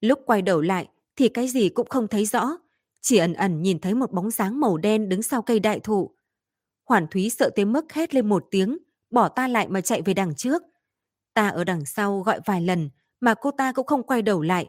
[0.00, 2.58] Lúc quay đầu lại thì cái gì cũng không thấy rõ,
[3.00, 6.10] chỉ ẩn ẩn nhìn thấy một bóng dáng màu đen đứng sau cây đại thụ.
[6.88, 8.78] Hoàn Thúy sợ tới mức hét lên một tiếng,
[9.10, 10.62] bỏ ta lại mà chạy về đằng trước.
[11.34, 12.90] Ta ở đằng sau gọi vài lần
[13.20, 14.68] mà cô ta cũng không quay đầu lại.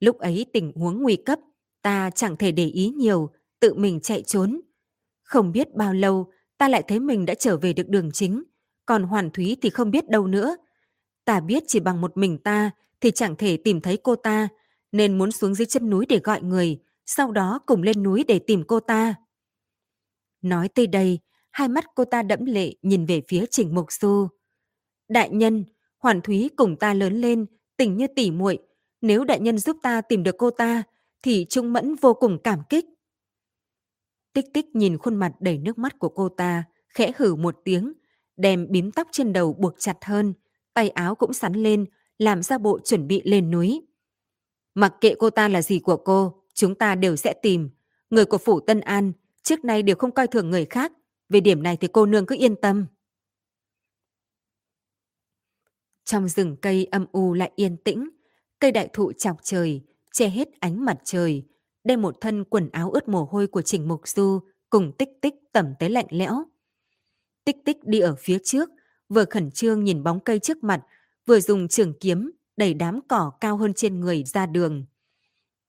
[0.00, 1.38] Lúc ấy tình huống nguy cấp,
[1.82, 4.60] ta chẳng thể để ý nhiều, tự mình chạy trốn.
[5.22, 8.42] Không biết bao lâu, ta lại thấy mình đã trở về được đường chính,
[8.86, 10.56] còn Hoàn Thúy thì không biết đâu nữa.
[11.24, 12.70] Ta biết chỉ bằng một mình ta
[13.00, 14.48] thì chẳng thể tìm thấy cô ta,
[14.92, 18.38] nên muốn xuống dưới chân núi để gọi người, sau đó cùng lên núi để
[18.38, 19.14] tìm cô ta.
[20.42, 21.18] Nói tới đây,
[21.52, 24.28] hai mắt cô ta đẫm lệ nhìn về phía Trình Mục Du.
[25.08, 25.64] Đại nhân,
[25.98, 27.46] Hoàn Thúy cùng ta lớn lên,
[27.76, 28.58] tình như tỉ muội.
[29.00, 30.82] Nếu đại nhân giúp ta tìm được cô ta,
[31.22, 32.84] thì Trung Mẫn vô cùng cảm kích.
[34.32, 37.92] Tích tích nhìn khuôn mặt đầy nước mắt của cô ta, khẽ hử một tiếng,
[38.36, 40.34] đem bím tóc trên đầu buộc chặt hơn,
[40.74, 41.86] tay áo cũng sắn lên,
[42.18, 43.86] làm ra bộ chuẩn bị lên núi.
[44.74, 47.70] Mặc kệ cô ta là gì của cô, chúng ta đều sẽ tìm.
[48.10, 49.12] Người của phủ Tân An
[49.42, 50.92] trước nay đều không coi thường người khác,
[51.28, 52.86] về điểm này thì cô nương cứ yên tâm.
[56.04, 58.08] Trong rừng cây âm u lại yên tĩnh,
[58.60, 61.46] cây đại thụ chọc trời, che hết ánh mặt trời,
[61.84, 65.34] đem một thân quần áo ướt mồ hôi của Trình Mục Du cùng tích tích
[65.52, 66.44] tẩm tới lạnh lẽo.
[67.44, 68.70] Tích tích đi ở phía trước,
[69.08, 70.82] vừa khẩn trương nhìn bóng cây trước mặt,
[71.26, 74.86] vừa dùng trường kiếm đẩy đám cỏ cao hơn trên người ra đường.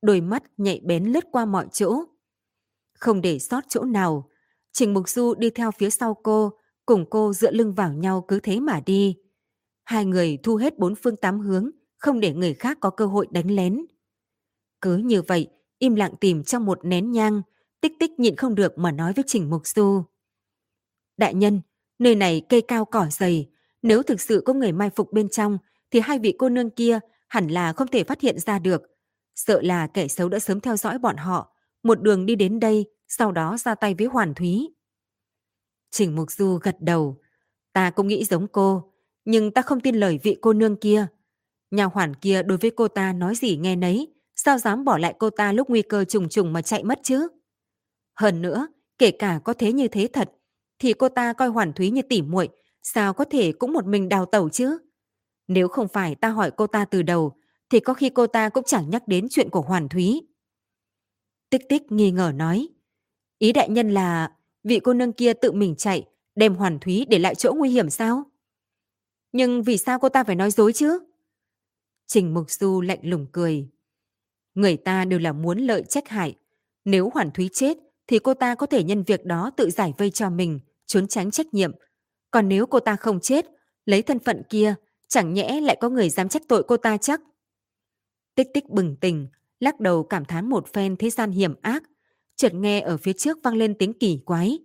[0.01, 2.03] Đôi mắt nhạy bén lướt qua mọi chỗ.
[2.93, 4.30] Không để sót chỗ nào,
[4.72, 6.51] Trình Mục Du đi theo phía sau cô,
[6.85, 9.18] cùng cô dựa lưng vào nhau cứ thế mà đi.
[9.84, 13.28] Hai người thu hết bốn phương tám hướng, không để người khác có cơ hội
[13.32, 13.86] đánh lén.
[14.82, 15.48] Cứ như vậy,
[15.80, 17.41] im lặng tìm trong một nén nhang,
[17.82, 20.03] tích tích nhịn không được mà nói với Trình Mục Du.
[21.18, 21.61] Đại nhân,
[21.99, 23.49] nơi này cây cao cỏ dày,
[23.82, 25.57] nếu thực sự có người mai phục bên trong,
[25.91, 28.82] thì hai vị cô nương kia hẳn là không thể phát hiện ra được.
[29.36, 31.53] Sợ là kẻ xấu đã sớm theo dõi bọn họ,
[31.84, 34.69] một đường đi đến đây, sau đó ra tay với Hoàn Thúy.
[35.91, 37.22] Trình Mục Du gật đầu.
[37.74, 38.94] Ta cũng nghĩ giống cô,
[39.26, 41.07] nhưng ta không tin lời vị cô nương kia.
[41.72, 45.15] Nhà hoàn kia đối với cô ta nói gì nghe nấy, sao dám bỏ lại
[45.19, 47.27] cô ta lúc nguy cơ trùng trùng mà chạy mất chứ?
[48.15, 48.68] Hơn nữa,
[48.98, 50.31] kể cả có thế như thế thật,
[50.80, 52.49] thì cô ta coi Hoàn Thúy như tỉ muội,
[52.84, 54.77] sao có thể cũng một mình đào tẩu chứ?
[55.48, 57.38] Nếu không phải ta hỏi cô ta từ đầu,
[57.69, 60.27] thì có khi cô ta cũng chẳng nhắc đến chuyện của Hoàn Thúy.
[61.49, 62.68] Tích tích nghi ngờ nói.
[63.39, 64.31] Ý đại nhân là
[64.64, 67.89] vị cô nương kia tự mình chạy, đem Hoàn Thúy để lại chỗ nguy hiểm
[67.89, 68.23] sao?
[69.31, 70.99] Nhưng vì sao cô ta phải nói dối chứ?
[72.07, 73.69] Trình Mục Du lạnh lùng cười.
[74.55, 76.35] Người ta đều là muốn lợi trách hại.
[76.85, 77.77] Nếu Hoàn Thúy chết,
[78.07, 81.31] thì cô ta có thể nhân việc đó tự giải vây cho mình, trốn tránh
[81.31, 81.71] trách nhiệm.
[82.31, 83.45] Còn nếu cô ta không chết,
[83.85, 84.75] lấy thân phận kia,
[85.07, 87.21] chẳng nhẽ lại có người dám trách tội cô ta chắc?
[88.35, 89.27] Tích tích bừng tỉnh,
[89.59, 91.84] lắc đầu cảm thán một phen thế gian hiểm ác,
[92.35, 94.59] chợt nghe ở phía trước vang lên tiếng kỳ quái.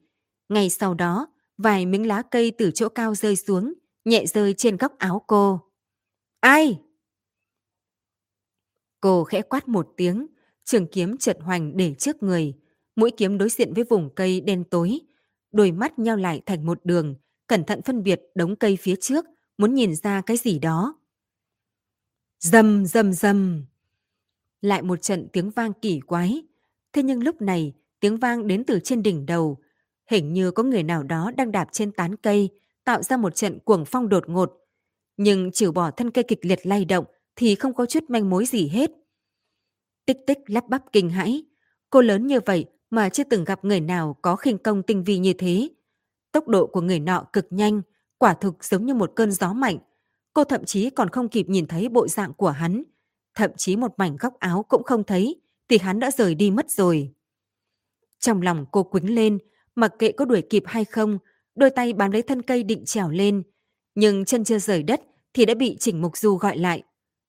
[0.48, 1.27] Ngay sau đó,
[1.59, 3.74] vài miếng lá cây từ chỗ cao rơi xuống,
[4.05, 5.60] nhẹ rơi trên góc áo cô.
[6.40, 6.78] Ai?
[9.03, 10.27] Cô khẽ quát một tiếng,
[10.65, 12.55] trường kiếm chợt hoành để trước người,
[12.97, 15.01] mũi kiếm đối diện với vùng cây đen tối,
[15.53, 17.15] đôi mắt nhau lại thành một đường,
[17.47, 19.24] cẩn thận phân biệt đống cây phía trước,
[19.59, 20.99] muốn nhìn ra cái gì đó.
[22.41, 23.65] Dầm dầm dầm.
[24.61, 26.43] Lại một trận tiếng vang kỳ quái.
[26.93, 29.59] Thế nhưng lúc này, tiếng vang đến từ trên đỉnh đầu.
[30.11, 32.51] Hình như có người nào đó đang đạp trên tán cây,
[32.85, 34.53] tạo ra một trận cuồng phong đột ngột.
[35.16, 37.05] Nhưng trừ bỏ thân cây kịch liệt lay động
[37.37, 38.91] thì không có chút manh mối gì hết.
[40.07, 41.45] Tích tích lắp bắp kinh hãi.
[41.91, 45.19] Cô lớn như vậy mà chưa từng gặp người nào có khinh công tinh vi
[45.19, 45.69] như thế.
[46.33, 47.83] Tốc độ của người nọ cực nhanh,
[48.19, 49.79] quả thực giống như một cơn gió mạnh.
[50.33, 52.83] Cô thậm chí còn không kịp nhìn thấy bộ dạng của hắn.
[53.35, 56.71] Thậm chí một mảnh góc áo cũng không thấy, thì hắn đã rời đi mất
[56.71, 57.13] rồi.
[58.19, 59.39] Trong lòng cô quính lên,
[59.75, 61.19] mặc kệ có đuổi kịp hay không,
[61.55, 63.43] đôi tay bám lấy thân cây định trèo lên.
[63.95, 65.01] Nhưng chân chưa rời đất
[65.35, 66.83] thì đã bị Trình Mục Du gọi lại.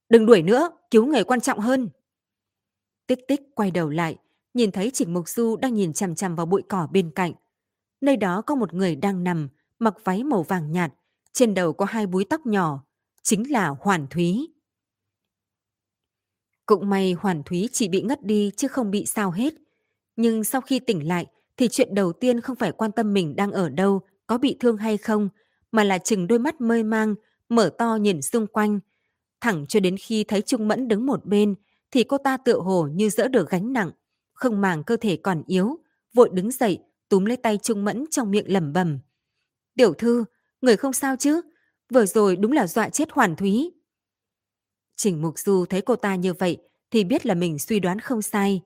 [0.10, 1.90] Đừng đuổi nữa, cứu người quan trọng hơn.
[3.08, 4.18] Tích tích quay đầu lại,
[4.54, 7.34] nhìn thấy Trình Mục Du đang nhìn chằm chằm vào bụi cỏ bên cạnh.
[8.02, 9.50] Nơi đó có một người đang nằm,
[9.80, 10.94] mặc váy màu vàng nhạt,
[11.34, 12.84] trên đầu có hai búi tóc nhỏ,
[13.24, 14.54] chính là Hoàn Thúy.
[16.66, 19.54] Cũng may Hoàn Thúy chỉ bị ngất đi chứ không bị sao hết.
[20.16, 21.26] Nhưng sau khi tỉnh lại
[21.58, 24.78] thì chuyện đầu tiên không phải quan tâm mình đang ở đâu, có bị thương
[24.78, 25.30] hay không,
[25.72, 27.16] mà là chừng đôi mắt mơ mang,
[27.50, 28.80] mở to nhìn xung quanh.
[29.44, 31.56] Thẳng cho đến khi thấy Trung Mẫn đứng một bên,
[31.92, 33.92] thì cô ta tựa hồ như dỡ được gánh nặng,
[34.34, 35.78] không màng cơ thể còn yếu,
[36.14, 36.80] vội đứng dậy,
[37.10, 39.00] túm lấy tay Trung Mẫn trong miệng lẩm bẩm.
[39.76, 40.26] Tiểu thư,
[40.62, 41.42] người không sao chứ?
[41.90, 43.72] Vừa rồi đúng là dọa chết Hoàn Thúy.
[44.96, 46.58] Trình Mục Du thấy cô ta như vậy
[46.92, 48.62] thì biết là mình suy đoán không sai.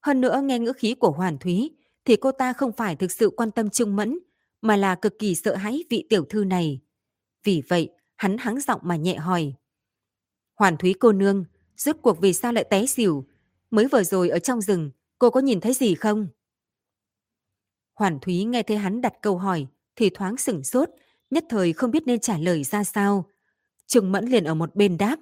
[0.00, 1.70] Hơn nữa nghe ngữ khí của Hoàn Thúy
[2.04, 4.18] thì cô ta không phải thực sự quan tâm Trung Mẫn
[4.62, 6.80] mà là cực kỳ sợ hãi vị tiểu thư này.
[7.44, 9.54] Vì vậy, hắn hắng giọng mà nhẹ hỏi.
[10.60, 11.44] Hoàn Thúy cô nương,
[11.76, 13.24] rốt cuộc vì sao lại té xỉu?
[13.70, 16.28] Mới vừa rồi ở trong rừng, cô có nhìn thấy gì không?
[17.94, 19.66] Hoàn Thúy nghe thấy hắn đặt câu hỏi
[19.96, 20.90] thì thoáng sửng sốt,
[21.30, 23.30] nhất thời không biết nên trả lời ra sao.
[23.86, 25.16] Trùng Mẫn liền ở một bên đáp.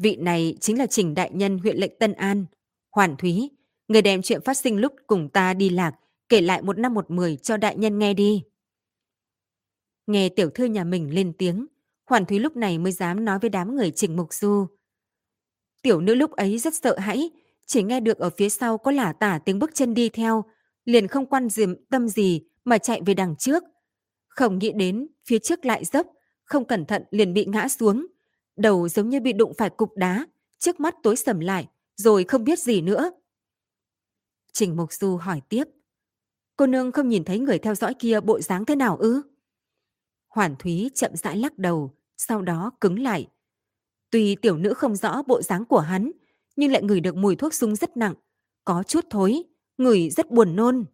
[0.00, 2.46] Vị này chính là Trình Đại Nhân huyện lệnh Tân An.
[2.90, 3.50] Hoàn Thúy,
[3.88, 5.94] người đem chuyện phát sinh lúc cùng ta đi lạc,
[6.28, 8.42] kể lại một năm một mười cho Đại Nhân nghe đi.
[10.06, 11.66] Nghe tiểu thư nhà mình lên tiếng,
[12.06, 14.66] Hoàn Thúy lúc này mới dám nói với đám người Trình Mục Du.
[15.82, 17.30] Tiểu nữ lúc ấy rất sợ hãi,
[17.66, 20.44] chỉ nghe được ở phía sau có lả tả tiếng bước chân đi theo,
[20.84, 23.62] liền không quan diệm tâm gì mà chạy về đằng trước.
[24.28, 26.06] Không nghĩ đến phía trước lại dốc,
[26.44, 28.06] không cẩn thận liền bị ngã xuống.
[28.56, 30.26] Đầu giống như bị đụng phải cục đá,
[30.58, 33.10] trước mắt tối sầm lại, rồi không biết gì nữa.
[34.52, 35.64] Trình Mục Du hỏi tiếp.
[36.56, 39.22] Cô nương không nhìn thấy người theo dõi kia bộ dáng thế nào ư?
[40.34, 43.28] Hoàn Thúy chậm rãi lắc đầu, sau đó cứng lại.
[44.10, 46.10] Tuy tiểu nữ không rõ bộ dáng của hắn,
[46.56, 48.14] nhưng lại ngửi được mùi thuốc súng rất nặng,
[48.64, 49.42] có chút thối,
[49.78, 50.84] ngửi rất buồn nôn.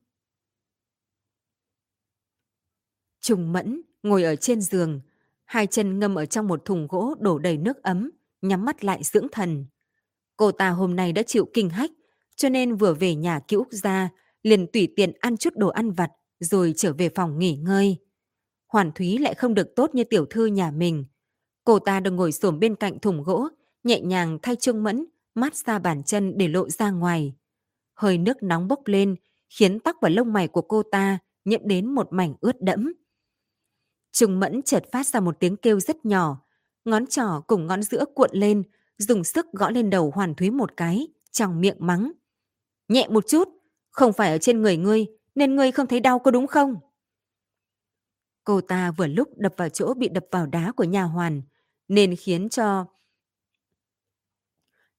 [3.21, 5.01] Trùng mẫn ngồi ở trên giường,
[5.45, 8.11] hai chân ngâm ở trong một thùng gỗ đổ đầy nước ấm,
[8.43, 9.67] nhắm mắt lại dưỡng thần.
[10.37, 11.91] Cô ta hôm nay đã chịu kinh hách,
[12.37, 14.11] cho nên vừa về nhà ký Úc ra,
[14.43, 16.11] liền tùy tiện ăn chút đồ ăn vặt,
[16.41, 17.99] rồi trở về phòng nghỉ ngơi.
[18.71, 21.05] Hoàn Thúy lại không được tốt như tiểu thư nhà mình.
[21.65, 23.49] Cô ta đang ngồi xổm bên cạnh thùng gỗ,
[23.85, 27.35] nhẹ nhàng thay Trung Mẫn, mát xa bàn chân để lộ ra ngoài.
[27.95, 29.17] Hơi nước nóng bốc lên,
[29.49, 32.93] khiến tóc và lông mày của cô ta nhiễm đến một mảnh ướt đẫm.
[34.13, 36.41] Trung Mẫn chợt phát ra một tiếng kêu rất nhỏ,
[36.85, 38.63] ngón trỏ cùng ngón giữa cuộn lên,
[38.99, 42.13] dùng sức gõ lên đầu Hoàn Thúy một cái, trong miệng mắng.
[42.89, 43.49] Nhẹ một chút,
[43.91, 46.77] không phải ở trên người ngươi, nên ngươi không thấy đau có đúng không?
[48.45, 51.43] Cô ta vừa lúc đập vào chỗ bị đập vào đá của nhà hoàn,
[51.89, 52.87] nên khiến cho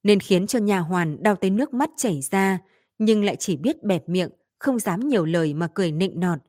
[0.03, 2.59] nên khiến cho nhà hoàn đau tới nước mắt chảy ra,
[2.97, 6.39] nhưng lại chỉ biết bẹp miệng, không dám nhiều lời mà cười nịnh nọt.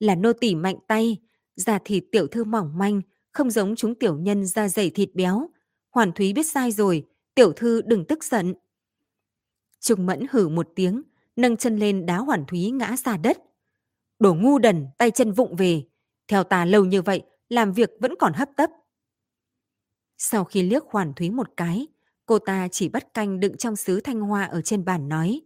[0.00, 1.16] Là nô tỳ mạnh tay,
[1.56, 3.00] da thịt tiểu thư mỏng manh,
[3.32, 5.48] không giống chúng tiểu nhân da dày thịt béo.
[5.90, 8.54] Hoàn Thúy biết sai rồi, tiểu thư đừng tức giận.
[9.80, 11.02] Trung Mẫn hử một tiếng,
[11.36, 13.38] nâng chân lên đá Hoàn Thúy ngã ra đất.
[14.18, 15.82] Đồ ngu đần, tay chân vụng về.
[16.28, 18.70] Theo ta lâu như vậy, làm việc vẫn còn hấp tấp.
[20.18, 21.86] Sau khi liếc Hoàn Thúy một cái,
[22.26, 25.40] cô ta chỉ bắt canh đựng trong sứ thanh hoa ở trên bàn nói.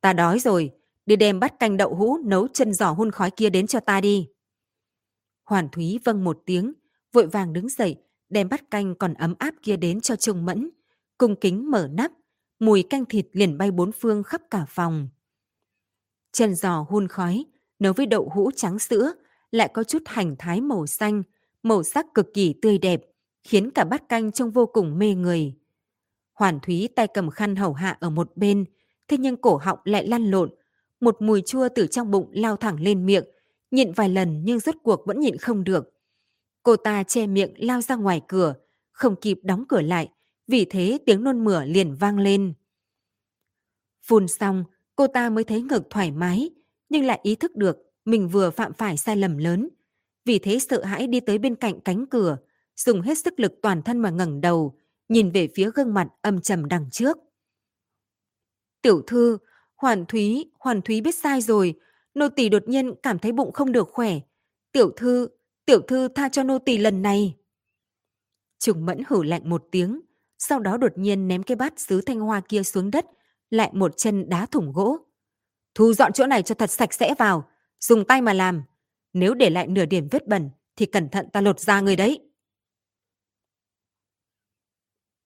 [0.00, 0.70] Ta đói rồi,
[1.06, 4.00] đi đem bắt canh đậu hũ nấu chân giò hun khói kia đến cho ta
[4.00, 4.28] đi.
[5.44, 6.72] Hoàn Thúy vâng một tiếng,
[7.12, 7.96] vội vàng đứng dậy,
[8.28, 10.70] đem bắt canh còn ấm áp kia đến cho Trung Mẫn.
[11.18, 12.12] Cung kính mở nắp,
[12.58, 15.08] mùi canh thịt liền bay bốn phương khắp cả phòng.
[16.32, 17.44] Chân giò hun khói,
[17.78, 19.12] nấu với đậu hũ trắng sữa,
[19.54, 21.22] lại có chút hành thái màu xanh,
[21.62, 23.02] màu sắc cực kỳ tươi đẹp,
[23.44, 25.54] khiến cả bát canh trông vô cùng mê người.
[26.32, 28.64] Hoàn Thúy tay cầm khăn hầu hạ ở một bên,
[29.08, 30.50] thế nhưng cổ họng lại lăn lộn,
[31.00, 33.24] một mùi chua từ trong bụng lao thẳng lên miệng,
[33.70, 35.92] nhịn vài lần nhưng rốt cuộc vẫn nhịn không được.
[36.62, 38.54] Cô ta che miệng lao ra ngoài cửa,
[38.92, 40.08] không kịp đóng cửa lại,
[40.46, 42.54] vì thế tiếng nôn mửa liền vang lên.
[44.02, 44.64] Phun xong,
[44.96, 46.50] cô ta mới thấy ngực thoải mái,
[46.88, 49.68] nhưng lại ý thức được mình vừa phạm phải sai lầm lớn.
[50.24, 52.38] Vì thế sợ hãi đi tới bên cạnh cánh cửa,
[52.76, 54.78] dùng hết sức lực toàn thân mà ngẩng đầu,
[55.08, 57.18] nhìn về phía gương mặt âm trầm đằng trước.
[58.82, 59.38] Tiểu thư,
[59.76, 61.74] Hoàn Thúy, Hoàn Thúy biết sai rồi,
[62.14, 64.20] nô tỳ đột nhiên cảm thấy bụng không được khỏe.
[64.72, 65.28] Tiểu thư,
[65.66, 67.36] tiểu thư tha cho nô tỳ lần này.
[68.58, 70.00] Trùng mẫn hử lạnh một tiếng,
[70.38, 73.06] sau đó đột nhiên ném cái bát sứ thanh hoa kia xuống đất,
[73.50, 74.98] lại một chân đá thủng gỗ.
[75.74, 77.48] Thu dọn chỗ này cho thật sạch sẽ vào,
[77.86, 78.62] dùng tay mà làm.
[79.12, 82.20] Nếu để lại nửa điểm vết bẩn, thì cẩn thận ta lột da người đấy.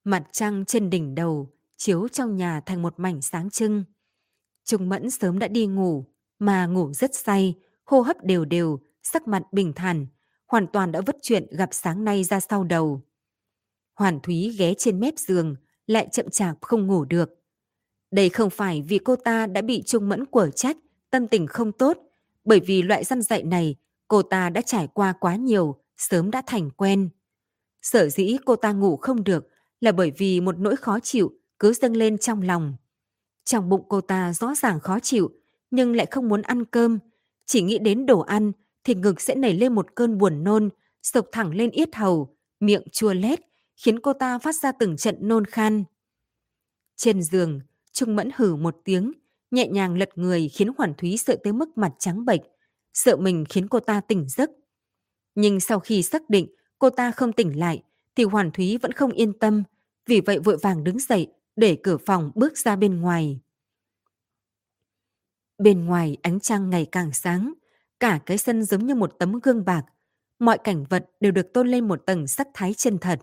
[0.05, 3.85] Mặt trăng trên đỉnh đầu, chiếu trong nhà thành một mảnh sáng trưng.
[4.65, 6.05] Trung Mẫn sớm đã đi ngủ,
[6.39, 7.55] mà ngủ rất say,
[7.85, 10.07] hô hấp đều đều, sắc mặt bình thản,
[10.47, 13.03] hoàn toàn đã vứt chuyện gặp sáng nay ra sau đầu.
[13.95, 15.57] Hoàn Thúy ghé trên mép giường,
[15.87, 17.31] lại chậm chạp không ngủ được.
[18.11, 20.77] Đây không phải vì cô ta đã bị Trung Mẫn quở trách,
[21.11, 22.08] tâm tình không tốt,
[22.49, 23.77] bởi vì loại răn dạy này
[24.09, 27.09] cô ta đã trải qua quá nhiều, sớm đã thành quen.
[27.83, 29.49] Sở dĩ cô ta ngủ không được
[29.81, 32.77] là bởi vì một nỗi khó chịu cứ dâng lên trong lòng.
[33.45, 35.31] Trong bụng cô ta rõ ràng khó chịu,
[35.71, 36.99] nhưng lại không muốn ăn cơm.
[37.47, 38.53] Chỉ nghĩ đến đồ ăn
[38.85, 40.69] thì ngực sẽ nảy lên một cơn buồn nôn,
[41.03, 43.41] sộc thẳng lên yết hầu, miệng chua lét,
[43.77, 45.85] khiến cô ta phát ra từng trận nôn khan.
[46.97, 47.61] Trên giường,
[47.93, 49.13] Trung Mẫn hử một tiếng,
[49.51, 52.41] nhẹ nhàng lật người khiến Hoàn Thúy sợ tới mức mặt trắng bệch,
[52.95, 54.51] sợ mình khiến cô ta tỉnh giấc.
[55.35, 56.49] Nhưng sau khi xác định
[56.79, 57.83] cô ta không tỉnh lại,
[58.17, 59.63] thì Hoàn Thúy vẫn không yên tâm,
[60.07, 63.41] vì vậy vội vàng đứng dậy, để cửa phòng bước ra bên ngoài.
[65.59, 67.53] Bên ngoài ánh trăng ngày càng sáng,
[68.01, 69.83] cả cái sân giống như một tấm gương bạc.
[70.39, 73.21] Mọi cảnh vật đều được tôn lên một tầng sắc thái chân thật.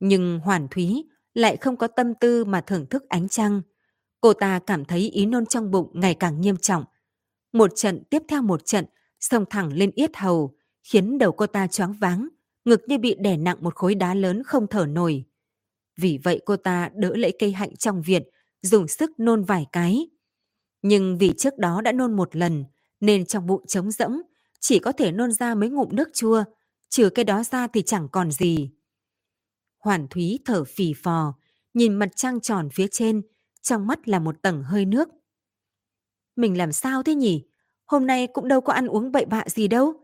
[0.00, 1.04] Nhưng Hoàn Thúy
[1.34, 3.62] lại không có tâm tư mà thưởng thức ánh trăng.
[4.26, 6.84] Cô ta cảm thấy ý nôn trong bụng ngày càng nghiêm trọng.
[7.52, 8.84] Một trận tiếp theo một trận,
[9.20, 12.28] xông thẳng lên yết hầu, khiến đầu cô ta choáng váng,
[12.64, 15.24] ngực như bị đè nặng một khối đá lớn không thở nổi.
[15.96, 18.22] Vì vậy cô ta đỡ lấy cây hạnh trong viện,
[18.62, 20.08] dùng sức nôn vài cái.
[20.82, 22.64] Nhưng vì trước đó đã nôn một lần,
[23.00, 24.22] nên trong bụng trống rỗng,
[24.60, 26.44] chỉ có thể nôn ra mấy ngụm nước chua,
[26.88, 28.70] trừ cái đó ra thì chẳng còn gì.
[29.78, 31.34] Hoàn Thúy thở phì phò,
[31.74, 33.22] nhìn mặt trăng tròn phía trên,
[33.66, 35.08] trong mắt là một tầng hơi nước.
[36.36, 37.46] Mình làm sao thế nhỉ?
[37.86, 39.94] Hôm nay cũng đâu có ăn uống bậy bạ gì đâu.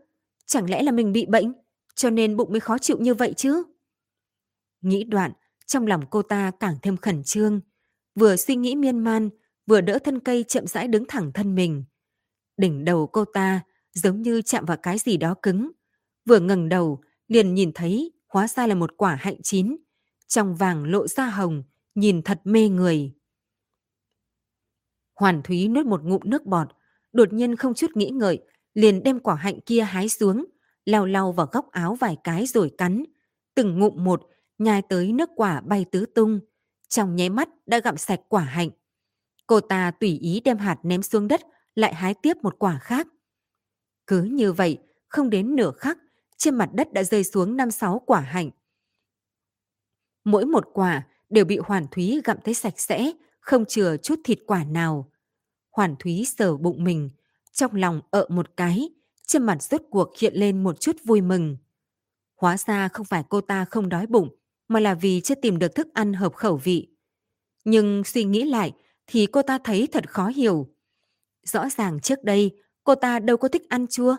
[0.45, 1.53] Chẳng lẽ là mình bị bệnh,
[1.95, 3.63] cho nên bụng mới khó chịu như vậy chứ?
[4.81, 5.31] Nghĩ đoạn,
[5.65, 7.61] trong lòng cô ta càng thêm khẩn trương.
[8.15, 9.29] Vừa suy nghĩ miên man,
[9.65, 11.83] vừa đỡ thân cây chậm rãi đứng thẳng thân mình.
[12.57, 13.61] Đỉnh đầu cô ta
[13.93, 15.71] giống như chạm vào cái gì đó cứng.
[16.25, 19.77] Vừa ngẩng đầu, liền nhìn thấy hóa ra là một quả hạnh chín.
[20.27, 21.63] Trong vàng lộ ra hồng,
[21.95, 23.13] nhìn thật mê người.
[25.15, 26.67] Hoàn Thúy nuốt một ngụm nước bọt,
[27.13, 28.41] đột nhiên không chút nghĩ ngợi,
[28.73, 30.45] liền đem quả hạnh kia hái xuống,
[30.85, 33.03] lau lau vào góc áo vài cái rồi cắn.
[33.55, 34.21] Từng ngụm một,
[34.57, 36.39] nhai tới nước quả bay tứ tung.
[36.89, 38.69] Trong nháy mắt đã gặm sạch quả hạnh.
[39.47, 41.41] Cô ta tùy ý đem hạt ném xuống đất,
[41.75, 43.07] lại hái tiếp một quả khác.
[44.07, 44.77] Cứ như vậy,
[45.07, 45.97] không đến nửa khắc,
[46.37, 48.49] trên mặt đất đã rơi xuống năm sáu quả hạnh.
[50.23, 53.11] Mỗi một quả đều bị Hoàn Thúy gặm thấy sạch sẽ,
[53.43, 55.11] không chừa chút thịt quả nào.
[55.71, 57.09] Hoàn Thúy sờ bụng mình,
[57.53, 58.89] trong lòng ợ một cái,
[59.27, 61.57] trên mặt rốt cuộc hiện lên một chút vui mừng.
[62.35, 64.29] Hóa ra không phải cô ta không đói bụng,
[64.67, 66.87] mà là vì chưa tìm được thức ăn hợp khẩu vị.
[67.65, 68.71] Nhưng suy nghĩ lại
[69.07, 70.69] thì cô ta thấy thật khó hiểu.
[71.43, 72.51] Rõ ràng trước đây
[72.83, 74.15] cô ta đâu có thích ăn chua,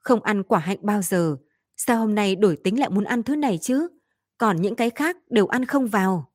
[0.00, 1.36] không ăn quả hạnh bao giờ.
[1.76, 3.88] Sao hôm nay đổi tính lại muốn ăn thứ này chứ?
[4.38, 6.31] Còn những cái khác đều ăn không vào.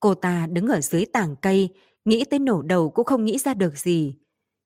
[0.00, 1.68] Cô ta đứng ở dưới tảng cây,
[2.04, 4.14] nghĩ tới nổ đầu cũng không nghĩ ra được gì.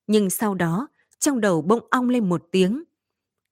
[0.06, 0.88] Nhưng sau đó,
[1.18, 2.82] trong đầu bỗng ong lên một tiếng.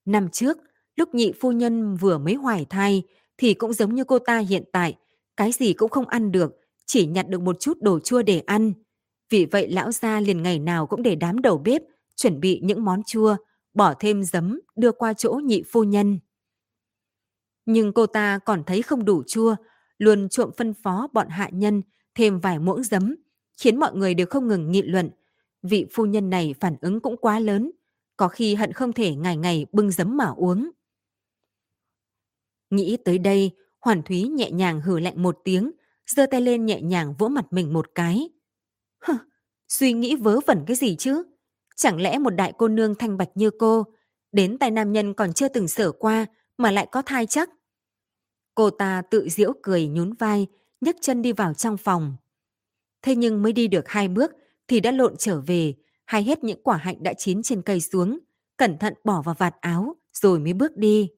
[0.04, 0.58] Năm trước,
[0.96, 3.02] lúc nhị phu nhân vừa mới hoài thai,
[3.38, 4.96] thì cũng giống như cô ta hiện tại,
[5.36, 6.56] cái gì cũng không ăn được,
[6.86, 8.72] chỉ nhặt được một chút đồ chua để ăn.
[9.30, 11.82] Vì vậy lão gia liền ngày nào cũng để đám đầu bếp
[12.16, 13.36] chuẩn bị những món chua,
[13.74, 16.18] bỏ thêm giấm đưa qua chỗ nhị phu nhân.
[17.66, 19.56] Nhưng cô ta còn thấy không đủ chua,
[20.02, 21.82] luôn trộm phân phó bọn hạ nhân
[22.14, 23.16] thêm vài muỗng giấm,
[23.58, 25.10] khiến mọi người đều không ngừng nghị luận.
[25.62, 27.70] Vị phu nhân này phản ứng cũng quá lớn,
[28.16, 30.70] có khi hận không thể ngày ngày bưng giấm mà uống.
[32.70, 33.50] Nghĩ tới đây,
[33.80, 35.70] Hoàn Thúy nhẹ nhàng hử lạnh một tiếng,
[36.06, 38.30] giơ tay lên nhẹ nhàng vỗ mặt mình một cái.
[39.04, 39.14] Hừ,
[39.68, 41.22] suy nghĩ vớ vẩn cái gì chứ?
[41.76, 43.84] Chẳng lẽ một đại cô nương thanh bạch như cô,
[44.32, 46.26] đến tay nam nhân còn chưa từng sở qua
[46.58, 47.50] mà lại có thai chắc?
[48.54, 50.46] Cô ta tự giễu cười nhún vai,
[50.80, 52.16] nhấc chân đi vào trong phòng.
[53.02, 54.32] Thế nhưng mới đi được hai bước
[54.68, 55.74] thì đã lộn trở về,
[56.04, 58.18] hay hết những quả hạnh đã chín trên cây xuống,
[58.56, 61.10] cẩn thận bỏ vào vạt áo rồi mới bước đi.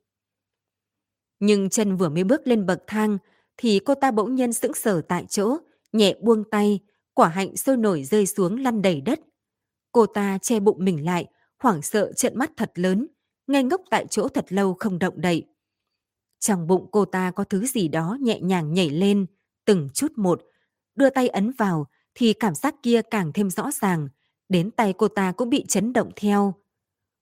[1.41, 3.19] Nhưng chân vừa mới bước lên bậc thang
[3.57, 5.57] thì cô ta bỗng nhiên sững sờ tại chỗ,
[5.93, 6.81] nhẹ buông tay,
[7.15, 9.21] quả hạnh sôi nổi rơi xuống lăn đầy đất.
[9.93, 11.27] Cô ta che bụng mình lại,
[11.59, 13.07] hoảng sợ trợn mắt thật lớn,
[13.47, 15.43] ngây ngốc tại chỗ thật lâu không động đậy.
[16.45, 19.27] Trong bụng cô ta có thứ gì đó nhẹ nhàng nhảy lên,
[19.65, 20.43] từng chút một.
[20.95, 24.09] Đưa tay ấn vào thì cảm giác kia càng thêm rõ ràng,
[24.49, 26.55] đến tay cô ta cũng bị chấn động theo.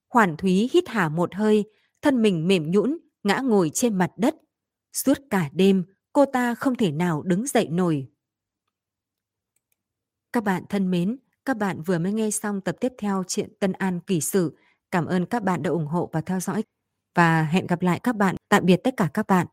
[0.08, 1.64] Hoàn Thúy hít hà một hơi,
[2.02, 4.34] thân mình mềm nhũn, ngã ngồi trên mặt đất.
[4.92, 8.06] Suốt cả đêm, cô ta không thể nào đứng dậy nổi.
[10.32, 13.72] Các bạn thân mến, các bạn vừa mới nghe xong tập tiếp theo chuyện Tân
[13.72, 14.56] An Kỳ Sử.
[14.90, 16.64] Cảm ơn các bạn đã ủng hộ và theo dõi.
[17.14, 18.36] Và hẹn gặp lại các bạn.
[18.48, 19.46] Tạm biệt tất cả các bạn.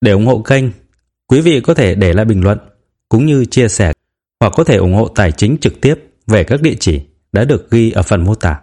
[0.00, 0.64] Để ủng hộ kênh,
[1.26, 2.58] quý vị có thể để lại bình luận
[3.08, 3.92] cũng như chia sẻ
[4.40, 5.94] hoặc có thể ủng hộ tài chính trực tiếp
[6.26, 7.02] về các địa chỉ
[7.32, 8.60] đã được ghi ở phần mô tả.